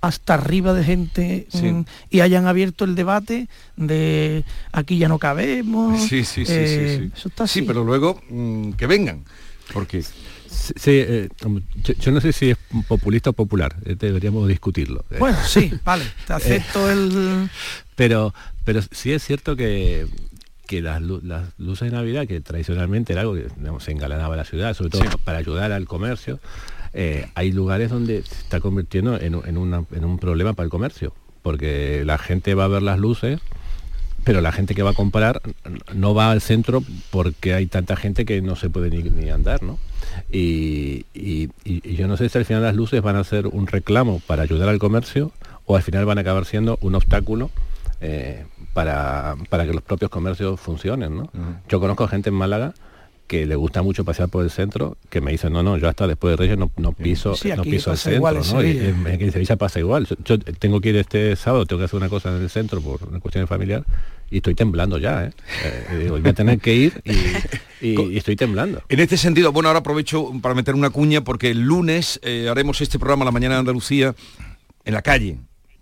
hasta 0.00 0.34
arriba 0.34 0.72
de 0.74 0.84
gente 0.84 1.46
mm, 1.52 1.80
y 2.10 2.20
hayan 2.20 2.46
abierto 2.46 2.84
el 2.84 2.94
debate 2.94 3.48
de 3.76 4.44
aquí 4.72 4.98
ya 4.98 5.08
no 5.08 5.18
cabemos. 5.18 6.00
Sí, 6.02 6.24
sí, 6.24 6.44
sí, 6.44 6.46
sí, 6.46 6.52
eh, 6.52 7.10
Eso 7.14 7.28
está 7.28 7.46
sí, 7.46 7.62
pero 7.62 7.84
luego 7.84 8.20
mm, 8.28 8.72
que 8.72 8.86
vengan, 8.86 9.24
porque 9.72 10.02
Sí, 10.48 10.90
eh, 10.90 11.28
yo, 12.00 12.12
no 12.12 12.20
sé 12.20 12.32
si 12.32 12.50
es 12.50 12.58
populista 12.86 13.30
o 13.30 13.32
popular, 13.32 13.76
eh, 13.84 13.96
deberíamos 13.98 14.48
discutirlo. 14.48 15.04
Bueno, 15.18 15.38
sí, 15.46 15.72
vale, 15.84 16.04
te 16.26 16.32
acepto 16.32 16.90
el... 16.90 17.50
Pero, 17.94 18.34
pero 18.64 18.80
sí 18.90 19.12
es 19.12 19.22
cierto 19.24 19.56
que, 19.56 20.06
que 20.66 20.80
las, 20.80 21.02
luces 21.02 21.90
de 21.90 21.96
Navidad, 21.96 22.26
que 22.26 22.40
tradicionalmente 22.40 23.12
era 23.12 23.22
algo 23.22 23.34
que 23.34 23.48
se 23.80 23.92
engalanaba 23.92 24.36
la 24.36 24.44
ciudad, 24.44 24.74
sobre 24.74 24.90
todo 24.90 25.02
para 25.24 25.38
ayudar 25.38 25.72
al 25.72 25.86
comercio, 25.86 26.40
eh, 27.00 27.28
hay 27.36 27.52
lugares 27.52 27.90
donde 27.90 28.22
se 28.22 28.34
está 28.34 28.58
convirtiendo 28.58 29.20
en, 29.20 29.36
en, 29.46 29.56
un 29.56 30.18
problema 30.18 30.54
para 30.54 30.64
el 30.64 30.70
comercio, 30.70 31.14
porque 31.42 32.02
la 32.04 32.18
gente 32.18 32.54
va 32.54 32.64
a 32.64 32.68
ver 32.68 32.82
las 32.82 32.98
luces 32.98 33.38
pero 34.24 34.40
la 34.40 34.50
gente 34.50 34.74
que 34.74 34.82
va 34.82 34.90
a 34.90 34.94
comprar 34.94 35.40
no 35.94 36.12
va 36.12 36.32
al 36.32 36.40
centro 36.40 36.82
porque 37.12 37.54
hay 37.54 37.66
tanta 37.66 37.94
gente 37.94 38.24
que 38.24 38.42
no 38.42 38.56
se 38.56 38.68
puede 38.68 38.90
ni, 38.90 39.30
andar, 39.30 39.62
¿no? 39.62 39.78
Y, 40.28 41.06
yo 41.64 42.08
no 42.08 42.16
sé 42.16 42.28
si 42.28 42.36
al 42.36 42.44
final 42.44 42.64
las 42.64 42.74
luces 42.74 43.00
van 43.00 43.14
a 43.14 43.22
ser 43.22 43.46
un 43.46 43.68
reclamo 43.68 44.20
para 44.26 44.42
ayudar 44.42 44.68
al 44.68 44.80
comercio 44.80 45.30
o 45.66 45.76
al 45.76 45.82
final 45.82 46.04
van 46.04 46.18
a 46.18 46.22
acabar 46.22 46.46
siendo 46.46 46.78
un 46.80 46.96
obstáculo 46.96 47.48
eh, 48.00 48.44
para, 48.74 49.36
que 49.48 49.72
los 49.72 49.82
propios 49.82 50.10
comercios 50.10 50.58
funcionen, 50.58 51.16
¿no? 51.16 51.30
Yo 51.68 51.78
conozco 51.78 52.08
gente 52.08 52.30
en 52.30 52.34
Málaga 52.34 52.74
que 53.28 53.46
le 53.46 53.54
gusta 53.54 53.82
mucho 53.82 54.04
pasear 54.04 54.28
por 54.28 54.42
el 54.42 54.50
centro, 54.50 54.96
que 55.10 55.20
me 55.20 55.30
dicen, 55.30 55.52
no, 55.52 55.62
no, 55.62 55.76
yo 55.76 55.88
hasta 55.88 56.06
después 56.06 56.32
de 56.32 56.36
Reyes 56.36 56.58
no, 56.58 56.68
piso, 56.92 57.34
no 57.56 57.62
piso 57.62 57.92
el 57.92 57.98
centro, 57.98 58.32
¿no? 58.32 58.64
Y, 58.64 58.78
en, 58.78 59.32
Sevilla 59.32 59.56
pasa 59.56 59.78
igual. 59.78 60.08
Yo, 60.24 60.38
tengo 60.38 60.80
que 60.80 60.88
ir 60.88 60.96
este 60.96 61.36
sábado, 61.36 61.66
tengo 61.66 61.78
que 61.78 61.84
hacer 61.84 61.98
una 61.98 62.08
cosa 62.08 62.34
en 62.34 62.42
el 62.42 62.50
centro 62.50 62.80
por 62.80 63.06
una 63.06 63.20
cuestión 63.20 63.46
familiar 63.46 63.84
y 64.30 64.38
estoy 64.38 64.54
temblando 64.54 64.98
ya, 64.98 65.26
¿eh? 65.26 65.32
eh 65.64 66.08
voy 66.10 66.26
a 66.26 66.32
tener 66.32 66.58
que 66.58 66.74
ir 66.74 67.02
y, 67.80 68.16
estoy 68.16 68.34
temblando. 68.34 68.82
En 68.88 69.00
este 69.00 69.16
sentido, 69.18 69.52
bueno, 69.52 69.68
ahora 69.68 69.80
aprovecho 69.80 70.32
para 70.42 70.54
meter 70.54 70.74
una 70.74 70.90
cuña 70.90 71.22
porque 71.22 71.50
el 71.50 71.60
lunes 71.60 72.18
eh, 72.22 72.48
haremos 72.50 72.80
este 72.80 72.98
programa 72.98 73.26
La 73.26 73.30
Mañana 73.30 73.54
de 73.54 73.60
Andalucía 73.60 74.14
en 74.84 74.94
la 74.94 75.02
calle, 75.02 75.36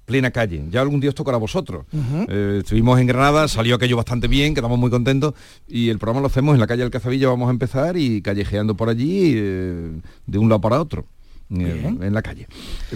plena 0.06 0.30
calle. 0.30 0.64
Ya 0.70 0.80
algún 0.80 1.00
día 1.00 1.10
os 1.10 1.14
tocará 1.14 1.36
a 1.36 1.40
vosotros. 1.40 1.84
Eh, 2.28 2.60
estuvimos 2.60 2.98
en 2.98 3.06
Granada, 3.06 3.48
salió 3.48 3.74
aquello 3.74 3.96
bastante 3.96 4.28
bien, 4.28 4.54
quedamos 4.54 4.78
muy 4.78 4.88
contentos 4.88 5.34
y 5.68 5.90
el 5.90 5.98
programa 5.98 6.22
lo 6.22 6.28
hacemos 6.28 6.54
en 6.54 6.60
la 6.60 6.66
calle 6.66 6.84
Alcazabilla, 6.84 7.28
vamos 7.28 7.48
a 7.48 7.50
empezar 7.50 7.96
y 7.96 8.22
callejeando 8.22 8.76
por 8.76 8.88
allí 8.88 9.34
eh, 9.34 9.90
de 10.26 10.38
un 10.38 10.48
lado 10.48 10.60
para 10.60 10.80
otro. 10.80 11.04
Eh, 11.48 11.96
en 12.00 12.12
la 12.12 12.22
calle. 12.22 12.48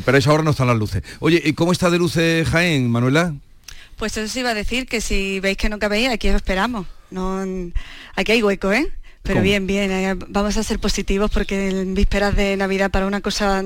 Pero 0.05 0.17
a 0.17 0.19
esa 0.19 0.33
hora 0.33 0.43
no 0.43 0.51
están 0.51 0.67
las 0.67 0.77
luces. 0.77 1.05
Oye, 1.21 1.41
¿y 1.45 1.53
cómo 1.53 1.71
está 1.71 1.89
de 1.89 1.99
luces 1.99 2.49
Jaén, 2.49 2.91
Manuela? 2.91 3.33
Pues 3.97 4.17
eso 4.17 4.27
sí 4.27 4.41
iba 4.41 4.51
a 4.51 4.55
decir 4.55 4.87
que 4.87 5.01
si 5.01 5.39
veis 5.39 5.57
que 5.57 5.69
no 5.69 5.79
cabéis, 5.79 6.09
aquí 6.09 6.29
os 6.31 6.35
esperamos. 6.35 6.87
No, 7.13 7.45
aquí 8.17 8.33
hay 8.33 8.43
hueco, 8.43 8.73
¿eh? 8.73 8.93
Pero 9.23 9.43
bien, 9.43 9.67
bien, 9.67 9.91
eh, 9.91 10.15
vamos 10.29 10.57
a 10.57 10.63
ser 10.63 10.79
positivos 10.81 11.31
porque 11.31 11.69
en 11.69 11.95
vísperas 11.95 12.35
de 12.35 12.57
Navidad 12.57 12.91
para 12.91 13.07
una 13.07 13.21
cosa 13.21 13.63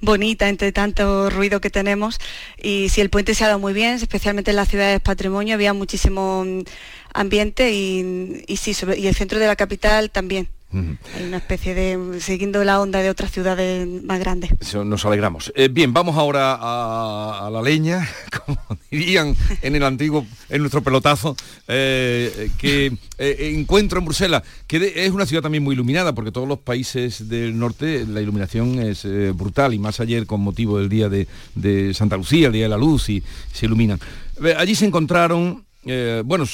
bonita 0.00 0.48
entre 0.48 0.72
tanto 0.72 1.30
ruido 1.30 1.60
que 1.60 1.70
tenemos 1.70 2.18
y 2.60 2.88
si 2.88 3.00
el 3.00 3.08
puente 3.08 3.34
se 3.34 3.44
ha 3.44 3.46
dado 3.46 3.60
muy 3.60 3.72
bien, 3.72 3.94
especialmente 3.94 4.50
en 4.50 4.56
las 4.56 4.68
ciudades 4.68 5.00
patrimonio, 5.00 5.54
había 5.54 5.72
muchísimo 5.72 6.44
mm, 6.44 6.62
ambiente 7.14 7.72
y, 7.72 8.44
y 8.46 8.56
sí, 8.56 8.76
y 8.96 9.06
el 9.06 9.14
centro 9.14 9.38
de 9.38 9.46
la 9.46 9.56
capital 9.56 10.10
también. 10.10 10.48
Hay 10.72 11.24
una 11.24 11.36
especie 11.36 11.74
de, 11.74 12.20
siguiendo 12.20 12.62
la 12.64 12.80
onda 12.80 13.00
de 13.00 13.08
otras 13.08 13.30
ciudades 13.30 13.86
más 14.02 14.18
grandes. 14.18 14.50
nos 14.74 15.04
alegramos. 15.04 15.52
Eh, 15.54 15.68
bien, 15.68 15.92
vamos 15.92 16.16
ahora 16.16 16.58
a, 16.60 17.48
la 17.50 17.62
leña, 17.62 18.06
como 18.44 18.58
dirían 18.90 19.36
en 19.62 19.76
el 19.76 19.84
antiguo, 19.84 20.26
en 20.48 20.60
nuestro 20.60 20.82
pelotazo, 20.82 21.36
eh, 21.68 22.50
que 22.58 22.92
eh, 23.18 23.52
encuentro 23.56 24.00
en 24.00 24.04
Bruselas, 24.06 24.42
que 24.66 24.92
es 24.96 25.10
una 25.12 25.24
ciudad 25.24 25.42
también 25.42 25.62
muy 25.62 25.74
iluminada, 25.74 26.14
porque 26.14 26.32
todos 26.32 26.48
los 26.48 26.58
países 26.58 27.28
del 27.28 27.58
norte 27.58 28.04
la 28.06 28.20
iluminación 28.20 28.80
es 28.80 29.06
brutal, 29.36 29.72
y 29.72 29.78
más 29.78 30.00
ayer 30.00 30.26
con 30.26 30.40
motivo 30.40 30.78
del 30.78 30.88
día 30.88 31.08
de, 31.08 31.94
Santa 31.94 32.16
Lucía, 32.16 32.48
el 32.48 32.52
Día 32.52 32.64
de 32.64 32.70
la 32.70 32.76
Luz, 32.76 33.08
y 33.08 33.22
se 33.52 33.66
iluminan. 33.66 34.00
allí 34.58 34.74
se 34.74 34.86
encontraron 34.86 35.65
bueno, 36.24 36.44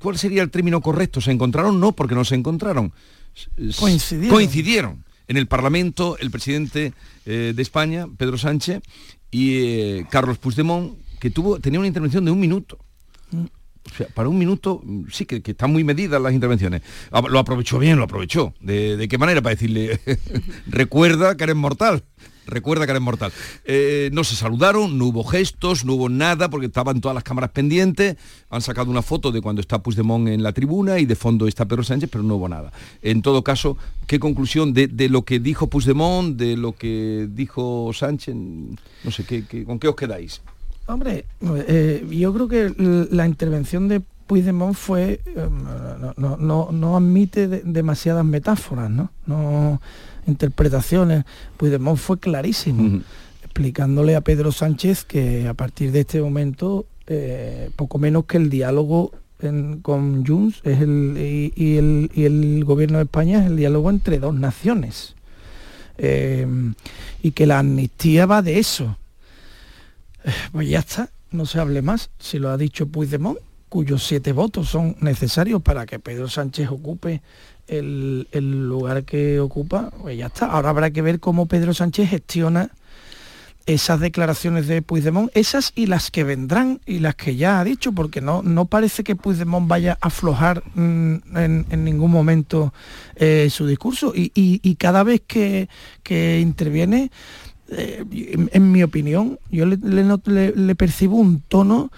¿cuál 0.00 0.18
sería 0.18 0.42
el 0.42 0.50
término 0.50 0.80
correcto? 0.80 1.20
¿Se 1.20 1.30
encontraron? 1.30 1.80
No, 1.80 1.92
porque 1.92 2.14
no 2.14 2.24
se 2.24 2.34
encontraron 2.34 2.92
coincidieron. 4.28 5.04
en 5.26 5.36
el 5.36 5.46
Parlamento 5.46 6.16
el 6.18 6.30
presidente 6.30 6.92
eh, 7.26 7.52
de 7.54 7.62
España, 7.62 8.06
Pedro 8.16 8.38
Sánchez, 8.38 8.80
y 9.30 9.58
eh, 9.58 10.06
Carlos 10.10 10.38
Puigdemont, 10.38 10.94
que 11.20 11.30
tuvo, 11.30 11.60
tenía 11.60 11.78
una 11.78 11.88
intervención 11.88 12.24
de 12.24 12.30
un 12.30 12.40
minuto. 12.40 12.78
O 13.30 13.94
sea, 13.94 14.06
para 14.08 14.28
un 14.28 14.38
minuto, 14.38 14.80
mm, 14.82 15.04
sí, 15.10 15.26
que, 15.26 15.42
están 15.44 15.72
muy 15.72 15.84
medidas 15.84 16.20
las 16.20 16.32
intervenciones. 16.32 16.82
Ah, 17.10 17.22
lo 17.28 17.38
aprovechó 17.38 17.78
bien, 17.78 17.98
lo 17.98 18.04
aprovechó. 18.04 18.54
¿De, 18.60 18.96
de 18.96 19.08
qué 19.08 19.18
manera? 19.18 19.42
Para 19.42 19.54
decirle, 19.54 20.00
recuerda 20.66 21.36
que 21.36 21.44
eres 21.44 21.56
mortal 21.56 22.04
recuerda 22.48 22.86
que 22.86 22.92
eres 22.92 23.02
mortal. 23.02 23.32
Eh, 23.64 24.10
no 24.12 24.24
se 24.24 24.34
saludaron, 24.34 24.98
no 24.98 25.06
hubo 25.06 25.22
gestos, 25.24 25.84
no 25.84 25.94
hubo 25.94 26.08
nada, 26.08 26.50
porque 26.50 26.66
estaban 26.66 27.00
todas 27.00 27.14
las 27.14 27.24
cámaras 27.24 27.50
pendientes. 27.50 28.16
Han 28.50 28.62
sacado 28.62 28.90
una 28.90 29.02
foto 29.02 29.30
de 29.30 29.40
cuando 29.40 29.60
está 29.60 29.78
Puigdemont 29.80 30.28
en 30.28 30.42
la 30.42 30.52
tribuna 30.52 30.98
y 30.98 31.06
de 31.06 31.14
fondo 31.14 31.46
está 31.46 31.66
Pedro 31.66 31.82
Sánchez, 31.82 32.08
pero 32.10 32.24
no 32.24 32.36
hubo 32.36 32.48
nada. 32.48 32.72
En 33.02 33.22
todo 33.22 33.42
caso, 33.44 33.76
¿qué 34.06 34.18
conclusión 34.18 34.72
de, 34.72 35.08
lo 35.08 35.22
que 35.22 35.38
dijo 35.38 35.68
Puigdemont, 35.68 36.36
de 36.36 36.56
lo 36.56 36.72
que 36.72 37.28
dijo 37.30 37.90
Sánchez? 37.92 38.34
No 38.34 39.10
sé, 39.10 39.24
¿qué, 39.24 39.64
con 39.64 39.78
qué 39.78 39.88
os 39.88 39.96
quedáis? 39.96 40.40
Hombre, 40.86 41.26
eh, 41.68 42.06
yo 42.10 42.32
creo 42.32 42.48
que 42.48 42.72
la 43.10 43.26
intervención 43.26 43.88
de 43.88 44.00
Puigdemont 44.28 44.76
fue, 44.76 45.20
eh, 45.24 45.48
no, 46.16 46.68
no, 46.70 46.96
admite 46.96 47.48
demasiadas 47.48 48.24
metáforas, 48.24 48.90
¿no? 48.90 49.10
no 49.26 49.80
interpretaciones. 50.26 51.24
Puigdemont 51.56 51.98
fue 51.98 52.20
clarísimo, 52.20 53.00
explicándole 53.42 54.14
a 54.14 54.20
Pedro 54.20 54.52
Sánchez 54.52 55.04
que 55.04 55.48
a 55.48 55.54
partir 55.54 55.90
de 55.90 56.00
este 56.00 56.20
momento, 56.20 56.86
eh, 57.06 57.70
poco 57.74 57.98
menos 57.98 58.26
que 58.26 58.36
el 58.36 58.50
diálogo 58.50 59.12
con 59.82 60.26
Junts 60.26 60.60
es 60.64 60.80
el, 60.80 61.52
y, 61.56 61.76
el, 61.76 62.64
gobierno 62.64 62.98
de 62.98 63.04
España 63.04 63.40
es 63.40 63.46
el 63.46 63.56
diálogo 63.56 63.88
entre 63.88 64.18
dos 64.18 64.34
naciones. 64.34 65.14
Eh, 65.96 66.46
y 67.22 67.32
que 67.32 67.46
la 67.46 67.60
amnistía 67.60 68.26
va 68.26 68.42
de 68.42 68.58
eso. 68.58 68.96
Eh, 70.24 70.32
pues 70.52 70.68
ya 70.68 70.80
está, 70.80 71.10
no 71.30 71.46
se 71.46 71.58
hable 71.60 71.82
más. 71.82 72.10
Si 72.18 72.38
lo 72.38 72.50
ha 72.50 72.56
dicho 72.56 72.86
Puigdemont, 72.86 73.38
cuyos 73.68 74.04
siete 74.04 74.32
votos 74.32 74.68
son 74.68 74.96
necesarios 75.00 75.62
para 75.62 75.86
que 75.86 75.98
Pedro 75.98 76.28
Sánchez 76.28 76.68
ocupe 76.70 77.22
el, 77.68 78.26
lugar 78.68 79.04
que 79.04 79.40
ocupa, 79.40 79.90
pues 80.00 80.16
ya 80.18 80.26
está. 80.26 80.46
Ahora 80.46 80.70
habrá 80.70 80.90
que 80.90 81.02
ver 81.02 81.20
cómo 81.20 81.46
Pedro 81.46 81.74
Sánchez 81.74 82.10
gestiona 82.10 82.70
esas 83.66 84.00
declaraciones 84.00 84.66
de 84.66 84.80
Puigdemont, 84.80 85.30
esas 85.34 85.72
y 85.74 85.86
las 85.86 86.10
que 86.10 86.24
vendrán 86.24 86.80
y 86.86 87.00
las 87.00 87.14
que 87.16 87.36
ya 87.36 87.60
ha 87.60 87.64
dicho, 87.64 87.92
porque 87.92 88.22
no, 88.22 88.42
no 88.42 88.64
parece 88.64 89.04
que 89.04 89.14
Puigdemont 89.14 89.68
vaya 89.68 89.98
a 90.00 90.06
aflojar 90.06 90.62
mm, 90.74 91.36
en, 91.36 91.84
ningún 91.84 92.10
momento 92.10 92.72
eh, 93.16 93.48
su 93.50 93.66
discurso. 93.66 94.14
Y, 94.14 94.74
cada 94.76 95.02
vez 95.02 95.20
que, 95.26 95.68
interviene, 96.40 97.10
eh, 97.70 98.02
en, 98.52 98.72
mi 98.72 98.82
opinión, 98.82 99.38
yo 99.50 99.66
le 99.66 100.74
percibo 100.74 101.16
un 101.16 101.42
tono 101.42 101.90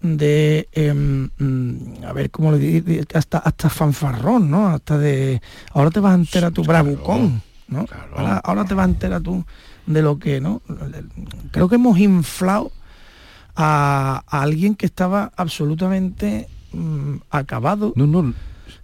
de, 0.00 0.68
em, 0.72 1.28
mm, 1.38 2.04
a 2.04 2.12
ver 2.12 2.30
cómo 2.30 2.52
le 2.52 2.58
digo, 2.58 3.02
hasta, 3.14 3.38
hasta 3.38 3.68
fanfarrón, 3.68 4.50
¿no? 4.50 4.68
Hasta 4.68 4.98
de, 4.98 5.40
ahora 5.72 5.90
te 5.90 6.00
vas 6.00 6.12
a 6.12 6.16
enterar 6.16 6.52
tu 6.52 6.62
bravucón, 6.62 7.42
¿no? 7.68 7.86
Ahora, 8.44 8.64
te 8.64 8.74
vas 8.74 8.86
a 8.86 8.90
enterar 8.90 9.20
tú 9.22 9.44
de 9.86 10.02
lo 10.02 10.18
que, 10.18 10.40
¿no? 10.40 10.62
Creo 11.50 11.68
que 11.68 11.76
hemos 11.76 11.98
inflado 11.98 12.70
a, 13.56 14.22
alguien 14.28 14.74
que 14.74 14.86
estaba 14.86 15.32
absolutamente 15.36 16.48
mm, 16.72 17.16
acabado. 17.30 17.92
No, 17.96 18.06
no, 18.06 18.34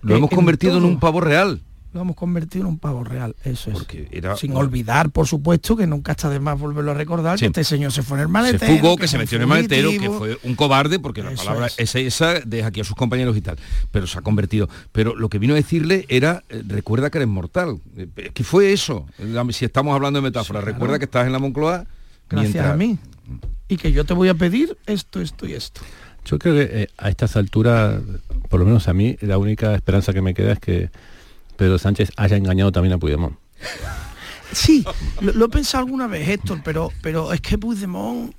lo 0.02 0.16
hemos 0.16 0.30
convertido 0.30 0.78
en 0.78 0.84
un 0.84 0.98
pavo 0.98 1.20
real 1.20 1.60
lo 1.94 2.00
hemos 2.00 2.16
convertido 2.16 2.64
en 2.64 2.72
un 2.72 2.78
pavo 2.78 3.04
real, 3.04 3.36
eso 3.44 3.70
es. 3.70 4.38
Sin 4.38 4.56
olvidar, 4.56 5.10
por 5.10 5.28
supuesto, 5.28 5.76
que 5.76 5.86
nunca 5.86 6.12
está 6.12 6.28
de 6.28 6.40
más 6.40 6.58
volverlo 6.58 6.90
a 6.90 6.94
recordar, 6.94 7.38
que 7.38 7.46
este 7.46 7.62
señor 7.62 7.92
se 7.92 8.02
fue 8.02 8.18
en 8.18 8.22
el 8.22 8.28
maletero. 8.28 8.72
Se 8.72 8.80
fugó, 8.80 8.96
que, 8.96 9.06
se 9.06 9.16
metió 9.16 9.36
en 9.36 9.42
el 9.42 9.48
maletero, 9.48 9.90
que 9.90 10.10
fue 10.10 10.38
un 10.42 10.56
cobarde, 10.56 10.98
porque 10.98 11.22
la 11.22 11.30
palabra 11.30 11.68
es. 11.76 11.94
esa, 11.94 12.40
deja 12.40 12.68
aquí 12.68 12.80
a 12.80 12.84
sus 12.84 12.96
compañeros 12.96 13.36
y 13.36 13.40
tal, 13.40 13.58
pero 13.92 14.08
se 14.08 14.18
ha 14.18 14.22
convertido. 14.22 14.68
Pero 14.90 15.14
lo 15.14 15.28
que 15.28 15.38
vino 15.38 15.54
a 15.54 15.56
decirle 15.56 16.04
era, 16.08 16.42
eh, 16.48 16.62
recuerda 16.66 17.10
que 17.10 17.18
eres 17.18 17.28
mortal. 17.28 17.78
Eh, 17.96 18.08
que 18.34 18.42
fue 18.42 18.72
eso, 18.72 19.06
si 19.50 19.64
estamos 19.64 19.94
hablando 19.94 20.20
de 20.20 20.24
metáfora, 20.24 20.60
recuerda 20.60 20.98
que 20.98 21.04
estás 21.04 21.26
en 21.26 21.32
la 21.32 21.38
Moncloa. 21.38 21.86
Gracias 22.28 22.66
a 22.66 22.76
mí. 22.76 22.98
Y 23.68 23.76
que 23.76 23.92
yo 23.92 24.04
te 24.04 24.14
voy 24.14 24.28
a 24.28 24.34
pedir 24.34 24.76
esto, 24.86 25.20
esto 25.20 25.46
y 25.46 25.52
esto. 25.52 25.80
Yo 26.24 26.38
creo 26.38 26.54
que 26.54 26.82
eh, 26.82 26.88
a 26.98 27.08
estas 27.08 27.36
alturas, 27.36 28.00
por 28.48 28.58
lo 28.58 28.66
menos 28.66 28.88
a 28.88 28.94
mí, 28.94 29.16
la 29.20 29.38
única 29.38 29.74
esperanza 29.74 30.12
que 30.12 30.22
me 30.22 30.34
queda 30.34 30.54
es 30.54 30.58
que 30.58 30.90
Pedro 31.56 31.78
Sánchez 31.78 32.10
haya 32.16 32.36
engañado 32.36 32.72
también 32.72 32.94
a 32.94 32.98
Puigdemont. 32.98 33.36
Sí, 34.52 34.84
lo, 35.20 35.46
he 35.46 35.48
pensado 35.48 35.84
alguna 35.84 36.06
vez, 36.06 36.28
Héctor, 36.28 36.60
pero, 36.64 36.92
pero 37.02 37.32
es 37.32 37.40
que 37.40 37.58
Puigdemont 37.58 38.34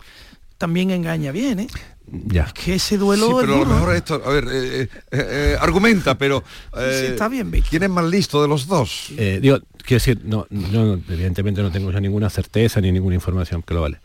también 0.57 0.91
engaña 0.91 1.31
bien, 1.31 1.59
¿eh? 1.59 1.67
Ya. 2.07 2.43
Es 2.43 2.53
que 2.53 2.75
ese 2.75 2.97
duelo. 2.97 3.27
Sí, 3.27 3.33
pero 3.41 3.55
a 3.55 3.59
lo 3.59 3.65
mejor 3.65 3.95
Héctor, 3.95 4.21
a 4.25 4.29
ver, 4.29 4.45
eh, 4.51 4.81
eh, 4.81 4.89
eh, 5.11 5.57
argumenta, 5.59 6.17
pero. 6.17 6.43
sí, 6.73 7.05
está 7.07 7.27
bien 7.27 7.51
¿Quién 7.67 7.83
es 7.83 7.89
más 7.89 8.05
listo 8.05 8.41
de 8.41 8.47
los 8.47 8.67
dos? 8.67 9.11
digo, 9.41 9.59
quiero 9.77 9.95
decir, 9.95 10.21
no, 10.23 10.47
yo 10.49 10.99
evidentemente 11.09 11.61
no 11.61 11.71
tengo 11.71 11.91
ya 11.91 11.99
ninguna 11.99 12.29
certeza 12.29 12.79
ni 12.79 12.91
ninguna 12.91 13.15
información 13.15 13.63
que 13.63 13.73
lo 13.73 13.81
vale. 13.81 13.99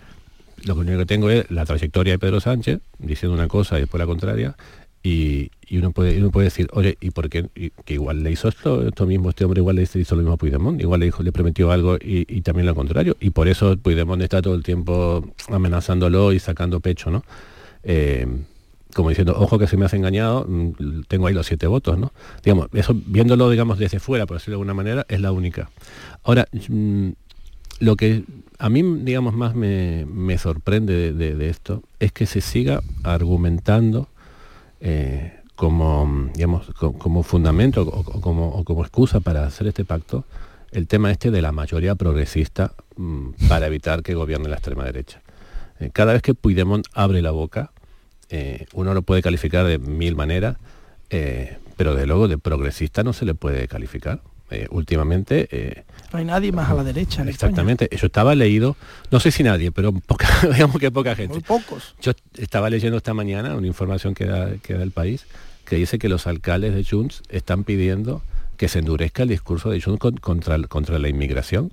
Lo 0.64 0.74
único 0.74 0.98
que 0.98 1.06
tengo 1.06 1.30
es 1.30 1.50
la 1.50 1.64
trayectoria 1.64 2.14
de 2.14 2.18
Pedro 2.18 2.40
Sánchez, 2.40 2.80
diciendo 2.98 3.34
una 3.34 3.48
cosa 3.48 3.76
y 3.78 3.82
después 3.82 3.98
la 3.98 4.06
contraria, 4.06 4.56
y, 5.02 5.50
uno 5.78 5.92
puede 5.92 6.18
uno 6.18 6.30
puede 6.30 6.46
decir, 6.46 6.68
oye, 6.72 6.96
¿y 7.00 7.10
por 7.10 7.28
qué? 7.28 7.48
que 7.84 7.94
igual 7.94 8.22
le 8.22 8.32
hizo 8.32 8.48
esto, 8.48 8.86
esto 8.86 9.06
mismo, 9.06 9.30
este 9.30 9.44
hombre 9.44 9.60
igual 9.60 9.76
le 9.76 9.82
hizo 9.82 10.14
lo 10.16 10.22
mismo 10.22 10.32
a 10.32 10.36
Puigdemont, 10.36 10.80
igual 10.80 11.00
le 11.00 11.06
dijo, 11.06 11.22
le 11.22 11.32
prometió 11.32 11.70
algo 11.70 11.96
y, 12.00 12.40
también 12.42 12.66
lo 12.66 12.74
contrario. 12.74 13.16
Y 13.20 13.30
por 13.30 13.48
eso 13.48 13.76
Puigdemont 13.76 14.22
está 14.22 14.42
todo 14.42 14.54
el 14.54 14.62
tiempo 14.62 15.24
amenazándolo 15.48 16.32
y 16.32 16.38
sacando 16.38 16.80
pecho, 16.80 17.10
¿no? 17.10 17.24
Eh, 17.82 18.26
como 18.94 19.08
diciendo, 19.08 19.34
ojo 19.38 19.58
que 19.58 19.66
se 19.66 19.76
me 19.76 19.84
has 19.84 19.94
engañado, 19.94 20.44
mm, 20.48 21.02
tengo 21.08 21.26
ahí 21.26 21.34
los 21.34 21.46
siete 21.46 21.66
votos, 21.66 21.98
¿no? 21.98 22.12
Digamos, 22.44 22.68
eso 22.72 22.94
viéndolo, 22.94 23.48
digamos, 23.50 23.78
desde 23.78 24.00
fuera, 24.00 24.26
por 24.26 24.38
decirlo 24.38 24.52
de 24.52 24.62
alguna 24.62 24.74
manera, 24.74 25.06
es 25.08 25.20
la 25.20 25.32
única. 25.32 25.70
Ahora, 26.24 26.46
mm, 26.68 27.10
lo 27.80 27.96
que 27.96 28.24
a 28.58 28.68
mí, 28.68 28.82
digamos, 29.02 29.34
más 29.34 29.54
me, 29.54 30.38
sorprende 30.38 31.12
de, 31.12 31.48
esto 31.48 31.82
es 31.98 32.12
que 32.12 32.26
se 32.26 32.40
siga 32.40 32.82
argumentando 33.02 34.08
eh, 34.80 35.39
como, 35.60 36.30
digamos, 36.32 36.68
como 36.74 37.22
fundamento 37.22 37.82
o, 37.82 38.02
como, 38.02 38.64
como, 38.64 38.82
excusa 38.82 39.20
para 39.20 39.44
hacer 39.44 39.66
este 39.66 39.84
pacto 39.84 40.24
el 40.72 40.86
tema 40.86 41.10
este 41.10 41.30
de 41.30 41.42
la 41.42 41.52
mayoría 41.52 41.96
progresista 41.96 42.72
mm, 42.96 43.32
para 43.46 43.66
evitar 43.66 44.02
que 44.02 44.14
gobierne 44.14 44.48
la 44.48 44.56
extrema 44.56 44.84
derecha. 44.84 45.20
Eh, 45.78 45.90
cada 45.92 46.14
vez 46.14 46.22
que 46.22 46.32
Puigdemont 46.32 46.86
abre 46.94 47.20
la 47.20 47.32
boca, 47.32 47.72
eh, 48.30 48.68
uno 48.72 48.94
lo 48.94 49.02
puede 49.02 49.20
calificar 49.20 49.66
de 49.66 49.78
mil 49.78 50.16
maneras, 50.16 50.56
pero 51.76 51.94
de 51.94 52.06
luego 52.06 52.26
de 52.26 52.38
progresista 52.38 53.02
no 53.02 53.12
se 53.12 53.26
le 53.26 53.34
puede 53.34 53.68
calificar. 53.68 54.22
últimamente 54.70 55.84
no 56.10 56.18
hay 56.20 56.24
nadie 56.24 56.52
más 56.52 56.70
a 56.70 56.74
la 56.74 56.84
derecha. 56.84 57.22
exactamente. 57.24 57.94
Eso 57.94 58.06
estaba 58.06 58.34
leído, 58.34 58.76
no 59.10 59.20
sé 59.20 59.30
si 59.30 59.42
nadie, 59.42 59.72
pero 59.72 59.92
poca, 60.06 60.26
digamos 60.50 60.78
que 60.78 60.90
poca 60.90 61.14
gente. 61.14 61.34
Muy 61.34 61.42
pocos. 61.42 61.96
Yo 62.00 62.12
estaba 62.38 62.70
leyendo 62.70 62.96
esta 62.96 63.12
mañana 63.12 63.56
una 63.56 63.66
información 63.66 64.14
que 64.14 64.24
da, 64.24 64.54
que 64.62 64.72
da 64.72 64.82
el 64.82 64.92
país 64.92 65.26
que 65.70 65.76
dice 65.76 66.00
que 66.00 66.08
los 66.08 66.26
alcaldes 66.26 66.74
de 66.74 66.82
Junts 66.84 67.22
están 67.28 67.62
pidiendo 67.62 68.22
que 68.56 68.66
se 68.66 68.80
endurezca 68.80 69.22
el 69.22 69.28
discurso 69.28 69.70
de 69.70 69.80
Junts 69.80 70.00
contra, 70.20 70.58
contra 70.64 70.98
la 70.98 71.08
inmigración. 71.08 71.72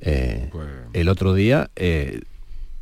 Eh, 0.00 0.48
pues- 0.50 0.66
el 0.94 1.10
otro 1.10 1.34
día 1.34 1.68
eh, 1.76 2.22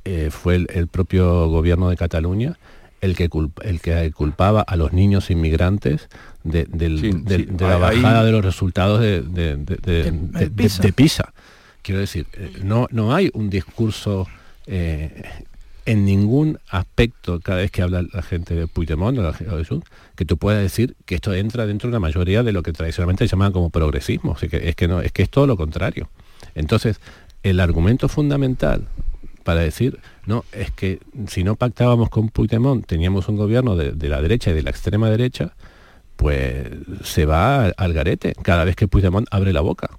eh, 0.05 0.29
fue 0.31 0.65
el, 0.69 0.87
propio 0.87 1.49
gobierno 1.49 1.91
de 1.91 1.97
Cataluña 1.97 2.59
el 3.01 3.17
que, 3.17 3.29
el 3.65 3.81
que 3.81 4.13
culpaba 4.13 4.61
a 4.63 4.77
los 4.77 4.93
niños 4.93 5.33
inmigrantes 5.33 6.09
de, 6.45 6.69
la 7.59 7.77
bajada 7.79 8.23
de 8.23 8.31
los 8.31 8.45
resultados 8.45 9.01
de, 9.01 9.23
de, 9.23 10.93
PISA. 10.95 11.33
Quiero 11.83 12.01
decir, 12.01 12.27
eh, 12.35 12.61
no, 12.63 12.87
no 12.93 13.13
hay 13.13 13.31
un 13.35 13.51
discurso 13.51 14.29
eh, 14.69 15.25
en 15.87 16.05
ningún 16.05 16.59
aspecto 16.69 17.41
cada 17.41 17.61
vez 17.61 17.71
que 17.71 17.83
habla 17.83 18.05
la 18.13 18.23
gente 18.23 18.55
de 18.55 18.67
Puigdemont 18.67 19.19
o 19.19 19.57
de 19.57 19.65
Junts, 19.65 19.89
que 20.17 20.25
tú 20.25 20.37
puedas 20.37 20.63
decir 20.63 20.97
que 21.07 21.15
esto 21.15 21.35
entra 21.35 21.67
dentro 21.67 21.89
de 21.89 21.97
una 21.97 22.01
mayoría 22.01 22.43
de 22.43 22.53
lo 22.53 22.63
que 22.63 22.73
tradicionalmente 22.73 23.27
se 23.27 23.33
llama 23.33 23.53
como 23.53 23.71
progresismo. 23.71 24.35
que, 24.35 24.69
es 24.69 24.77
que 24.77 24.89
no, 24.89 25.01
es 25.01 25.13
que 25.13 25.23
es 25.23 25.31
todo 25.31 25.47
lo 25.47 25.57
contrario. 25.57 26.09
Entonces, 26.55 27.01
el 27.43 27.61
argumento 27.61 28.09
fundamental 28.09 28.87
para 29.45 29.61
decir, 29.61 29.99
no, 30.27 30.45
es 30.53 30.71
que 30.71 31.01
si 31.27 31.45
no 31.45 31.57
pactábamos 31.57 32.11
con 32.11 32.29
Puigdemont, 32.29 32.87
teníamos 32.87 33.29
un 33.29 33.37
gobierno 33.37 33.77
de, 33.77 34.09
la 34.09 34.21
derecha 34.21 34.51
y 34.51 34.55
de 34.55 34.63
la 34.63 34.71
extrema 34.71 35.11
derecha, 35.11 35.55
pues 36.17 36.69
se 37.03 37.25
va 37.25 37.67
al, 37.67 37.93
garete 37.93 38.35
cada 38.43 38.65
vez 38.65 38.77
que 38.77 38.89
Puigdemont 38.89 39.27
abre 39.31 39.53
la 39.53 39.61
boca. 39.61 39.91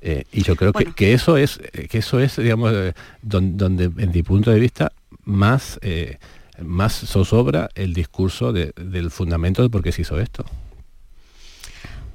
Eh, 0.00 0.24
y 0.32 0.42
yo 0.42 0.54
creo 0.54 0.72
que, 0.72 1.12
eso 1.12 1.36
es, 1.36 1.60
que 1.90 1.98
eso 1.98 2.20
es, 2.20 2.36
digamos, 2.36 2.72
eh, 2.72 2.94
donde, 3.20 3.84
en 3.84 4.12
mi 4.12 4.22
punto 4.22 4.52
de 4.52 4.60
vista 4.60 4.92
más, 5.28 5.78
eh, 5.82 6.18
más 6.60 6.94
zozobra 7.06 7.68
el 7.74 7.94
discurso 7.94 8.52
del 8.52 9.10
fundamento 9.10 9.62
de 9.62 9.70
por 9.70 9.82
qué 9.82 9.92
se 9.92 10.02
hizo 10.02 10.18
esto. 10.18 10.44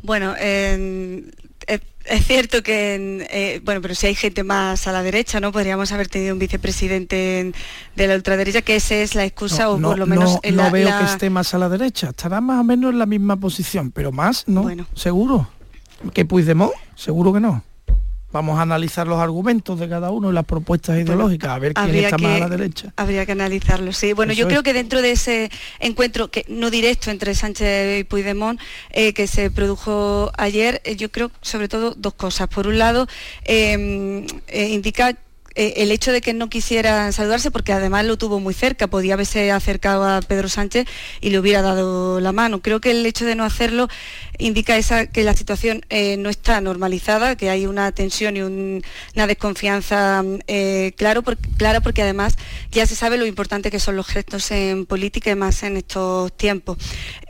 Bueno, 0.02 0.36
es 0.36 2.26
cierto 2.26 2.62
que, 2.64 3.26
eh, 3.30 3.62
bueno, 3.64 3.82
pero 3.82 3.96
si 3.96 4.08
hay 4.08 4.16
gente 4.16 4.44
más 4.44 4.88
a 4.88 4.92
la 4.92 5.02
derecha, 5.04 5.40
¿no? 5.40 5.54
Podríamos 5.54 5.92
haber 5.94 6.10
tenido 6.10 6.34
un 6.34 6.40
vicepresidente 6.40 7.54
de 7.96 8.08
la 8.08 8.16
ultraderecha, 8.16 8.62
que 8.62 8.76
esa 8.76 8.96
es 8.96 9.16
la 9.16 9.24
excusa, 9.24 9.70
o 9.70 9.80
por 9.80 9.98
lo 9.98 10.06
menos... 10.06 10.40
No, 10.52 10.72
veo 10.72 11.00
que 11.00 11.06
esté 11.06 11.30
más 11.30 11.54
a 11.54 11.60
la 11.60 11.70
derecha, 11.70 12.10
estará 12.10 12.42
más 12.42 12.60
o 12.60 12.64
menos 12.64 12.92
en 12.92 13.00
la 13.00 13.06
misma 13.06 13.38
posición, 13.38 13.92
pero 13.92 14.12
más, 14.12 14.46
¿no? 14.48 14.64
Bueno. 14.64 14.88
Seguro. 14.96 15.48
¿Que 16.14 16.26
Puigdemont? 16.26 16.74
Seguro 16.96 17.32
que 17.32 17.40
no. 17.40 17.64
Vamos 18.34 18.58
a 18.58 18.64
analizar 18.64 19.08
los 19.08 19.20
argumentos 19.20 19.80
de 19.80 19.88
cada 19.88 20.10
uno 20.10 20.32
y 20.32 20.34
las 20.34 20.44
propuestas 20.44 21.00
ideológicas, 21.00 21.52
a 21.52 21.60
ver 21.60 21.76
quién 21.76 21.96
está 21.96 22.18
más 22.18 22.38
a 22.38 22.40
la 22.40 22.50
derecha. 22.50 22.92
Habría 22.96 23.28
que 23.28 23.32
analizarlo, 23.34 23.94
sí. 23.94 24.14
Bueno, 24.14 24.34
yo 24.34 24.48
creo 24.48 24.64
que 24.64 24.74
dentro 24.74 25.04
de 25.04 25.12
ese 25.12 25.52
encuentro, 25.80 26.32
que 26.32 26.44
no 26.48 26.72
directo 26.72 27.12
entre 27.12 27.36
Sánchez 27.36 28.02
y 28.02 28.04
Puigdemont, 28.04 28.60
eh, 28.90 29.14
que 29.14 29.28
se 29.28 29.52
produjo 29.52 30.32
ayer, 30.36 30.82
eh, 30.84 30.96
yo 30.96 31.12
creo 31.12 31.30
sobre 31.42 31.68
todo 31.68 31.94
dos 31.96 32.16
cosas. 32.16 32.48
Por 32.48 32.66
un 32.66 32.80
lado, 32.80 33.08
em, 33.46 34.26
eh, 34.48 34.70
indica 34.70 35.16
el 35.56 35.92
hecho 35.92 36.12
de 36.12 36.22
que 36.22 36.34
no 36.34 36.50
quisieran 36.50 37.14
saludarse, 37.14 37.52
porque 37.52 37.74
además 37.74 38.06
lo 38.06 38.18
tuvo 38.18 38.40
muy 38.40 38.54
cerca, 38.54 38.88
podía 38.88 39.14
haberse 39.14 39.52
acercado 39.52 40.04
a 40.08 40.22
Pedro 40.22 40.50
Sánchez 40.50 40.88
y 41.22 41.30
le 41.30 41.40
hubiera 41.40 41.62
dado 41.62 42.20
la 42.20 42.32
mano. 42.32 42.62
Creo 42.62 42.82
que 42.82 42.92
el 42.92 43.06
hecho 43.06 43.26
de 43.26 43.36
no 43.36 43.44
hacerlo 43.44 43.88
indica 44.38 44.78
esa, 44.78 45.08
que 45.08 45.24
la 45.24 45.36
situación 45.36 45.86
eh, 45.90 46.18
no 46.18 46.30
está 46.30 46.62
normalizada, 46.62 47.36
que 47.36 47.50
hay 47.50 47.66
una 47.66 47.92
tensión 47.92 48.38
y 48.38 48.42
una 48.42 49.28
desconfianza 49.28 50.24
eh, 50.48 50.94
claro, 50.98 51.24
clara, 51.58 51.82
porque 51.82 52.02
además 52.02 52.36
ya 52.72 52.86
se 52.86 52.96
sabe 52.96 53.18
lo 53.18 53.26
importante 53.26 53.72
que 53.72 53.80
son 53.80 53.96
los 53.96 54.08
gestos 54.08 54.52
en 54.52 54.86
política 54.86 55.32
y 55.32 55.36
más 55.36 55.64
en 55.64 55.78
estos 55.78 56.36
tiempos. 56.36 56.78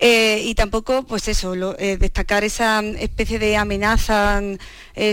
y 0.02 0.54
tampoco, 0.56 1.04
pues 1.04 1.28
eso, 1.28 1.54
destacar 1.54 2.44
esa 2.44 2.82
especie 2.82 3.40
de 3.40 3.58
amenaza 3.58 4.42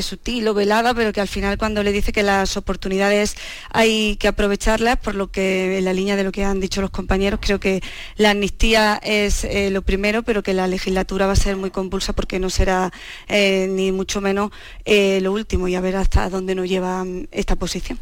sutil 0.03 0.49
o 0.49 0.55
velada, 0.55 0.95
pero 0.95 1.12
que 1.12 1.20
al 1.20 1.28
final 1.28 1.59
cuando 1.59 1.82
le 1.82 1.93
dice 1.93 2.12
que 2.12 2.22
las 2.22 2.57
oportunidades 2.57 3.36
hay 3.70 4.16
que 4.16 4.28
aprovecharlas, 4.28 4.99
por 4.99 5.14
lo 5.14 5.30
que 5.30 5.78
en 5.78 5.84
la 5.84 5.93
línea 5.93 6.16
de 6.16 6.24
lo 6.24 6.32
que 6.32 6.45
han 6.45 6.61
dicho 6.61 6.80
los 6.80 6.91
compañeros, 6.91 7.41
creo 7.43 7.61
que 7.61 7.82
la 8.16 8.30
amnistía 8.30 9.01
es 9.03 9.45
eh, 9.45 9.70
lo 9.70 9.82
primero, 9.82 10.22
pero 10.22 10.43
que 10.43 10.55
la 10.55 10.66
legislatura 10.66 11.26
va 11.26 11.32
a 11.32 11.36
ser 11.36 11.57
muy 11.57 11.70
compulsa 11.81 12.12
porque 12.12 12.39
no 12.39 12.51
será 12.51 12.93
eh, 13.28 13.66
ni 13.70 13.93
mucho 13.93 14.20
menos 14.20 14.51
eh, 14.85 15.20
lo 15.22 15.33
último 15.33 15.68
y 15.68 15.74
a 15.74 15.81
ver 15.81 15.97
hasta 15.97 16.28
dónde 16.31 16.55
nos 16.55 16.68
lleva 16.68 17.05
mm, 17.05 17.28
esta 17.33 17.57
posición. 17.57 17.99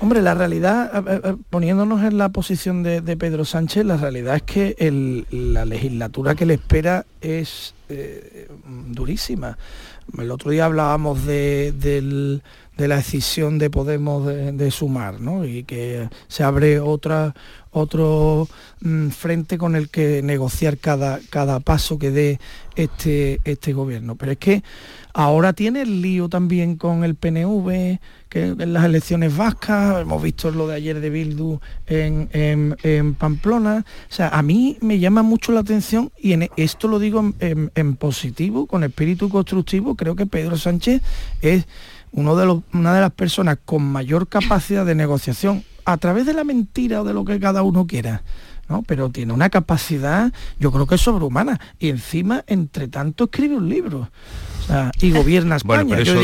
Hombre, 0.00 0.20
la 0.20 0.34
realidad, 0.34 1.04
poniéndonos 1.48 2.02
en 2.02 2.18
la 2.18 2.28
posición 2.28 2.82
de, 2.82 3.16
Pedro 3.16 3.44
Sánchez, 3.44 3.86
la 3.86 3.96
realidad 3.96 4.36
es 4.36 4.42
que 4.42 5.24
la 5.30 5.64
legislatura 5.64 6.34
que 6.34 6.44
le 6.44 6.54
espera 6.54 7.06
es 7.22 7.74
durísima. 8.88 9.56
El 10.18 10.30
otro 10.30 10.50
día 10.50 10.66
hablábamos 10.66 11.24
del, 11.24 12.42
de 12.76 12.88
la 12.88 12.96
decisión 12.96 13.58
de 13.58 13.70
Podemos 13.70 14.26
de, 14.26 14.70
sumar, 14.70 15.20
¿no? 15.20 15.44
Y 15.44 15.64
que 15.64 16.08
se 16.28 16.42
abre 16.42 16.80
otra, 16.80 17.34
otro 17.74 18.48
mm, 18.80 19.08
frente 19.08 19.58
con 19.58 19.74
el 19.76 19.90
que 19.90 20.22
negociar 20.22 20.78
cada, 20.78 21.18
cada 21.28 21.60
paso 21.60 21.98
que 21.98 22.10
dé 22.10 22.40
este, 22.76 23.40
este 23.44 23.72
gobierno. 23.72 24.14
Pero 24.14 24.32
es 24.32 24.38
que 24.38 24.62
ahora 25.12 25.52
tiene 25.52 25.82
el 25.82 26.00
lío 26.00 26.28
también 26.28 26.76
con 26.76 27.02
el 27.02 27.16
PNV, 27.16 27.98
que 28.28 28.46
en 28.46 28.72
las 28.72 28.84
elecciones 28.84 29.36
vascas, 29.36 30.00
hemos 30.02 30.22
visto 30.22 30.50
lo 30.52 30.68
de 30.68 30.76
ayer 30.76 31.00
de 31.00 31.10
Bildu 31.10 31.58
en, 31.86 32.28
en, 32.32 33.14
Pamplona. 33.14 33.84
O 34.10 34.14
sea, 34.14 34.28
a 34.28 34.42
mí 34.42 34.78
me 34.80 35.00
llama 35.00 35.22
mucho 35.22 35.50
la 35.52 35.60
atención 35.60 36.12
y 36.16 36.32
en, 36.32 36.48
esto 36.56 36.86
lo 36.86 37.00
digo 37.00 37.32
en 37.40 37.96
positivo, 37.96 38.66
con 38.66 38.84
espíritu 38.84 39.28
constructivo, 39.28 39.96
creo 39.96 40.14
que 40.14 40.26
Pedro 40.26 40.56
Sánchez 40.56 41.02
es 41.42 41.66
uno 42.12 42.36
de 42.36 42.46
los, 42.46 42.60
una 42.72 42.94
de 42.94 43.00
las 43.00 43.12
personas 43.12 43.58
con 43.64 43.82
mayor 43.82 44.28
capacidad 44.28 44.86
de 44.86 44.94
negociación 44.94 45.64
a 45.84 45.96
través 45.96 46.26
de 46.26 46.34
la 46.34 46.44
mentira 46.44 47.02
o 47.02 47.04
de 47.04 47.14
lo 47.14 47.24
que 47.24 47.38
cada 47.40 47.62
uno 47.62 47.86
quiera. 47.86 48.22
¿no? 48.68 48.82
Pero 48.82 49.10
tiene 49.10 49.32
una 49.32 49.50
capacidad, 49.50 50.32
yo 50.58 50.72
creo 50.72 50.86
que 50.86 50.94
es 50.94 51.00
sobrehumana. 51.00 51.60
Y 51.78 51.90
encima, 51.90 52.44
entre 52.46 52.88
tanto, 52.88 53.24
escribe 53.24 53.56
un 53.56 53.68
libro 53.68 54.08
y 55.00 55.10
gobierna 55.10 55.56
España. 55.56 56.00
yo 56.00 56.22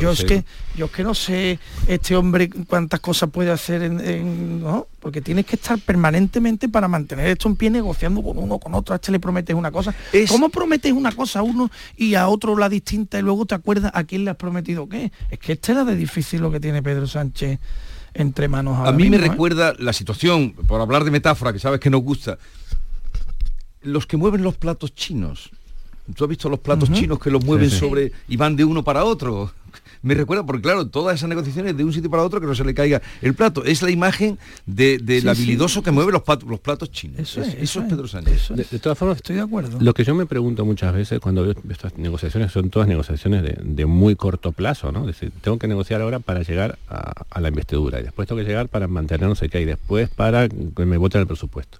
yo 0.00 0.10
es 0.10 0.24
que 0.24 0.44
yo 0.74 0.86
es 0.86 0.90
que 0.90 1.04
no 1.04 1.14
sé 1.14 1.58
este 1.86 2.16
hombre 2.16 2.48
cuántas 2.66 3.00
cosas 3.00 3.30
puede 3.30 3.50
hacer 3.50 3.82
en, 3.82 4.62
¿no? 4.62 4.86
porque 5.00 5.20
tienes 5.20 5.44
que 5.44 5.56
estar 5.56 5.78
permanentemente 5.78 6.68
para 6.68 6.88
mantener 6.88 7.26
esto 7.26 7.48
en 7.48 7.56
pie 7.56 7.70
negociando 7.70 8.22
con 8.22 8.38
uno, 8.38 8.58
con 8.58 8.74
otro, 8.74 8.94
a 8.94 8.96
este 8.96 9.12
le 9.12 9.20
prometes 9.20 9.54
una 9.54 9.70
cosa. 9.70 9.94
¿Cómo 10.28 10.48
prometes 10.48 10.92
una 10.92 11.12
cosa 11.12 11.40
a 11.40 11.42
uno 11.42 11.70
y 11.96 12.14
a 12.14 12.28
otro 12.28 12.56
la 12.56 12.68
distinta 12.68 13.18
y 13.18 13.22
luego 13.22 13.44
te 13.46 13.54
acuerdas 13.54 13.92
a 13.94 14.04
quién 14.04 14.24
le 14.24 14.30
has 14.30 14.36
prometido 14.36 14.88
qué? 14.88 15.12
Es 15.30 15.38
que 15.38 15.52
este 15.52 15.72
era 15.72 15.84
de 15.84 15.96
difícil 15.96 16.40
lo 16.40 16.50
que 16.50 16.60
tiene 16.60 16.82
Pedro 16.82 17.06
Sánchez 17.06 17.58
entre 18.18 18.48
manos. 18.48 18.86
a 18.86 18.92
mí 18.92 19.08
me 19.08 19.16
¿eh? 19.16 19.20
recuerda 19.20 19.74
la 19.78 19.92
situación, 19.92 20.52
por 20.52 20.80
hablar 20.80 21.04
de 21.04 21.10
metáfora, 21.10 21.52
que 21.52 21.58
sabes 21.58 21.80
que 21.80 21.90
nos 21.90 22.02
gusta, 22.02 22.38
los 23.82 24.06
que 24.06 24.16
mueven 24.16 24.42
los 24.42 24.56
platos 24.56 24.94
chinos 24.94 25.50
Tú 26.14 26.24
has 26.24 26.30
visto 26.30 26.48
los 26.48 26.60
platos 26.60 26.90
chinos 26.90 27.18
que 27.18 27.30
los 27.30 27.44
mueven 27.44 27.70
sobre 27.70 28.12
y 28.28 28.36
van 28.36 28.56
de 28.56 28.64
uno 28.64 28.82
para 28.82 29.04
otro. 29.04 29.52
Me 30.02 30.14
recuerda, 30.14 30.44
porque 30.46 30.62
claro, 30.62 30.86
todas 30.88 31.16
esas 31.16 31.28
negociaciones 31.28 31.76
de 31.76 31.84
un 31.84 31.92
sitio 31.92 32.10
para 32.10 32.22
otro 32.22 32.40
que 32.40 32.46
no 32.46 32.54
se 32.54 32.64
le 32.64 32.74
caiga 32.74 33.02
el 33.20 33.34
plato. 33.34 33.64
Es 33.64 33.82
la 33.82 33.90
imagen 33.90 34.38
del 34.66 35.04
de, 35.04 35.28
habilidoso 35.28 35.82
que 35.82 35.90
mueve 35.90 36.12
los, 36.12 36.22
los 36.46 36.60
platos 36.60 36.90
chinos. 36.90 37.20
Eso 37.20 37.42
es, 37.42 37.54
eso 37.54 37.80
es 37.80 37.86
Pedro 37.86 38.06
Sánchez. 38.06 38.48
De, 38.50 38.78
todas 38.78 38.98
formas, 38.98 39.16
estoy 39.16 39.36
de 39.36 39.42
acuerdo. 39.42 39.78
Lo 39.80 39.94
que 39.94 40.04
yo 40.04 40.14
me 40.14 40.26
pregunto 40.26 40.64
muchas 40.64 40.92
veces 40.94 41.20
cuando 41.20 41.42
veo 41.42 41.54
estas 41.70 41.96
negociaciones 41.98 42.52
son 42.52 42.70
todas 42.70 42.88
negociaciones 42.88 43.42
de, 43.42 43.86
muy 43.86 44.16
corto 44.16 44.52
plazo, 44.52 44.92
¿no? 44.92 45.00
Es 45.00 45.18
decir, 45.18 45.32
tengo 45.40 45.58
que 45.58 45.68
negociar 45.68 46.02
ahora 46.02 46.20
para 46.20 46.42
llegar 46.42 46.78
a, 46.88 47.40
la 47.40 47.48
investidura 47.48 48.00
y 48.00 48.02
después 48.02 48.28
tengo 48.28 48.40
que 48.40 48.46
llegar 48.46 48.68
para 48.68 48.88
mantener 48.88 49.28
no 49.28 49.34
sé 49.34 49.48
qué 49.48 49.60
y 49.60 49.64
después 49.64 50.08
para 50.10 50.48
que 50.48 50.84
me 50.84 50.96
voten 50.96 51.20
el 51.20 51.26
presupuesto. 51.26 51.78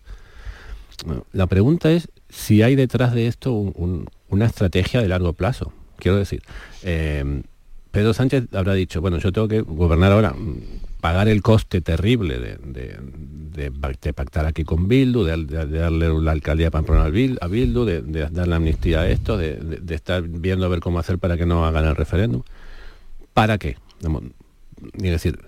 la 1.33 1.47
pregunta 1.47 1.91
es 1.91 2.09
si 2.29 2.62
hay 2.62 2.77
detrás 2.77 3.14
de 3.14 3.27
esto 3.27 3.53
una 3.53 4.47
estrategia 4.47 5.01
de 5.01 5.09
largo 5.09 5.33
plazo. 5.33 5.73
Quiero 5.99 6.16
decir, 6.16 6.43
eh, 6.83 7.43
Pedro 7.99 8.14
Sánchez 8.14 8.44
habrá 8.55 8.74
dicho, 8.74 9.01
bueno, 9.01 9.18
yo 9.18 9.32
tengo 9.32 9.49
que 9.49 9.61
gobernar 9.61 10.12
ahora, 10.12 10.30
mm, 10.30 11.01
pagar 11.01 11.26
el 11.26 11.42
coste 11.42 11.80
terrible 11.80 12.38
de, 12.38 14.12
pactar 14.14 14.46
aquí 14.46 14.62
con 14.62 14.86
Bildu, 14.86 15.24
de, 15.24 15.66
darle 15.66 16.09
la 16.22 16.30
alcaldía 16.30 16.70
Pamplona 16.70 17.07
a 17.07 17.49
Bildu, 17.49 17.84
de, 17.84 18.28
dar 18.30 18.46
la 18.46 18.55
amnistía 18.55 19.01
a 19.01 19.09
esto, 19.09 19.36
de, 19.36 19.80
estar 19.90 20.22
viendo 20.22 20.64
a 20.64 20.68
ver 20.68 20.78
cómo 20.78 21.01
hacer 21.01 21.18
para 21.18 21.36
que 21.36 21.44
no 21.44 21.66
hagan 21.66 21.86
el 21.86 21.96
referéndum. 21.96 22.42
¿Para 23.34 23.59
qué? 23.59 23.78
Es 24.94 25.03
decir, 25.03 25.40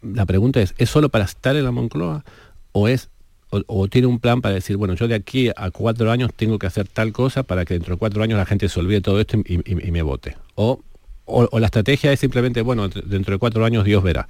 la 0.00 0.26
pregunta 0.26 0.60
es, 0.60 0.76
¿es 0.78 0.88
solo 0.88 1.08
para 1.08 1.24
estar 1.24 1.56
en 1.56 1.64
la 1.64 1.72
Moncloa 1.72 2.24
o 2.70 2.86
es 2.86 3.10
o, 3.50 3.88
tiene 3.88 4.06
un 4.06 4.20
plan 4.20 4.42
para 4.42 4.54
decir, 4.54 4.76
bueno, 4.76 4.94
yo 4.94 5.08
de 5.08 5.14
aquí 5.14 5.50
a 5.56 5.70
cuatro 5.70 6.10
años 6.10 6.32
tengo 6.34 6.58
que 6.58 6.66
hacer 6.66 6.86
tal 6.86 7.12
cosa 7.12 7.42
para 7.42 7.64
que 7.64 7.74
dentro 7.74 7.94
de 7.94 7.98
cuatro 7.98 8.22
años 8.22 8.38
la 8.38 8.46
gente 8.46 8.68
se 8.68 8.78
olvide 8.78 9.00
todo 9.00 9.18
esto 9.20 9.38
y, 9.44 9.90
me 9.90 10.02
vote. 10.02 10.36
O, 10.54 10.80
la 11.52 11.66
estrategia 11.66 12.12
es 12.12 12.20
simplemente, 12.20 12.62
bueno, 12.62 12.88
dentro 12.88 13.34
de 13.34 13.38
cuatro 13.38 13.64
años 13.64 13.84
Dios 13.84 14.02
verá. 14.02 14.26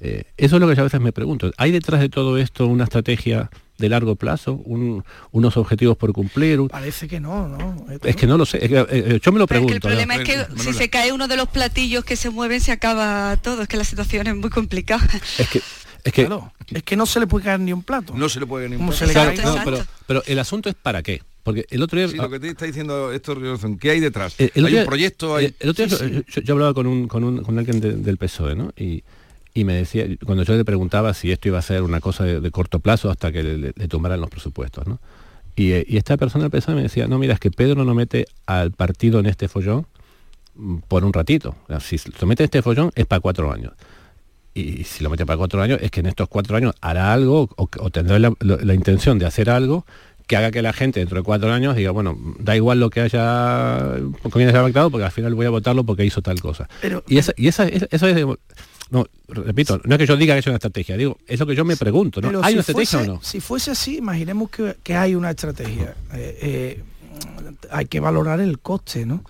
Eh, 0.00 0.24
eso 0.36 0.56
es 0.56 0.60
lo 0.60 0.68
que 0.68 0.74
yo 0.74 0.80
a 0.80 0.84
veces 0.84 1.00
me 1.00 1.12
pregunto. 1.12 1.52
¿Hay 1.56 1.70
detrás 1.70 2.00
de 2.00 2.08
todo 2.08 2.36
esto 2.36 2.66
una 2.66 2.84
estrategia 2.84 3.50
de 3.78 3.88
largo 3.88 4.16
plazo, 4.16 4.54
unos 4.64 5.56
objetivos 5.56 5.96
por 5.96 6.12
cumplir. 6.12 6.60
Parece 6.70 7.08
que 7.08 7.18
no, 7.18 7.48
¿no? 7.48 7.84
Es 8.04 8.14
que 8.14 8.26
no 8.26 8.38
lo 8.38 8.46
sé, 8.46 8.58
eh, 8.62 9.20
yo 9.20 9.32
me 9.32 9.38
lo 9.40 9.46
pregunto. 9.46 9.74
el 9.74 9.80
problema 9.80 10.16
es 10.16 10.24
que 10.24 10.46
si 10.56 10.72
se 10.72 10.88
cae 10.88 11.10
uno 11.10 11.26
de 11.26 11.36
los 11.36 11.48
platillos 11.48 12.04
que 12.04 12.14
se 12.14 12.30
mueven 12.30 12.60
se 12.60 12.70
acaba 12.70 13.36
todo, 13.38 13.62
es 13.62 13.68
que 13.68 13.76
la 13.76 13.84
situación 13.84 14.28
es 14.28 14.36
muy 14.36 14.50
complicada. 14.50 15.08
Es 15.38 15.48
que 15.48 15.60
es 16.04 16.12
que, 16.12 16.28
es 16.72 16.82
que 16.82 16.96
no 16.96 17.06
se 17.06 17.20
le 17.20 17.28
puede 17.28 17.44
caer 17.44 17.60
ni 17.60 17.72
un 17.72 17.82
plato. 17.82 18.12
No 18.16 18.28
se 18.28 18.40
le 18.40 18.46
puede 18.46 18.66
caer 18.66 18.80
ni 18.80 18.84
un 18.84 19.62
plato. 19.64 19.84
pero, 20.06 20.22
el 20.26 20.38
asunto 20.38 20.68
es 20.68 20.74
para 20.74 21.02
qué. 21.02 21.22
Porque 21.42 21.66
el 21.70 21.82
otro 21.82 21.98
día... 21.98 22.08
Sí, 22.08 22.16
lo 22.16 22.30
que 22.30 22.38
te 22.38 22.48
está 22.48 22.66
diciendo 22.66 23.12
esto, 23.12 23.36
¿qué 23.80 23.90
hay 23.90 24.00
detrás? 24.00 24.36
El, 24.38 24.64
¿Hay 24.66 24.76
un 24.76 24.86
proyecto? 24.86 25.38
El, 25.38 25.54
otro 25.68 25.86
día 25.86 26.22
yo, 26.44 26.54
hablaba 26.54 26.72
con, 26.74 26.86
un, 26.86 27.08
con, 27.08 27.24
un, 27.24 27.42
con 27.42 27.58
alguien 27.58 27.80
del 27.80 28.16
PSOE, 28.16 28.54
¿no? 28.54 28.72
Y, 28.76 29.02
y 29.54 29.64
me 29.64 29.74
decía, 29.74 30.06
cuando 30.24 30.44
yo 30.44 30.54
le 30.56 30.64
preguntaba 30.64 31.12
si 31.14 31.32
esto 31.32 31.48
iba 31.48 31.58
a 31.58 31.62
ser 31.62 31.82
una 31.82 32.00
cosa 32.00 32.24
de, 32.24 32.50
corto 32.50 32.78
plazo 32.78 33.10
hasta 33.10 33.32
que 33.32 33.42
le, 33.42 33.72
tomaran 33.88 34.20
los 34.20 34.30
presupuestos, 34.30 34.86
¿no? 34.86 35.00
Y, 35.54 35.72
y, 35.92 35.98
esta 35.98 36.16
persona 36.16 36.44
del 36.44 36.50
PSOE 36.50 36.76
me 36.76 36.82
decía, 36.82 37.06
no, 37.08 37.18
mira, 37.18 37.34
es 37.34 37.40
que 37.40 37.50
Pedro 37.50 37.84
no 37.84 37.94
mete 37.94 38.26
al 38.46 38.72
partido 38.72 39.20
en 39.20 39.26
este 39.26 39.48
follón 39.48 39.86
mm, 40.54 40.76
por 40.88 41.04
un 41.04 41.12
ratito. 41.12 41.56
Si 41.80 41.98
se 41.98 42.26
mete 42.26 42.44
este 42.44 42.62
follón 42.62 42.90
es 42.94 43.04
para 43.04 43.20
cuatro 43.20 43.52
años 43.52 43.72
y 44.54 44.84
si 44.84 45.02
lo 45.02 45.10
mete 45.10 45.24
para 45.24 45.38
cuatro 45.38 45.62
años, 45.62 45.78
es 45.80 45.90
que 45.90 46.00
en 46.00 46.06
estos 46.06 46.28
cuatro 46.28 46.56
años 46.56 46.74
hará 46.80 47.12
algo 47.12 47.48
o, 47.56 47.90
tendrá 47.90 48.18
la, 48.18 48.74
intención 48.74 49.18
de 49.18 49.26
hacer 49.26 49.48
algo 49.48 49.86
que 50.26 50.36
haga 50.36 50.50
que 50.50 50.62
la 50.62 50.72
gente 50.72 51.00
dentro 51.00 51.18
de 51.18 51.22
cuatro 51.22 51.52
años 51.52 51.76
diga, 51.76 51.90
bueno, 51.90 52.18
da 52.38 52.56
igual 52.56 52.80
lo 52.80 52.90
que 52.90 53.00
haya 53.00 53.96
con 54.22 54.42
haya 54.42 54.62
pactado, 54.62 54.90
porque 54.90 55.04
al 55.04 55.12
final 55.12 55.34
voy 55.34 55.46
a 55.46 55.50
votarlo 55.50 55.84
porque 55.84 56.04
hizo 56.04 56.22
tal 56.22 56.40
cosa. 56.40 56.68
y 57.08 57.18
esa, 57.18 57.32
y 57.36 57.48
esa, 57.48 57.66
eso 57.66 58.06
es 58.06 58.26
no, 58.92 59.06
repito, 59.28 59.80
no 59.84 59.94
es 59.94 59.98
que 59.98 60.06
yo 60.06 60.18
diga 60.18 60.34
que 60.34 60.40
es 60.40 60.46
una 60.46 60.56
estrategia, 60.56 60.98
digo, 60.98 61.16
es 61.26 61.40
lo 61.40 61.46
que 61.46 61.54
yo 61.54 61.64
me 61.64 61.78
pregunto, 61.78 62.20
¿no? 62.20 62.42
¿Hay 62.42 62.52
una 62.52 62.60
estrategia 62.60 63.00
o 63.00 63.06
no? 63.06 63.20
Si 63.22 63.40
fuese 63.40 63.70
así, 63.70 63.96
imaginemos 63.96 64.50
que, 64.50 64.94
hay 64.94 65.14
una 65.14 65.30
estrategia. 65.30 65.96
Eh, 66.12 66.38
eh, 66.42 66.82
hay 67.70 67.86
que 67.86 68.00
valorar 68.00 68.40
el 68.40 68.58
coste, 68.58 69.06
¿no? 69.06 69.24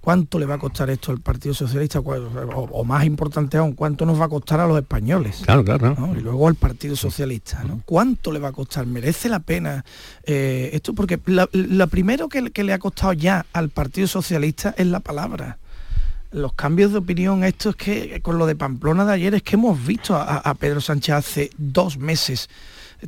Cuánto 0.00 0.38
le 0.38 0.46
va 0.46 0.54
a 0.54 0.58
costar 0.58 0.90
esto 0.90 1.12
al 1.12 1.20
Partido 1.20 1.54
Socialista, 1.54 2.00
o, 2.00 2.84
más 2.84 3.04
importante 3.04 3.58
aún, 3.58 3.72
cuánto 3.72 4.06
nos 4.06 4.20
va 4.20 4.26
a 4.26 4.28
costar 4.28 4.60
a 4.60 4.66
los 4.66 4.78
españoles. 4.78 5.42
Claro, 5.44 5.64
claro. 5.64 5.96
Y 6.16 6.20
luego 6.20 6.48
al 6.48 6.54
Partido 6.54 6.96
Socialista, 6.96 7.62
¿no? 7.64 7.82
¿Cuánto 7.84 8.32
le 8.32 8.38
va 8.38 8.48
a 8.48 8.52
costar? 8.52 8.86
¿Merece 8.86 9.28
la 9.28 9.40
pena 9.40 9.84
eh, 10.24 10.70
esto? 10.72 10.94
Porque 10.94 11.18
lo 11.26 11.86
primero 11.88 12.28
que, 12.28 12.50
le 12.64 12.72
ha 12.72 12.78
costado 12.78 13.12
ya 13.12 13.46
al 13.52 13.68
Partido 13.70 14.06
Socialista 14.06 14.74
es 14.76 14.86
la 14.86 15.00
palabra 15.00 15.58
los 16.32 16.52
cambios 16.52 16.92
de 16.92 16.98
opinión, 16.98 17.42
esto 17.42 17.70
es 17.70 17.76
que 17.76 18.20
con 18.22 18.38
lo 18.38 18.46
de 18.46 18.54
Pamplona 18.54 19.04
de 19.04 19.14
ayer 19.14 19.34
es 19.34 19.42
que 19.42 19.56
hemos 19.56 19.84
visto 19.84 20.14
a 20.14 20.54
Pedro 20.54 20.80
Sánchez 20.80 21.14
hace 21.16 21.50
dos 21.58 21.98
meses 21.98 22.48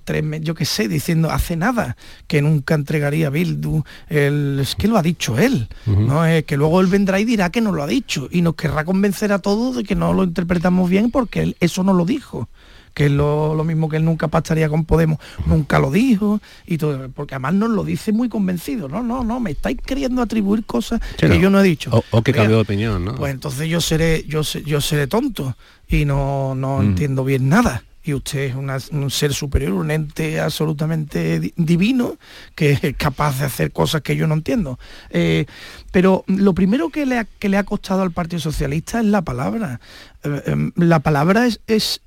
tres 0.04 0.24
yo 0.40 0.54
qué 0.54 0.64
sé, 0.64 0.88
diciendo 0.88 1.30
hace 1.30 1.56
nada 1.56 1.96
que 2.26 2.42
nunca 2.42 2.74
entregaría 2.74 3.30
Bildu, 3.30 3.82
el, 4.08 4.58
es 4.60 4.74
que 4.74 4.88
lo 4.88 4.96
ha 4.96 5.02
dicho 5.02 5.38
él, 5.38 5.68
¿no? 5.86 6.24
es 6.24 6.44
que 6.44 6.56
luego 6.56 6.80
él 6.80 6.86
vendrá 6.86 7.20
y 7.20 7.24
dirá 7.24 7.50
que 7.50 7.60
no 7.60 7.72
lo 7.72 7.82
ha 7.82 7.86
dicho 7.86 8.28
y 8.30 8.42
nos 8.42 8.54
querrá 8.54 8.84
convencer 8.84 9.32
a 9.32 9.38
todos 9.38 9.76
de 9.76 9.84
que 9.84 9.94
no 9.94 10.12
lo 10.12 10.24
interpretamos 10.24 10.88
bien 10.88 11.10
porque 11.10 11.42
él 11.42 11.56
eso 11.60 11.82
no 11.82 11.92
lo 11.94 12.04
dijo 12.04 12.48
que 12.94 13.06
es 13.06 13.12
lo, 13.12 13.62
mismo 13.64 13.88
que 13.88 13.96
él 13.96 14.04
nunca 14.04 14.28
pactaría 14.28 14.68
con 14.68 14.84
Podemos, 14.84 15.18
nunca 15.46 15.78
lo 15.78 15.90
dijo, 15.90 16.40
y 16.66 16.78
todo, 16.78 17.08
porque 17.10 17.34
además 17.34 17.54
nos 17.54 17.70
lo 17.70 17.84
dice 17.84 18.12
muy 18.12 18.28
convencido, 18.28 18.88
no, 18.88 19.02
no, 19.02 19.24
no, 19.24 19.40
me 19.40 19.52
estáis 19.52 19.78
queriendo 19.84 20.20
atribuir 20.20 20.64
cosas 20.64 21.00
que 21.16 21.40
yo 21.40 21.48
no 21.48 21.60
he 21.60 21.62
dicho. 21.62 21.90
O, 22.10 22.22
que 22.22 22.32
cambio 22.32 22.56
de 22.56 22.62
opinión, 22.62 23.04
¿no? 23.04 23.14
Pues 23.14 23.32
entonces 23.32 23.68
yo 23.68 23.80
seré, 23.80 24.24
yo, 24.26 24.42
yo 24.42 24.80
seré 24.80 25.06
tonto 25.06 25.56
y 25.88 26.04
no, 26.04 26.54
no 26.54 26.78
mm. 26.78 26.82
entiendo 26.82 27.24
bien 27.24 27.48
nada 27.48 27.82
y 28.04 28.14
usted 28.14 28.52
es 28.52 28.90
un 28.90 29.10
ser 29.10 29.32
superior, 29.32 29.72
un 29.72 29.90
ente 29.90 30.40
absolutamente 30.40 31.52
divino 31.56 32.16
que 32.54 32.72
es 32.72 32.96
capaz 32.96 33.38
de 33.38 33.46
hacer 33.46 33.70
cosas 33.70 34.02
que 34.02 34.16
yo 34.16 34.26
no 34.26 34.34
entiendo. 34.34 34.78
Eh, 35.10 35.46
pero 35.92 36.24
lo 36.26 36.52
primero 36.52 36.90
que 36.90 37.06
le, 37.06 37.18
ha, 37.18 37.24
que 37.24 37.48
le 37.48 37.58
ha 37.58 37.64
costado 37.64 38.02
al 38.02 38.10
Partido 38.10 38.40
Socialista 38.40 38.98
es 39.00 39.06
la 39.06 39.22
palabra. 39.22 39.80
Eh, 40.24 40.42
em, 40.46 40.72
la 40.76 41.00
palabra 41.00 41.46
es, 41.46 41.60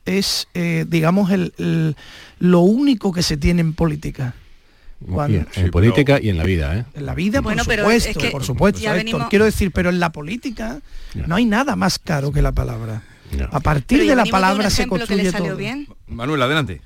es, 0.05 0.47
eh, 0.53 0.85
digamos, 0.87 1.31
el, 1.31 1.95
lo 2.39 2.59
único 2.59 3.13
que 3.13 3.23
se 3.23 3.37
tiene 3.37 3.61
en 3.61 3.73
política. 3.73 4.33
en 5.07 5.71
política 5.71 6.19
y 6.21 6.29
en 6.29 6.37
la 6.37 6.43
vida, 6.43 6.87
En 6.93 7.05
la 7.05 7.13
vida, 7.13 7.41
por 7.41 7.57
supuesto, 7.57 8.19
por 8.31 8.43
supuesto. 8.43 8.81
Quiero 9.29 9.45
decir, 9.45 9.71
pero 9.71 9.89
en 9.89 10.01
la 10.01 10.11
política 10.11 10.79
no 11.25 11.35
hay 11.35 11.45
nada 11.45 11.77
más 11.77 11.99
caro 11.99 12.33
que 12.33 12.41
la 12.41 12.51
palabra. 12.51 13.01
A 13.51 13.59
partir 13.59 14.05
de 14.07 14.15
la 14.15 14.25
palabra 14.25 14.69
se 14.69 14.87
construye 14.87 15.31
todo. 15.31 15.57
Manuel, 16.07 16.41
adelante. 16.41 16.81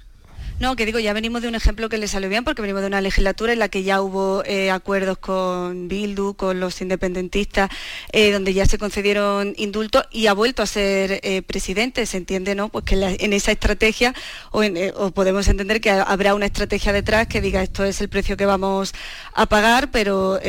No, 0.60 0.76
que 0.76 0.86
digo, 0.86 1.00
ya 1.00 1.14
venimos 1.14 1.42
de 1.42 1.48
un 1.48 1.56
ejemplo 1.56 1.88
que 1.88 1.98
le 1.98 2.10
salió 2.10 2.28
bien 2.28 2.44
porque 2.44 2.62
venimos 2.62 2.82
de 2.82 2.88
una 2.88 3.00
legislatura 3.00 3.54
en 3.54 3.60
la 3.60 3.70
que 3.70 3.84
ya 3.84 4.02
hubo 4.02 4.44
eh, 4.44 4.72
acuerdos 4.72 5.18
con 5.18 5.88
Bildu, 5.88 6.34
con 6.34 6.60
los 6.60 6.82
independentistas, 6.82 7.70
eh, 8.12 8.34
donde 8.34 8.54
ya 8.54 8.66
se 8.66 8.78
concedieron 8.78 9.54
indultos 9.56 10.04
y 10.12 10.28
ha 10.28 10.34
vuelto 10.34 10.62
a 10.62 10.66
ser 10.66 11.22
eh, 11.24 11.44
presidente. 11.44 12.06
Se 12.06 12.18
entiende, 12.18 12.56
¿no? 12.56 12.68
Pues 12.68 12.84
que 12.84 12.96
en 12.96 13.32
esa 13.32 13.54
estrategia, 13.54 14.14
o, 14.52 15.12
podemos 15.12 15.48
entender 15.48 15.80
que 15.80 15.92
habrá 15.92 16.36
una 16.36 16.48
estrategia 16.48 16.92
detrás 16.92 17.28
que 17.28 17.40
diga 17.40 17.64
esto 17.64 17.86
es 17.86 18.02
el 18.02 18.10
precio 18.10 18.36
que 18.36 18.46
vamos 18.46 18.94
a 19.34 19.46
pagar, 19.46 19.92
pero 19.92 20.42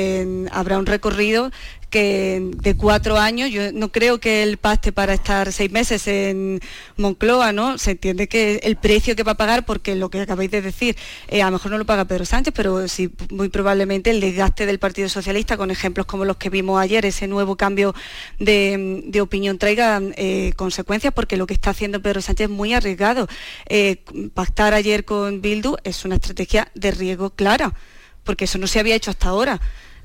habrá 0.51 0.79
un 0.79 0.87
recorrido 0.87 1.53
que 1.91 2.51
de 2.63 2.77
cuatro 2.77 3.19
años, 3.19 3.51
yo 3.51 3.73
no 3.73 3.91
creo 3.91 4.21
que 4.21 4.43
él 4.43 4.57
paste 4.57 4.93
para 4.93 5.13
estar 5.13 5.53
seis 5.53 5.71
meses 5.71 6.07
en 6.07 6.61
Moncloa, 6.97 7.53
¿no? 7.53 7.79
Se 7.79 7.93
entiende 7.93 8.29
que 8.29 8.61
el 8.63 8.77
precio 8.77 9.17
que 9.17 9.25
va 9.25 9.33
a 9.33 9.37
pagar, 9.37 9.67
porque 9.67 9.97
lo 9.97 10.09
que 10.09 10.21
acabáis 10.21 10.51
de 10.51 10.63
decir, 10.63 10.97
eh, 11.29 11.43
a 11.43 11.47
lo 11.47 11.53
mejor 11.53 11.73
no 11.73 11.79
lo 11.79 11.85
paga 11.85 12.05
Pedro 12.05 12.25
Sánchez, 12.25 12.55
pero 12.57 12.87
sí 12.89 13.11
muy 13.31 13.49
probablemente 13.49 14.11
el 14.11 14.21
desgaste 14.21 14.67
del 14.67 14.79
Partido 14.79 15.09
Socialista, 15.09 15.57
con 15.57 15.71
ejemplos 15.71 16.07
como 16.07 16.25
los 16.25 16.37
que 16.37 16.49
vimos 16.49 16.81
ayer, 16.81 17.05
ese 17.05 17.27
nuevo 17.27 17.57
cambio 17.57 17.95
de, 18.39 19.21
opinión 19.21 19.59
traiga 19.59 20.01
eh, 20.17 20.53
consecuencias, 20.57 21.13
porque 21.13 21.37
lo 21.37 21.47
que 21.47 21.55
está 21.55 21.71
haciendo 21.71 22.01
Pedro 22.01 22.23
Sánchez 22.23 22.45
es 22.45 22.51
muy 22.51 22.73
arriesgado. 22.73 23.29
Eh, 23.69 24.03
pactar 24.33 24.75
ayer 24.75 25.05
con 25.05 25.43
Bildu 25.43 25.77
es 25.85 26.05
una 26.05 26.15
estrategia 26.15 26.71
de 26.75 26.93
riesgo 26.93 27.31
clara, 27.31 27.75
porque 28.25 28.45
eso 28.45 28.59
no 28.59 28.67
se 28.67 28.79
había 28.79 28.95
hecho 28.95 29.11
hasta 29.11 29.29
ahora. 29.29 29.61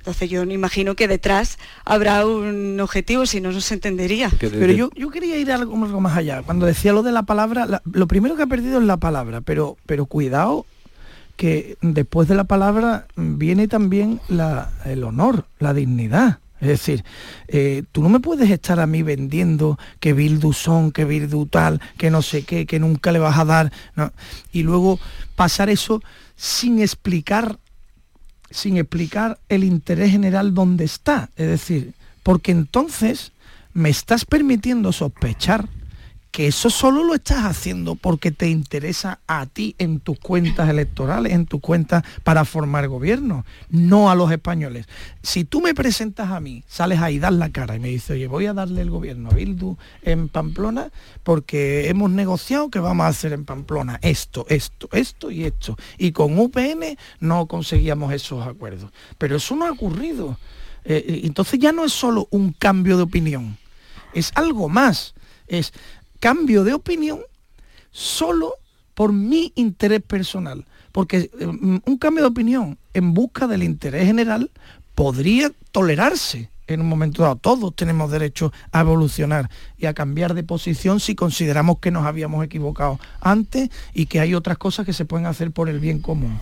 Entonces 0.05 0.29
yo 0.29 0.45
me 0.45 0.53
imagino 0.53 0.95
que 0.95 1.07
detrás 1.07 1.57
habrá 1.83 2.27
un 2.27 2.79
objetivo, 2.79 3.25
si 3.25 3.41
no, 3.41 3.51
no 3.51 3.59
se 3.59 3.73
entendería. 3.73 4.29
Pero 4.39 4.71
yo, 4.71 4.91
yo 4.95 5.09
quería 5.09 5.35
ir 5.37 5.51
algo, 5.51 5.75
más 5.75 6.15
allá. 6.15 6.43
Cuando 6.43 6.67
decía 6.67 6.93
lo 6.93 7.01
de 7.01 7.11
la 7.11 7.23
palabra, 7.23 7.81
lo 7.91 8.07
primero 8.07 8.35
que 8.35 8.43
ha 8.43 8.47
perdido 8.47 8.79
es 8.79 8.85
la 8.85 8.97
palabra, 8.97 9.41
pero, 9.41 9.77
pero 9.87 10.05
cuidado 10.05 10.67
que 11.37 11.77
después 11.81 12.27
de 12.27 12.35
la 12.35 12.43
palabra 12.43 13.07
viene 13.15 13.67
también 13.67 14.21
el 14.85 15.03
honor, 15.03 15.47
la 15.57 15.73
dignidad. 15.73 16.37
Es 16.61 16.67
decir, 16.67 17.03
eh, 17.47 17.81
tú 17.91 18.03
no 18.03 18.09
me 18.09 18.19
puedes 18.19 18.51
estar 18.51 18.79
a 18.79 18.85
mí 18.85 19.01
vendiendo 19.01 19.79
que 19.99 20.13
Bildu 20.13 20.53
son, 20.53 20.91
que 20.91 21.03
Bildu 21.03 21.47
tal, 21.47 21.81
que 21.97 22.11
no 22.11 22.21
sé 22.21 22.43
qué, 22.43 22.67
que 22.67 22.79
nunca 22.79 23.11
le 23.11 23.17
vas 23.17 23.39
a 23.39 23.45
dar, 23.45 23.71
y 24.51 24.61
luego 24.61 24.99
pasar 25.35 25.71
eso 25.71 26.03
sin 26.35 26.79
explicar 26.79 27.57
sin 28.49 28.77
explicar 28.77 29.39
el 29.49 29.63
interés 29.63 30.11
general 30.11 30.53
dónde 30.53 30.85
está. 30.85 31.29
Es 31.35 31.47
decir, 31.47 31.93
porque 32.23 32.51
entonces 32.51 33.31
me 33.73 33.89
estás 33.89 34.25
permitiendo 34.25 34.91
sospechar 34.91 35.67
que 36.35 36.47
eso 36.47 36.69
solo 36.69 37.05
lo 37.05 37.15
estás 37.15 37.45
haciendo 37.45 37.95
porque 37.95 38.29
te 38.29 38.49
interesa 38.49 39.19
a 39.25 39.45
ti 39.45 39.73
en 39.77 40.01
tus 40.01 40.19
cuentas 40.19 40.67
electorales, 40.67 41.31
en 41.31 41.45
tus 41.45 41.61
cuentas 41.61 42.03
para 42.25 42.43
formar 42.43 42.89
gobierno, 42.89 43.45
no 43.69 44.11
a 44.11 44.15
los 44.15 44.29
españoles. 44.33 44.85
Si 45.23 45.45
tú 45.45 45.61
me 45.61 45.73
presentas 45.73 46.31
a 46.31 46.41
mí, 46.41 46.65
sales 46.67 46.99
ahí, 46.99 47.19
das 47.19 47.31
la 47.31 47.53
cara 47.53 47.77
y 47.77 47.79
me 47.79 47.87
dices, 47.87 48.09
oye, 48.09 48.27
voy 48.27 48.47
a 48.47 48.53
darle 48.53 48.81
el 48.81 48.89
gobierno 48.89 49.29
a 49.29 49.33
Bildu 49.33 49.77
en 50.01 50.27
Pamplona 50.27 50.91
porque 51.23 51.87
hemos 51.87 52.11
negociado 52.11 52.69
que 52.69 52.79
vamos 52.79 53.05
a 53.05 53.07
hacer 53.07 53.31
en 53.31 53.45
Pamplona 53.45 53.97
esto, 54.01 54.45
esto, 54.49 54.89
esto 54.91 55.31
y 55.31 55.45
esto. 55.45 55.77
Y 55.97 56.11
con 56.11 56.37
UPN 56.37 56.97
no 57.21 57.45
conseguíamos 57.45 58.11
esos 58.11 58.45
acuerdos. 58.45 58.91
Pero 59.17 59.37
eso 59.37 59.55
no 59.55 59.67
ha 59.67 59.71
ocurrido. 59.71 60.37
Eh, 60.83 61.01
eh, 61.07 61.21
entonces 61.23 61.61
ya 61.61 61.71
no 61.71 61.85
es 61.85 61.93
solo 61.93 62.27
un 62.29 62.51
cambio 62.51 62.97
de 62.97 63.03
opinión, 63.03 63.57
es 64.13 64.33
algo 64.35 64.67
más. 64.67 65.15
Es 65.47 65.73
cambio 66.25 66.63
de 66.63 66.73
opinión 66.73 67.19
solo 67.91 68.55
por 68.95 69.13
mi 69.13 69.53
interés 69.53 70.01
personal. 70.01 70.65
Porque 70.91 71.29
mm, 71.39 71.77
un 71.85 71.97
cambio 71.99 72.23
de 72.23 72.29
opinión 72.29 72.79
en 72.95 73.13
busca 73.13 73.45
del 73.45 73.61
interés 73.61 74.07
general 74.07 74.49
podría 74.95 75.51
tolerarse 75.71 76.49
en 76.65 76.81
un 76.81 76.89
momento 76.89 77.21
dado. 77.21 77.35
Todos 77.35 77.75
tenemos 77.75 78.09
derecho 78.09 78.51
a 78.71 78.79
evolucionar 78.81 79.51
y 79.77 79.85
a 79.85 79.93
cambiar 79.93 80.33
de 80.33 80.41
posición 80.41 80.99
si 80.99 81.13
consideramos 81.13 81.77
que 81.77 81.91
nos 81.91 82.07
habíamos 82.07 82.43
equivocado 82.43 82.99
antes 83.21 83.69
y 83.93 84.07
que 84.07 84.19
hay 84.19 84.33
otras 84.33 84.57
cosas 84.57 84.87
que 84.87 84.93
se 84.93 85.05
pueden 85.05 85.27
hacer 85.27 85.51
por 85.51 85.69
el 85.69 85.79
bien 85.79 85.99
común. 85.99 86.39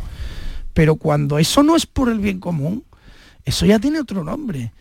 Pero 0.74 0.96
cuando 0.96 1.40
eso 1.40 1.62
no 1.62 1.76
es 1.76 1.86
por 1.86 2.08
el 2.08 2.20
bien 2.20 2.40
común, 2.40 2.86
eso 3.44 3.66
ya 3.66 3.80
tiene 3.80 4.00
otro 4.00 4.24
nombre. 4.24 4.72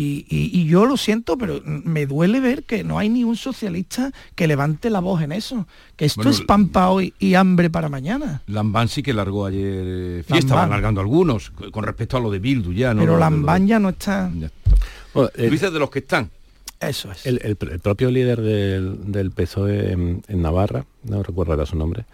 Y, 0.00 0.64
yo 0.66 0.86
lo 0.86 0.96
siento, 0.96 1.36
pero 1.36 1.60
me 1.64 2.06
duele 2.06 2.38
ver 2.38 2.62
que 2.62 2.84
no 2.84 3.00
hay 3.00 3.08
ni 3.08 3.24
un 3.24 3.34
socialista 3.34 4.12
que 4.36 4.46
levante 4.46 4.90
la 4.90 5.00
voz 5.00 5.22
en 5.22 5.32
eso. 5.32 5.66
Que 5.96 6.04
esto 6.04 6.28
es 6.28 6.40
pan 6.40 6.68
para 6.68 6.90
hoy 6.90 7.14
y 7.18 7.34
hambre 7.34 7.68
para 7.68 7.88
mañana. 7.88 8.42
Lambán 8.46 8.86
sí 8.86 9.02
que 9.02 9.12
largó 9.12 9.46
ayer 9.46 9.84
eh, 9.86 10.24
fiesta, 10.24 10.54
van 10.54 10.70
largando 10.70 11.00
algunos, 11.00 11.50
con 11.50 11.82
respecto 11.82 12.16
a 12.16 12.20
lo 12.20 12.30
de 12.30 12.38
Bildu 12.38 12.72
ya. 12.72 12.94
¿no? 12.94 13.00
Pero 13.00 13.18
Lambán 13.18 13.66
ya 13.66 13.80
no 13.80 13.88
está... 13.88 14.30
dices 15.36 15.72
de 15.72 15.78
los 15.80 15.90
que 15.90 15.98
están. 15.98 16.30
Eso 16.78 17.10
es. 17.10 17.26
El, 17.26 17.56
propio 17.56 18.12
líder 18.12 18.40
del, 18.40 19.32
PSOE 19.32 19.92
en, 19.92 20.22
en, 20.28 20.42
Navarra, 20.42 20.84
no 21.02 21.24
recuerdo 21.24 21.54
ahora 21.54 21.66
su 21.66 21.74
nombre, 21.74 22.04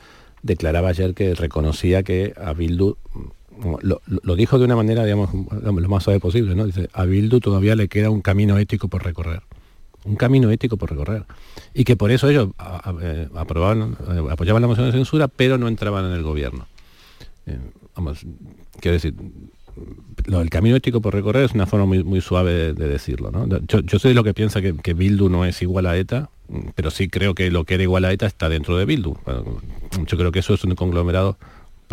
declaraba 0.43 0.89
ayer 0.89 1.13
que 1.13 1.35
reconocía 1.35 2.03
que 2.03 2.33
a 2.43 2.55
Bildu 2.55 2.97
lo, 3.83 4.37
dijo 4.37 4.59
de 4.59 4.65
una 4.65 4.77
manera, 4.77 5.05
digamos, 5.05 5.31
lo 5.33 5.89
más 5.89 6.05
suave 6.05 6.21
posible, 6.21 6.55
¿no? 6.55 6.67
Dice, 6.67 6.89
a 6.93 7.05
Bildu 7.05 7.41
todavía 7.41 7.75
le 7.75 7.89
queda 7.89 8.11
un 8.11 8.23
camino 8.23 8.59
ético 8.59 8.89
por 8.89 9.05
recorrer. 9.05 9.43
Un 10.05 10.17
camino 10.17 10.51
ético 10.51 10.77
por 10.77 10.91
recorrer. 10.91 11.25
Y 11.73 11.85
que 11.85 11.97
por 11.97 12.11
eso 12.11 12.29
ellos 12.29 12.51
eh, 13.01 13.29
aprobaban, 13.35 13.97
eh, 14.11 14.23
apoyaban 14.31 14.61
la 14.61 14.69
moción 14.69 14.87
de 14.87 14.93
censura, 14.93 15.29
pero 15.29 15.57
no 15.57 15.69
entraban 15.69 16.05
en 16.05 16.13
el 16.13 16.23
gobierno. 16.23 16.67
Eh, 17.47 17.59
vamos, 17.95 18.27
quiero 18.81 18.95
decir, 18.95 19.15
lo 20.27 20.41
del 20.41 20.51
camino 20.51 20.77
ético 20.77 21.01
por 21.01 21.15
recorrer 21.15 21.45
es 21.45 21.53
una 21.53 21.67
forma 21.67 21.87
muy, 21.87 22.21
suave 22.21 22.75
de, 22.75 22.89
decirlo. 22.89 23.31
¿no? 23.31 23.47
Yo, 23.47 23.81
yo, 23.81 23.99
soy 23.99 24.15
lo 24.15 24.25
que 24.25 24.35
piensa 24.35 24.61
que, 24.61 24.75
que, 24.77 24.95
Bildu 24.95 25.29
no 25.29 25.45
es 25.45 25.63
igual 25.63 25.87
a 25.87 25.97
ETA, 25.97 26.29
pero 26.75 26.91
sí 26.91 27.09
creo 27.09 27.35
que 27.35 27.51
lo 27.51 27.65
que 27.65 27.75
era 27.75 27.83
igual 27.83 28.05
a 28.05 28.13
ETA 28.13 28.27
está 28.27 28.49
dentro 28.49 28.77
de 28.77 28.85
Bildu. 28.85 29.17
Yo 30.07 30.19
creo 30.19 30.33
que 30.33 30.41
eso 30.41 30.55
es 30.55 30.65
un 30.65 30.75
conglomerado 30.75 31.39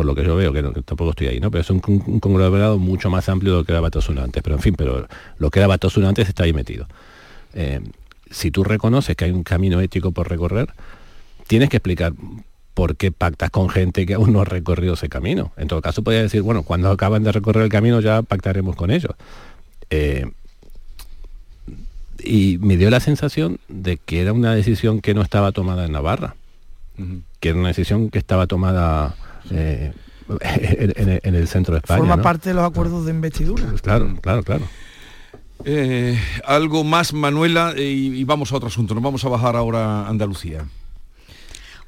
por 0.02 0.08
lo 0.08 0.16
que 0.16 0.24
yo 0.24 0.36
veo, 0.36 0.52
que, 0.52 0.64
tampoco 0.82 1.12
estoy 1.12 1.28
ahí, 1.28 1.40
¿no? 1.40 1.52
Pero 1.52 1.62
es 1.62 1.70
un, 1.70 1.80
conglomerado 1.80 2.80
mucho 2.80 3.12
más 3.12 3.30
amplio 3.30 3.52
de 3.52 3.58
lo 3.60 3.64
que 3.66 3.72
era 3.72 3.82
Batasuna 3.82 4.24
antes. 4.24 4.42
Pero 4.42 4.56
en 4.56 4.62
fin, 4.64 4.74
pero 4.76 5.08
lo 5.38 5.52
que 5.52 5.60
era 5.60 5.68
Batasuna 5.68 6.10
antes 6.10 6.28
está 6.28 6.46
ahí 6.46 6.54
metido. 6.54 6.88
Eh, 7.54 7.82
si 8.32 8.50
tú 8.50 8.64
reconoces 8.64 9.16
que 9.16 9.26
hay 9.26 9.32
un 9.32 9.44
camino 9.44 9.80
ético 9.80 10.12
por 10.12 10.28
recorrer, 10.28 10.74
tienes 11.46 11.70
que 11.70 11.78
explicar 11.78 12.14
por 12.74 12.96
qué 12.96 13.12
pactas 13.12 13.52
con 13.52 13.70
gente 13.70 14.08
que 14.08 14.16
aún 14.16 14.34
no 14.34 14.42
ha 14.42 14.46
recorrido 14.46 14.96
ese 14.96 15.08
camino. 15.08 15.52
En 15.56 15.68
todo 15.68 15.84
caso, 15.84 16.02
podría 16.02 16.24
decir, 16.24 16.42
bueno, 16.42 16.64
cuando 16.64 16.90
acaban 16.90 17.22
de 17.22 17.32
recorrer 17.32 17.62
el 17.62 17.70
camino 17.70 18.00
ya 18.00 18.24
pactaremos 18.24 18.76
con 18.76 18.90
ellos. 18.90 19.12
Eh, 19.92 20.32
y 22.24 22.58
me 22.60 22.76
dio 22.76 22.90
la 22.90 23.02
sensación 23.02 23.60
de 23.68 23.98
que 23.98 24.22
era 24.22 24.34
una 24.34 24.56
decisión 24.56 25.00
que 25.00 25.14
no 25.14 25.22
estaba 25.22 25.52
tomada 25.52 25.86
en 25.86 25.92
Navarra, 25.92 26.38
que 27.40 27.50
era 27.50 27.60
una 27.60 27.68
decisión 27.68 28.10
que 28.10 28.18
estaba 28.18 28.48
tomada 28.48 29.16
eh, 29.50 29.94
en, 31.24 31.36
el 31.36 31.48
centro 31.48 31.74
de 31.74 31.80
España. 31.80 32.00
Forma 32.00 32.22
parte 32.22 32.50
de 32.50 32.56
los 32.56 32.64
acuerdos 32.64 33.06
de 33.06 33.12
investidura. 33.12 33.66
Pues 33.70 33.82
claro, 33.82 34.16
claro, 34.22 34.44
claro. 34.44 34.66
Eh, 35.66 36.20
algo 36.46 36.84
más, 36.84 37.14
Manuela, 37.14 37.74
y, 37.78 38.24
vamos 38.24 38.52
a 38.52 38.58
otro 38.58 38.68
asunto. 38.68 38.94
Nos 38.94 39.04
vamos 39.04 39.24
a 39.26 39.30
bajar 39.30 39.56
ahora 39.56 40.02
a 40.02 40.10
Andalucía. 40.10 40.66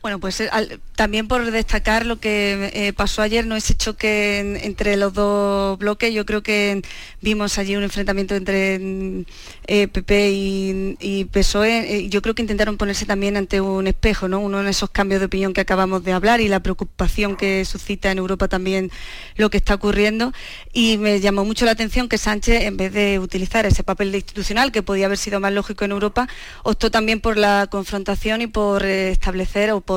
Bueno, 0.03 0.19
pues 0.19 0.41
eh, 0.41 0.49
también 0.97 1.29
por 1.29 1.49
destacar 1.49 2.05
lo 2.05 2.19
que 2.19 2.71
eh, 2.73 2.91
pasó 2.91 3.21
ayer, 3.21 3.47
no 3.47 3.55
ese 3.55 3.73
choque 3.73 4.59
entre 4.63 4.97
los 4.97 5.13
dos 5.13 5.79
bloques, 5.79 6.13
yo 6.13 6.25
creo 6.25 6.43
que 6.43 6.81
vimos 7.21 7.57
allí 7.57 7.77
un 7.77 7.83
enfrentamiento 7.83 8.35
entre 8.35 9.25
PP 9.65 10.27
eh, 10.27 10.97
y, 10.99 11.23
PSOE, 11.23 12.09
yo 12.09 12.21
creo 12.21 12.35
que 12.35 12.41
intentaron 12.41 12.75
ponerse 12.75 13.05
también 13.05 13.37
ante 13.37 13.61
un 13.61 13.87
espejo, 13.87 14.27
¿no? 14.27 14.41
uno 14.41 14.61
de 14.61 14.71
esos 14.71 14.89
cambios 14.89 15.21
de 15.21 15.27
opinión 15.27 15.53
que 15.53 15.61
acabamos 15.61 16.03
de 16.03 16.11
hablar 16.11 16.41
y 16.41 16.49
la 16.49 16.59
preocupación 16.59 17.37
que 17.37 17.63
suscita 17.63 18.11
en 18.11 18.17
Europa 18.17 18.49
también 18.49 18.91
lo 19.37 19.49
que 19.49 19.55
está 19.55 19.75
ocurriendo. 19.75 20.33
Y 20.73 20.97
me 20.97 21.21
llamó 21.21 21.45
mucho 21.45 21.63
la 21.63 21.71
atención 21.71 22.09
que 22.09 22.17
Sánchez, 22.17 22.63
en 22.63 22.75
vez 22.75 22.91
de 22.91 23.19
utilizar 23.19 23.65
ese 23.65 23.83
papel 23.85 24.13
institucional, 24.13 24.73
que 24.73 24.83
podía 24.83 25.05
haber 25.05 25.17
sido 25.17 25.39
más 25.39 25.53
lógico 25.53 25.85
en 25.85 25.91
Europa, 25.91 26.27
optó 26.63 26.91
también 26.91 27.21
por 27.21 27.37
la 27.37 27.67
confrontación 27.71 28.41
y 28.41 28.47
por 28.47 28.85
establecer 28.85 29.71
o 29.71 29.79
por 29.79 29.92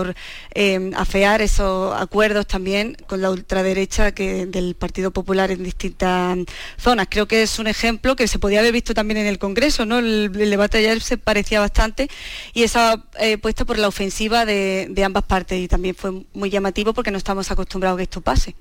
eh, 0.55 0.91
afear 0.97 1.43
esos 1.43 1.95
acuerdos 1.95 2.47
también 2.47 2.97
con 3.07 3.21
la 3.21 3.31
ultraderecha 3.31 4.13
que, 4.13 4.47
del 4.47 4.75
Partido 4.75 5.11
Popular 5.11 5.51
en 5.51 5.63
distintas 5.63 6.39
zonas. 6.79 7.09
Creo 7.11 7.27
que 7.27 7.43
es 7.43 7.59
un 7.59 7.67
ejemplo 7.67 8.17
que 8.17 8.29
se 8.29 8.39
podía 8.39 8.61
haber 8.61 8.73
visto 8.73 8.95
también 8.95 9.19
en 9.19 9.27
el 9.27 9.39
Congreso, 9.39 9.87
¿no? 9.87 9.99
El, 9.99 10.33
debate 10.33 10.79
ayer 10.79 11.01
se 11.01 11.19
parecía 11.19 11.61
bastante 11.61 12.09
y 12.55 12.63
esa 12.63 13.05
eh, 13.19 13.39
puesta 13.39 13.65
por 13.65 13.79
la 13.79 13.89
ofensiva 13.89 14.45
de, 14.45 15.03
ambas 15.05 15.25
partes 15.25 15.61
y 15.61 15.69
también 15.69 15.95
fue 15.95 16.25
muy 16.33 16.51
llamativo 16.51 16.93
porque 16.93 17.11
no 17.11 17.19
estamos 17.19 17.51
acostumbrados 17.51 17.97
a 17.97 17.99
que 17.99 18.03
esto 18.05 18.21
pase. 18.21 18.55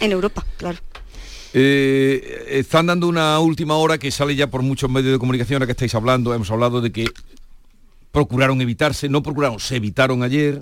En 0.00 0.12
Europa, 0.12 0.44
claro. 0.56 0.78
Eh, 1.54 2.44
están 2.50 2.86
dando 2.86 3.08
una 3.08 3.38
última 3.40 3.76
hora 3.76 3.96
que 3.98 4.10
sale 4.10 4.36
ya 4.36 4.50
por 4.50 4.62
muchos 4.62 4.90
medios 4.90 5.12
de 5.12 5.18
comunicación, 5.18 5.56
ahora 5.56 5.66
que 5.66 5.72
estáis 5.72 5.94
hablando, 5.94 6.34
hemos 6.34 6.50
hablado 6.50 6.80
de 6.80 6.92
que 6.92 7.08
procuraron 8.12 8.60
evitarse, 8.60 9.08
no 9.08 9.22
procuraron, 9.22 9.58
se 9.60 9.76
evitaron 9.76 10.22
ayer 10.22 10.58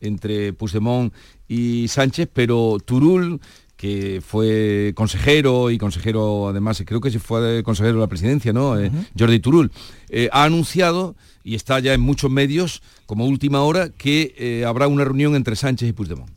entre 0.00 0.52
Puigdemont 0.52 1.12
y 1.48 1.88
Sánchez, 1.88 2.28
pero 2.32 2.78
Turul 2.84 3.40
que 3.76 4.20
fue 4.22 4.92
consejero 4.94 5.70
y 5.70 5.78
consejero 5.78 6.48
además, 6.50 6.82
creo 6.86 7.00
que 7.00 7.10
se 7.10 7.18
fue 7.18 7.62
consejero 7.62 7.94
de 7.94 8.00
la 8.00 8.08
presidencia, 8.08 8.52
¿no? 8.52 8.78
Eh, 8.78 8.90
Jordi 9.18 9.40
Turul, 9.40 9.72
eh, 10.10 10.28
ha 10.32 10.44
anunciado 10.44 11.16
y 11.42 11.54
está 11.54 11.80
ya 11.80 11.94
en 11.94 12.02
muchos 12.02 12.30
medios 12.30 12.82
como 13.06 13.24
última 13.24 13.62
hora 13.62 13.88
que 13.88 14.34
eh, 14.36 14.66
habrá 14.66 14.86
una 14.86 15.04
reunión 15.04 15.34
entre 15.34 15.56
Sánchez 15.56 15.88
y 15.88 15.92
Puigdemont. 15.94 16.30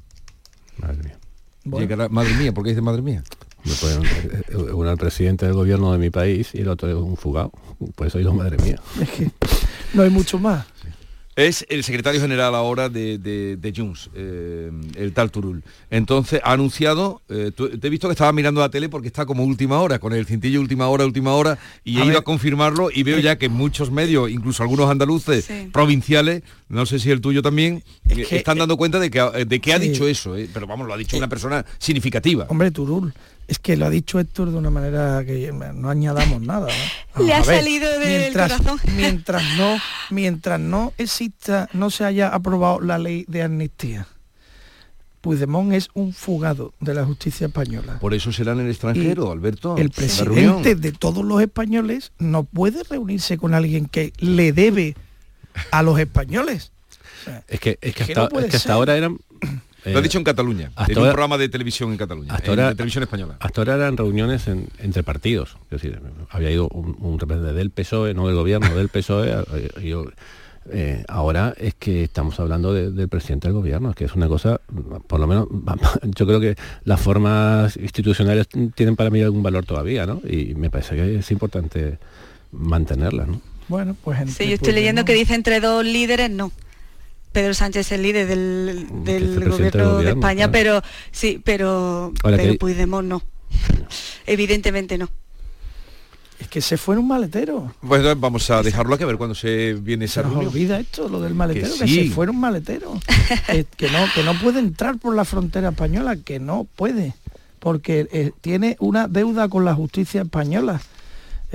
Madre 0.78 1.04
mía. 1.04 1.18
Llegará- 1.80 2.08
madre 2.10 2.34
mía, 2.36 2.54
¿por 2.54 2.64
qué 2.64 2.70
dice 2.70 2.82
madre 2.82 3.02
mía? 3.02 3.24
Pues, 3.64 3.98
uno 4.74 4.86
es 4.88 4.92
el 4.92 4.98
presidente 4.98 5.46
del 5.46 5.56
gobierno 5.56 5.92
de 5.94 5.98
mi 5.98 6.10
país 6.10 6.50
y 6.54 6.60
el 6.62 6.68
otro 6.70 6.90
es 6.90 6.96
un 6.96 7.16
fugado. 7.18 7.52
Por 7.96 8.08
eso 8.08 8.18
digo, 8.18 8.34
madre 8.34 8.58
mía. 8.64 8.80
No 9.94 10.02
hay 10.04 10.10
mucho 10.10 10.38
más. 10.40 10.66
Es 11.36 11.66
el 11.70 11.84
secretario 11.84 12.22
general 12.22 12.54
ahora 12.54 12.90
de, 12.90 13.18
de, 13.18 13.58
de 13.58 13.74
Junts, 13.76 14.12
eh, 14.14 14.70
el 14.96 15.14
tal 15.14 15.32
Turul. 15.32 15.64
Entonces 15.90 16.40
ha 16.44 16.52
anunciado, 16.52 17.24
eh, 17.28 17.50
tú- 17.56 17.70
te 17.70 17.88
he 17.88 17.90
visto 17.90 18.08
que 18.08 18.12
estaba 18.12 18.32
mirando 18.32 18.62
la 18.62 18.70
tele 18.70 18.88
porque 18.88 19.08
está 19.08 19.26
como 19.26 19.44
última 19.44 19.80
hora, 19.80 19.98
con 19.98 20.14
el 20.14 20.28
cintillo 20.28 20.62
última 20.62 20.88
hora, 20.90 21.06
última 21.08 21.34
hora, 21.34 21.58
y 21.84 21.98
A 21.98 22.04
he 22.04 22.06
ido 22.06 22.20
a 22.20 22.24
confirmarlo 22.24 22.90
y 22.94 23.02
veo 23.02 23.18
ya 23.18 23.40
que 23.40 23.50
muchos 23.50 23.90
medios, 23.90 24.30
incluso 24.30 24.62
algunos 24.62 24.92
andaluces 24.92 25.46
Sí. 25.46 25.70
provinciales, 25.74 26.44
no 26.70 26.86
sé 26.86 27.00
si 27.00 27.10
el 27.10 27.20
tuyo 27.20 27.42
también, 27.42 27.82
eh, 28.10 28.26
que, 28.30 28.36
están 28.38 28.60
dando 28.60 28.78
cuenta 28.78 29.00
de 29.00 29.10
que, 29.10 29.20
ha- 29.20 29.32
de 29.32 29.60
que 29.60 29.74
ha 29.74 29.80
Sí. 29.80 29.90
dicho 29.90 30.08
eso, 30.08 30.38
eh, 30.38 30.48
pero 30.54 30.68
vamos, 30.68 30.86
lo 30.86 30.94
ha 30.94 30.98
dicho 30.98 31.18
una 31.18 31.30
persona 31.30 31.66
significativa. 31.80 32.46
Hombre, 32.48 32.70
Turul, 32.70 33.12
es 33.48 33.60
que 33.60 33.78
lo 33.78 33.86
ha 33.86 33.90
dicho 33.90 34.20
Héctor 34.20 34.52
de 34.52 34.58
una 34.58 34.70
manera 34.70 35.24
que 35.26 35.52
no 35.52 35.90
añadamos 35.90 36.42
nada. 36.46 36.68
¿no? 37.16 37.24
Le 37.24 37.32
Vamos 37.32 37.32
ha 37.32 37.38
a 37.38 37.54
ver, 37.54 37.60
salido 37.60 38.00
del 38.00 38.20
mientras, 38.22 38.52
corazón. 38.54 38.80
Mientras 38.96 39.44
no, 39.58 39.78
mientras 40.10 40.60
no 40.60 40.94
exista, 40.98 41.70
no 41.74 41.90
se 41.90 42.06
haya 42.06 42.30
aprobado 42.30 42.80
la 42.80 42.98
ley 42.98 43.26
de 43.28 43.44
amnistía, 43.44 44.08
Puigdemont 45.22 45.72
es 45.72 45.90
un 45.94 46.12
fugado 46.12 46.74
de 46.82 46.94
la 46.94 47.06
justicia 47.06 47.48
española. 47.48 47.98
Por 48.00 48.14
eso 48.14 48.34
será 48.34 48.52
en 48.52 48.60
el 48.60 48.70
extranjero, 48.70 49.30
Y 49.30 49.32
Alberto. 49.32 49.78
El 49.78 49.90
presidente 49.90 50.76
de 50.76 50.92
todos 50.92 51.24
los 51.24 51.42
españoles 51.42 52.12
no 52.20 52.44
puede 52.44 52.84
reunirse 52.84 53.38
con 53.38 53.54
alguien 53.54 53.86
que 53.86 54.12
le 54.18 54.52
debe 54.52 54.96
a 55.72 55.82
los 55.82 55.98
españoles. 55.98 56.74
Es 57.48 57.62
que, 57.62 57.78
es 57.80 57.96
que 57.96 58.04
hasta, 58.04 58.28
no 58.28 58.40
es 58.42 58.48
que 58.48 58.58
hasta 58.58 58.74
ahora 58.74 58.98
eran... 58.98 59.18
Lo 59.86 60.00
ha 60.00 60.02
dicho 60.02 60.18
en 60.18 60.24
Cataluña, 60.24 60.72
hasta 60.76 60.92
en 60.92 60.98
un 60.98 61.04
ahora- 61.04 61.14
programa 61.14 61.38
de 61.38 61.50
televisión 61.50 61.92
en 61.92 61.98
Cataluña, 61.98 62.34
hasta 62.34 62.46
en- 62.46 62.50
ahora- 62.52 62.70
de 62.70 62.76
televisión 62.76 63.04
española. 63.04 63.36
Hasta 63.40 63.62
ahora 63.62 63.76
eran 63.76 63.98
reuniones 63.98 64.48
en- 64.48 64.68
entre 64.80 65.04
partidos. 65.04 65.58
Es 65.72 65.82
decir, 65.82 66.00
había 66.30 66.52
ido 66.52 66.68
un, 66.70 66.96
un 67.00 67.20
representante 67.20 67.58
del 67.58 67.70
PSOE, 67.72 68.14
no 68.14 68.28
del 68.28 68.36
gobierno, 68.36 68.76
del 68.76 68.90
PSOE. 68.90 69.30
eh, 69.32 69.70
y 69.84 69.90
yo, 69.90 70.06
eh, 70.72 71.04
ahora 71.10 71.54
es 71.58 71.74
que 71.74 72.04
estamos 72.04 72.40
hablando 72.40 72.74
de- 72.74 72.92
del 72.92 73.10
presidente 73.10 73.50
del 73.50 73.56
gobierno, 73.56 73.90
es 73.90 73.96
que 73.98 74.06
es 74.06 74.14
una 74.16 74.30
cosa, 74.30 74.62
por 75.08 75.20
lo 75.20 75.28
menos, 75.28 75.48
yo 76.16 76.26
creo 76.26 76.40
que 76.40 76.56
las 76.86 77.02
formas 77.02 77.76
institucionales 77.76 78.48
tienen 78.76 78.96
para 78.96 79.10
mí 79.10 79.22
algún 79.22 79.44
valor 79.44 79.66
todavía, 79.66 80.06
¿no? 80.06 80.22
Y 80.26 80.56
me 80.56 80.70
parece 80.70 80.96
que 80.96 81.16
es 81.20 81.32
importante 81.32 81.98
mantenerlas, 82.52 83.28
¿no? 83.28 83.42
Bueno, 83.68 83.96
pues 84.04 84.20
Sí, 84.34 84.48
yo 84.48 84.56
estoy 84.56 84.74
leyendo 84.74 85.02
Puigdemont- 85.02 85.06
que 85.06 85.14
dice 85.14 85.36
entre 85.36 85.60
dos 85.60 85.84
líderes, 85.86 86.30
no. 86.30 86.52
Pedro 87.34 87.54
Sánchez 87.54 87.88
es 87.88 87.92
el 87.92 88.04
líder 88.04 88.28
del, 88.28 88.88
del 89.04 89.24
es 89.24 89.30
el 89.38 89.44
presidente 89.44 89.78
gobierno, 89.80 89.98
de 90.02 90.10
España, 90.12 90.36
claro. 90.50 90.52
pero 90.52 90.82
sí, 91.12 91.42
pero, 91.44 92.14
Ahora 92.24 92.38
pero 92.38 92.54
que- 92.54 92.60
Puigdemont 92.60 93.08
no. 93.10 93.22
Evidentemente 94.26 94.98
no. 94.98 95.10
Es 96.40 96.48
que 96.48 96.62
se 96.62 96.78
fue 96.78 96.96
en 96.96 97.00
un 97.00 97.08
maletero. 97.08 97.74
Pues 97.82 98.00
entonces 98.00 98.20
vamos 98.20 98.50
a 98.50 98.62
dejarlo 98.64 98.96
aquí 98.96 99.04
a 99.04 99.08
ver 99.08 99.18
cuándo 99.18 99.34
se 99.36 99.74
viene 99.74 100.06
esa 100.06 100.24
Se 100.24 100.28
nos 100.28 100.38
olvida 100.46 100.80
esto, 100.80 101.08
lo 101.08 101.22
del 101.22 101.34
maletero, 101.36 101.74
que, 101.80 101.88
sí. 101.88 102.08
se 102.10 102.14
fuera 102.14 102.32
un 102.32 102.40
maletero. 102.40 102.94
Que, 103.78 103.90
no, 103.90 104.00
que 104.14 104.24
no 104.24 104.34
puede 104.40 104.60
entrar 104.60 104.98
por 104.98 105.16
la 105.16 105.26
frontera 105.26 105.70
española, 105.70 106.18
que 106.18 106.40
no 106.40 106.68
puede, 106.76 107.14
porque 107.60 108.08
eh, 108.12 108.32
tiene 108.42 108.76
una 108.80 109.08
deuda 109.08 109.48
con 109.50 109.64
la 109.66 109.74
justicia 109.74 110.22
española. 110.24 110.82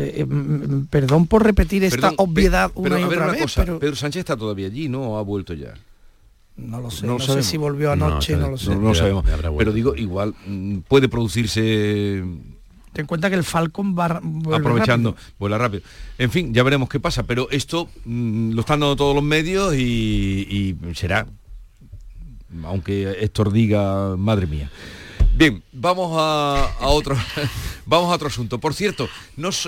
Eh, 0.00 0.20
eh, 0.20 0.24
mm, 0.24 0.86
perdón 0.86 1.26
por 1.26 1.42
repetir 1.42 1.82
esta 1.82 1.96
Perdón, 2.10 2.14
obviedad 2.18 2.70
pe- 2.70 2.78
una 2.80 2.88
pero 2.90 3.00
y 3.00 3.02
a 3.02 3.08
ver 3.08 3.18
otra 3.18 3.24
una 3.24 3.32
vez, 3.32 3.42
cosa, 3.42 3.64
pero 3.64 3.78
Pedro 3.80 3.96
Sánchez 3.96 4.20
está 4.20 4.36
todavía 4.36 4.68
allí, 4.68 4.88
¿no? 4.88 5.02
¿O 5.02 5.18
ha 5.18 5.22
vuelto 5.22 5.54
ya? 5.54 5.74
no 6.56 6.80
lo 6.80 6.90
sé, 6.90 7.06
no 7.06 7.18
sé 7.20 7.42
si 7.44 7.56
volvió 7.56 7.92
anoche, 7.92 8.36
no, 8.36 8.50
lo 8.50 8.58
sé. 8.58 8.70
No, 8.74 8.80
no 8.80 8.94
sabemos. 8.94 9.24
Pero 9.58 9.72
digo, 9.72 9.94
igual 9.94 10.34
mm, 10.46 10.78
puede 10.88 11.08
producirse 11.08 12.22
Ten 12.92 13.02
en 13.02 13.06
cuenta 13.06 13.28
que 13.30 13.36
el 13.36 13.44
Falcon 13.44 13.96
va 13.96 14.06
aprovechando, 14.56 15.10
rápido. 15.12 15.34
vuela 15.38 15.58
rápido. 15.58 15.82
En 16.16 16.30
fin, 16.30 16.52
ya 16.54 16.62
veremos 16.64 16.88
qué 16.88 16.98
pasa, 17.00 17.22
pero 17.24 17.48
esto 17.50 17.88
mm, 18.04 18.52
lo 18.52 18.60
están 18.60 18.80
dando 18.80 18.96
todos 18.96 19.14
los 19.14 19.22
medios 19.24 19.74
y, 19.76 20.76
y 20.88 20.94
será, 20.94 21.26
aunque 22.64 23.18
Héctor 23.20 23.52
diga, 23.52 24.16
madre 24.16 24.46
mía. 24.46 24.70
Bien, 25.38 25.62
vamos 25.70 26.16
a, 26.18 26.68
otro 26.80 27.16
vamos 27.86 28.10
a 28.10 28.16
otro 28.16 28.26
asunto. 28.26 28.58
Por 28.58 28.74
cierto, 28.74 29.08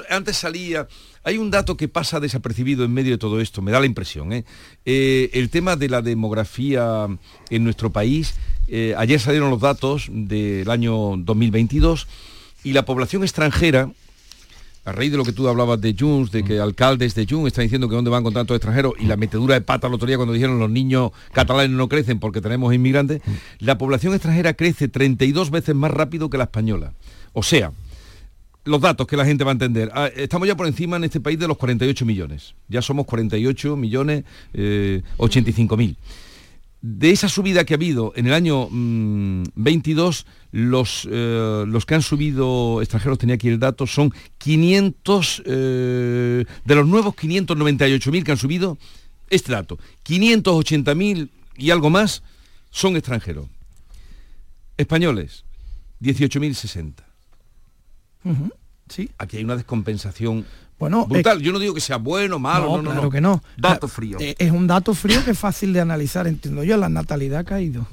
antes 0.09 0.37
salía, 0.37 0.89
hay 1.23 1.39
un 1.39 1.53
dato 1.53 1.77
que 1.77 1.87
pasa 1.87 2.19
desapercibido 2.19 2.85
en 2.85 2.93
medio 2.93 3.13
de 3.13 3.19
todo 3.19 3.41
esto, 3.41 3.63
me 3.63 3.71
da 3.71 3.79
la 3.79 3.87
impresión. 3.87 4.33
¿eh? 4.33 4.45
Eh, 4.85 5.31
el 5.33 5.49
tema 5.49 5.77
de 5.77 5.89
la 5.89 6.03
demografía 6.03 7.07
en 7.51 7.63
nuestro 7.63 7.91
país, 7.91 8.35
eh, 8.67 8.97
ayer 8.99 9.21
salieron 9.21 9.49
los 9.49 9.61
datos 9.61 10.09
del 10.11 10.69
año 10.69 11.17
2022 11.17 12.09
y 12.65 12.73
la 12.73 12.85
población 12.85 13.23
extranjera, 13.23 13.93
a 14.85 14.93
raíz 14.93 15.11
de 15.11 15.19
lo 15.19 15.25
que 15.25 15.33
tú 15.33 15.47
hablabas 15.49 15.81
de 15.81 15.95
Junts, 15.99 16.33
de 16.33 16.43
que 16.43 16.59
alcaldes 16.59 17.15
de 17.15 17.27
Junts 17.29 17.49
están 17.49 17.65
diciendo 17.65 17.89
que 17.89 17.95
dónde 17.95 18.11
van 18.11 18.23
con 18.23 18.33
tantos 18.33 18.57
extranjeros 18.57 18.95
y 18.99 19.07
la 19.07 19.17
metedura 19.17 19.55
de 19.55 19.61
pata 19.61 19.87
el 19.87 19.95
otro 19.95 20.07
día 20.07 20.17
cuando 20.17 20.33
dijeron 20.33 20.59
los 20.59 20.71
niños 20.71 21.13
catalanes 21.33 21.71
no 21.71 21.89
crecen 21.89 22.19
porque 22.19 22.41
tenemos 22.41 22.73
inmigrantes, 22.75 23.21
la 23.59 23.79
población 23.79 24.15
extranjera 24.15 24.55
crece 24.55 24.89
32 24.89 25.51
veces 25.51 25.75
más 25.75 25.91
rápido 25.91 26.31
que 26.31 26.39
la 26.39 26.45
española. 26.45 26.93
O 27.33 27.43
sea, 27.43 27.73
los 28.65 28.81
datos 28.81 29.07
que 29.07 29.17
la 29.17 29.25
gente 29.25 29.45
va 29.45 29.51
a 29.51 29.53
entender. 29.53 29.91
Ah, 29.95 30.09
Estamos 30.15 30.49
ya 30.49 30.57
por 30.57 30.67
encima 30.67 30.97
en 30.97 31.05
este 31.05 31.21
país 31.21 31.39
de 31.39 31.49
los 31.49 31.57
48 31.57 32.05
millones. 32.05 32.55
Ya 32.69 32.83
somos 32.83 33.07
48 33.07 33.77
millones 33.77 34.25
eh, 34.55 35.03
85 35.19 35.77
mil. 35.77 35.97
De 36.83 37.11
esa 37.11 37.29
subida 37.29 37.65
que 37.65 37.75
ha 37.75 37.77
habido 37.77 38.13
en 38.17 38.27
el 38.27 38.33
año 38.33 38.69
mm, 38.71 39.45
22, 39.55 40.27
los, 40.53 41.07
eh, 41.11 41.65
los 41.67 41.85
que 41.85 41.95
han 41.95 42.03
subido 42.03 42.81
extranjeros, 42.81 43.19
tenía 43.19 43.35
aquí 43.35 43.49
el 43.49 43.59
dato, 43.59 43.87
son 43.87 44.15
500, 44.39 45.43
eh, 45.45 46.45
de 46.65 46.75
los 46.75 46.87
nuevos 46.87 47.15
598.000 47.15 48.25
que 48.25 48.33
han 48.33 48.39
subido, 48.39 48.79
este 49.29 49.53
dato, 49.53 49.79
580.000 50.07 51.29
y 51.59 51.71
algo 51.71 51.91
más 51.91 52.23
son 52.71 52.97
extranjeros. 52.97 53.47
Españoles, 54.79 55.45
18.060. 56.01 56.95
Ujú, 58.25 58.51
Sí. 58.89 59.09
Aquí 59.19 59.37
hay 59.37 59.45
una 59.45 59.57
descompensación 59.57 60.45
Bueno, 60.81 61.07
brutal. 61.07 61.41
Yo 61.41 61.53
no 61.53 61.59
digo 61.61 61.75
que 61.75 61.81
sea 61.81 61.99
bueno, 61.99 62.39
malo, 62.41 62.67
no, 62.69 62.77
no, 62.79 62.91
claro 62.91 63.03
no. 63.03 63.11
que 63.11 63.21
no. 63.21 63.43
Dato 63.57 63.87
frío. 63.87 64.17
eh, 64.19 64.35
Es 64.39 64.51
un 64.51 64.67
dato 64.67 64.95
frío 64.95 65.23
que 65.25 65.33
es 65.33 65.39
fácil 65.39 65.73
de 65.73 65.81
analizar, 65.81 66.27
entiendo 66.27 66.65
yo. 66.65 66.77
La 66.79 66.89
natalidad 66.89 67.41
ha 67.41 67.45
caído. 67.45 67.87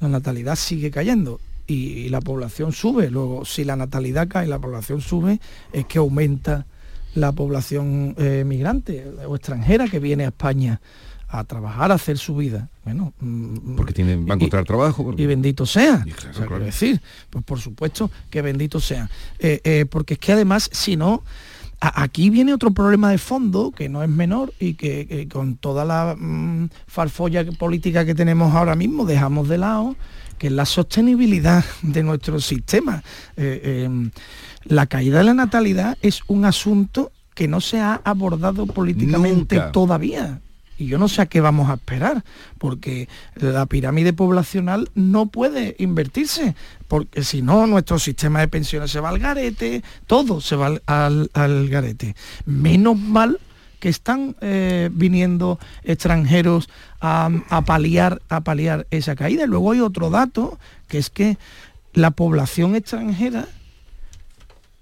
La 0.00 0.08
natalidad 0.08 0.56
sigue 0.56 0.90
cayendo 0.90 1.38
y, 1.66 1.74
y 1.74 2.08
la 2.08 2.20
población 2.20 2.72
sube. 2.72 3.10
Luego, 3.10 3.44
si 3.44 3.62
la 3.64 3.76
natalidad 3.76 4.26
cae 4.26 4.46
y 4.46 4.48
la 4.48 4.58
población 4.58 5.02
sube, 5.02 5.38
es 5.72 5.84
que 5.84 5.98
aumenta 5.98 6.64
la 7.14 7.32
población 7.32 8.14
eh, 8.18 8.44
migrante 8.46 9.06
o 9.26 9.36
extranjera 9.36 9.86
que 9.88 9.98
viene 9.98 10.24
a 10.24 10.28
España 10.28 10.80
a 11.28 11.44
trabajar, 11.44 11.92
a 11.92 11.94
hacer 11.96 12.18
su 12.18 12.34
vida. 12.36 12.70
Bueno, 12.84 13.12
mm, 13.20 13.76
porque 13.76 13.92
tienen, 13.92 14.26
va 14.26 14.32
a 14.32 14.36
encontrar 14.36 14.64
trabajo. 14.64 15.04
porque- 15.04 15.22
y 15.22 15.26
bendito 15.26 15.66
sea. 15.66 16.02
Y 16.06 16.10
claro, 16.12 16.30
O 16.30 16.34
sea, 16.38 16.46
claro. 16.46 16.64
decir, 16.64 17.00
pues 17.28 17.44
por 17.44 17.60
supuesto 17.60 18.10
que 18.30 18.40
bendito 18.42 18.80
sea. 18.80 19.10
Eh, 19.38 19.60
eh, 19.62 19.86
porque 19.88 20.14
es 20.14 20.20
que 20.20 20.32
además, 20.32 20.70
si 20.72 20.96
no, 20.96 21.22
aquí 21.80 22.30
viene 22.30 22.52
otro 22.52 22.70
problema 22.70 23.10
de 23.10 23.18
fondo 23.18 23.72
que 23.72 23.88
no 23.88 24.02
es 24.02 24.08
menor 24.08 24.52
y 24.60 24.74
que, 24.74 25.06
que 25.06 25.28
con 25.28 25.56
toda 25.56 25.84
la 25.84 26.14
mm, 26.18 26.68
farfolla 26.86 27.44
política 27.52 28.04
que 28.04 28.14
tenemos 28.14 28.54
ahora 28.54 28.76
mismo 28.76 29.06
dejamos 29.06 29.48
de 29.48 29.58
lado, 29.58 29.96
que 30.38 30.48
es 30.48 30.52
la 30.52 30.66
sostenibilidad 30.66 31.64
de 31.82 32.02
nuestro 32.02 32.40
sistema. 32.40 33.02
Eh, 33.36 33.88
eh, 33.88 34.10
la 34.64 34.86
caída 34.86 35.18
de 35.18 35.24
la 35.24 35.34
natalidad 35.34 35.96
es 36.02 36.20
un 36.26 36.44
asunto 36.44 37.12
que 37.34 37.48
no 37.48 37.60
se 37.60 37.80
ha 37.80 38.00
abordado 38.04 38.66
políticamente 38.66 39.56
Nunca. 39.56 39.72
todavía. 39.72 40.40
Y 40.80 40.86
yo 40.86 40.96
no 40.96 41.08
sé 41.08 41.20
a 41.20 41.26
qué 41.26 41.42
vamos 41.42 41.68
a 41.68 41.74
esperar, 41.74 42.24
porque 42.56 43.06
la 43.34 43.66
pirámide 43.66 44.14
poblacional 44.14 44.88
no 44.94 45.26
puede 45.26 45.76
invertirse, 45.78 46.54
porque 46.88 47.22
si 47.22 47.42
no, 47.42 47.66
nuestro 47.66 47.98
sistema 47.98 48.40
de 48.40 48.48
pensiones 48.48 48.90
se 48.90 48.98
va 48.98 49.10
al 49.10 49.18
garete, 49.18 49.84
todo 50.06 50.40
se 50.40 50.56
va 50.56 50.80
al, 50.86 51.68
garete. 51.68 52.16
Menos 52.46 52.98
mal 52.98 53.38
que 53.78 53.90
están 53.90 54.36
eh, 54.40 54.88
viniendo 54.90 55.58
extranjeros 55.84 56.70
a, 57.02 57.28
paliar, 57.66 58.22
a 58.30 58.40
paliar 58.40 58.86
esa 58.90 59.14
caída. 59.16 59.44
Luego 59.44 59.72
hay 59.72 59.80
otro 59.80 60.08
dato, 60.08 60.58
que 60.88 60.96
es 60.96 61.10
que 61.10 61.36
la 61.92 62.10
población 62.10 62.74
extranjera 62.74 63.48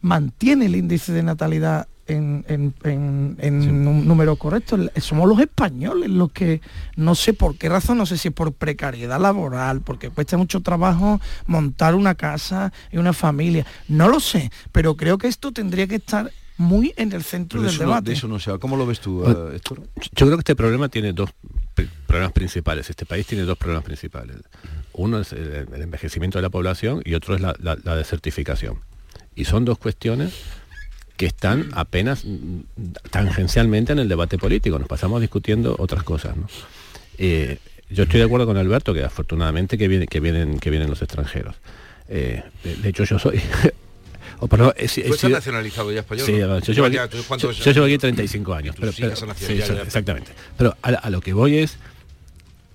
mantiene 0.01 0.67
el 0.67 0.77
índice 0.77 1.13
de 1.13 1.25
natalidad 1.25 1.89
en, 2.09 2.75
un 2.83 4.09
número 4.09 4.37
correcto. 4.37 4.79
Somos 5.01 5.29
los 5.29 5.39
españoles 5.41 6.11
los 6.11 6.33
que, 6.33 6.61
no 6.97 7.15
sé 7.15 7.35
por 7.35 7.57
qué 7.57 7.69
razón, 7.69 7.99
no 7.99 8.07
sé 8.07 8.19
si 8.19 8.29
es 8.29 8.35
por 8.35 8.53
precariedad 8.53 9.21
laboral, 9.21 9.83
porque 9.83 10.11
cuesta 10.11 10.37
mucho 10.37 10.61
trabajo 10.61 11.21
montar 11.47 11.95
una 11.95 12.15
casa 12.15 12.73
y 12.91 12.99
una 12.99 13.13
familia. 13.13 13.67
No 13.89 14.09
lo 14.09 14.21
sé, 14.21 14.51
pero 14.73 14.97
creo 14.97 15.19
que 15.19 15.29
esto 15.29 15.53
tendría 15.53 15.87
que 15.87 15.97
estar 15.97 16.31
muy 16.59 16.93
en 16.97 17.13
el 17.13 17.23
centro 17.23 17.63
del 17.63 17.79
debate. 17.79 18.13
eso 18.13 18.29
no 18.29 18.39
sé. 18.39 18.59
¿Cómo 18.59 18.77
lo 18.77 18.85
ves 18.85 19.01
tú, 19.01 19.25
eh, 19.25 19.61
Yo 19.65 20.27
creo 20.27 20.37
que 20.37 20.41
este 20.41 20.57
problema 20.57 20.89
tiene 20.89 21.13
dos 21.13 21.31
problemas 22.07 22.33
principales. 22.33 22.91
Este 22.91 23.07
país 23.07 23.27
tiene 23.27 23.45
dos 23.45 23.57
problemas 23.57 23.85
principales. 23.85 24.37
Uno 24.93 25.21
es 25.21 25.33
el, 25.33 25.69
envejecimiento 25.73 26.39
de 26.39 26.43
la 26.43 26.51
población 26.51 27.01
y 27.05 27.15
otro 27.15 27.37
es 27.37 27.41
la, 27.41 27.55
desertificación. 27.97 28.81
Y 29.37 29.45
son 29.45 29.65
dos 29.65 29.79
cuestiones 29.79 30.35
que 31.19 31.27
están 31.27 31.69
apenas 31.73 32.25
mm, 32.25 32.61
tangencialmente 33.11 33.93
en 33.93 33.99
el 33.99 34.09
debate 34.09 34.39
político. 34.39 34.79
Nos 34.79 34.89
pasamos 34.89 35.21
discutiendo 35.21 35.77
otras 35.79 36.05
cosas. 36.05 36.35
Eh, 37.19 37.59
yo 37.91 38.05
estoy 38.05 38.21
de 38.21 38.27
acuerdo 38.27 38.47
con 38.47 38.57
Alberto 38.57 38.95
que 38.95 39.05
afortunadamente 39.05 39.77
que, 39.77 39.89
viene, 39.89 40.07
que, 40.07 40.21
vienen, 40.21 40.59
que 40.61 40.71
vienen 40.71 40.89
los 40.89 41.03
extranjeros. 41.03 41.57
Eh, 42.09 42.43
de 42.63 42.89
hecho, 42.89 43.05
yo 43.05 43.19
soy 43.19 43.41
o 44.39 44.47
perdón, 44.47 44.73
¿Tú 45.21 45.29
nacionalizado 45.29 45.91
ya 45.91 46.01
español? 46.01 46.25
Sí, 46.25 46.39
yo, 46.73 46.83
llevo 47.73 47.87
aquí, 47.87 47.99
35 47.99 48.55
años. 48.55 48.77
Pero, 48.79 48.93
exactamente. 49.83 50.31
Pero 50.57 50.77
a, 50.83 51.11
lo 51.11 51.21
que 51.21 51.33
voy 51.33 51.59
es 51.59 51.79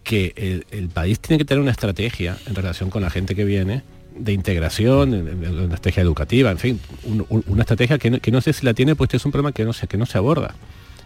que 0.03 0.65
el, 0.69 0.89
país 0.89 1.21
tiene 1.21 1.37
que 1.37 1.45
tener 1.45 1.61
una 1.61 1.71
estrategia 1.71 2.37
en 2.45 2.55
relación 2.55 2.89
con 2.89 3.01
la 3.01 3.09
gente 3.09 3.35
que 3.35 3.45
viene 3.45 3.83
de 4.15 4.33
integración, 4.33 5.13
una 5.13 5.75
estrategia 5.75 6.03
educativa, 6.03 6.51
en 6.51 6.57
fin, 6.57 6.79
una 7.27 7.61
estrategia 7.61 7.97
que 7.97 8.31
no, 8.31 8.41
sé 8.41 8.53
si 8.53 8.65
la 8.65 8.73
tiene, 8.73 8.95
pues 8.95 9.07
este 9.07 9.17
es 9.17 9.25
un 9.25 9.31
problema 9.31 9.51
que 9.51 9.65
no 9.65 9.73
se, 9.73 9.87
que 9.87 9.97
no 9.97 10.05
se 10.05 10.17
aborda. 10.17 10.55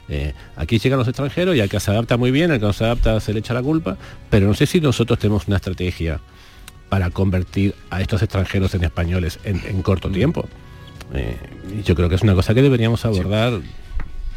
Eh, 0.10 0.34
aquí 0.56 0.80
llegan 0.80 1.00
los 1.00 1.08
extranjeros 1.08 1.56
y 1.56 1.60
al 1.60 1.70
que 1.70 1.80
se 1.80 1.92
adapta 1.92 2.16
muy 2.18 2.32
bien, 2.32 2.52
al 2.52 2.60
que 2.60 2.66
no 2.66 2.74
se 2.74 2.86
adapta 2.86 3.20
se 3.20 3.34
le 3.34 3.40
echa 3.40 3.54
la 3.54 3.62
culpa, 3.62 3.98
pero 4.30 4.48
no 4.48 4.54
sé 4.54 4.66
si 4.66 4.80
nosotros 4.80 5.20
tenemos 5.20 5.48
una 5.48 5.58
estrategia 5.58 6.22
para 6.90 7.10
convertir 7.10 7.76
a 7.90 8.02
estos 8.02 8.22
extranjeros 8.22 8.74
en 8.74 8.84
españoles 8.86 9.40
en, 9.44 9.82
corto 9.82 10.10
tiempo. 10.10 10.48
Eh, 11.14 11.36
yo 11.84 11.96
creo 11.96 12.08
que 12.10 12.16
es 12.16 12.22
una 12.22 12.36
cosa 12.36 12.54
que 12.54 12.62
deberíamos 12.62 13.04
abordar 13.06 13.60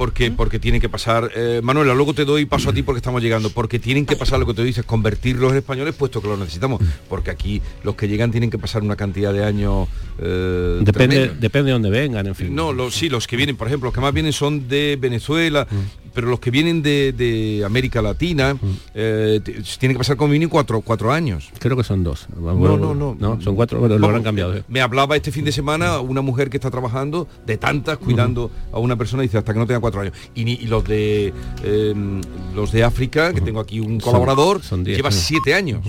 porque, 0.01 0.31
porque 0.31 0.59
tienen 0.59 0.81
que 0.81 0.89
pasar, 0.89 1.31
eh, 1.37 1.61
Manuela, 1.63 1.93
luego 1.93 2.15
te 2.15 2.25
doy 2.25 2.47
paso 2.47 2.71
a 2.71 2.73
ti 2.73 2.83
porque 2.83 3.01
estamos 3.01 3.21
llegando, 3.21 3.51
porque 3.51 3.79
tienen 3.79 4.07
que 4.07 4.17
pasar 4.17 4.41
lo 4.41 4.47
que 4.47 4.55
tú 4.55 4.63
dices, 4.63 4.83
convertirlos 4.83 5.53
en 5.53 5.59
españoles 5.59 5.95
puesto 5.95 6.23
que 6.23 6.29
lo 6.29 6.39
necesitamos, 6.39 6.81
porque 7.07 7.31
aquí 7.31 7.61
los 7.83 7.97
que 7.97 8.09
llegan 8.09 8.31
tienen 8.31 8.49
que 8.49 8.57
pasar 8.57 8.83
una 8.83 8.97
cantidad 8.97 9.31
de 9.31 9.45
años... 9.45 9.89
Eh, 10.19 10.81
depende, 10.81 11.33
depende 11.39 11.67
de 11.67 11.73
dónde 11.73 11.91
vengan, 11.91 12.27
en 12.27 12.35
fin. 12.35 12.55
No, 12.55 12.73
los, 12.73 12.95
sí, 12.95 13.11
los 13.11 13.27
que 13.27 13.37
vienen, 13.37 13.59
por 13.59 13.67
ejemplo, 13.67 13.89
los 13.89 13.95
que 13.95 14.01
más 14.01 14.15
vienen 14.15 14.33
son 14.33 14.69
de 14.69 14.97
Venezuela, 14.99 15.69
pero 16.15 16.29
los 16.29 16.41
que 16.41 16.51
vienen 16.51 16.83
de, 16.83 17.63
América 17.65 18.03
Latina 18.03 18.57
eh, 18.95 19.41
tienen 19.79 19.95
que 19.95 19.99
pasar 19.99 20.17
como 20.17 20.33
mínimo 20.33 20.51
cuatro, 20.51 20.81
cuatro 20.81 21.13
años. 21.13 21.51
Creo 21.59 21.77
que 21.77 21.85
son 21.85 22.03
dos. 22.03 22.29
No, 22.37 22.77
no, 22.77 23.15
no. 23.19 23.41
son 23.41 23.55
cuatro, 23.55 23.81
bueno, 23.81 23.99
lo 23.99 24.07
habrán 24.07 24.23
cambiado. 24.23 24.63
Me 24.69 24.81
hablaba 24.81 25.17
este 25.17 25.33
fin 25.33 25.45
de 25.45 25.53
semana 25.53 26.01
una 26.01 26.23
mujer 26.23 26.51
que 26.51 26.57
está 26.57 26.71
trabajando 26.71 27.29
de 27.47 27.57
tantas 27.57 27.99
cuidando 27.99 28.51
a 28.73 28.79
una 28.79 28.97
persona 28.97 29.23
y 29.23 29.27
dice 29.27 29.39
hasta 29.39 29.53
que 29.53 29.59
no 29.59 29.67
tenga 29.67 29.81
cuatro 29.81 30.01
años. 30.01 30.15
Y, 30.35 30.67
los 30.67 30.85
de 30.85 31.33
em, 31.65 32.21
los 32.55 32.73
de 32.73 32.85
África, 32.85 33.33
que 33.33 33.41
tengo 33.41 33.61
aquí 33.61 33.81
un 33.81 34.01
colaborador, 34.01 34.61
lleva 34.85 35.11
siete 35.11 35.55
años 35.55 35.85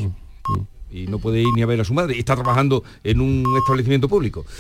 y 0.91 1.07
no 1.07 1.19
puede 1.19 1.41
ir 1.41 1.47
ni 1.55 1.61
a 1.61 1.65
ver 1.65 1.79
a 1.81 1.85
su 1.85 1.93
madre 1.93 2.15
y 2.15 2.19
está 2.19 2.35
trabajando 2.35 2.83
en 3.03 3.21
un 3.21 3.45
establecimiento 3.57 4.09
público. 4.09 4.45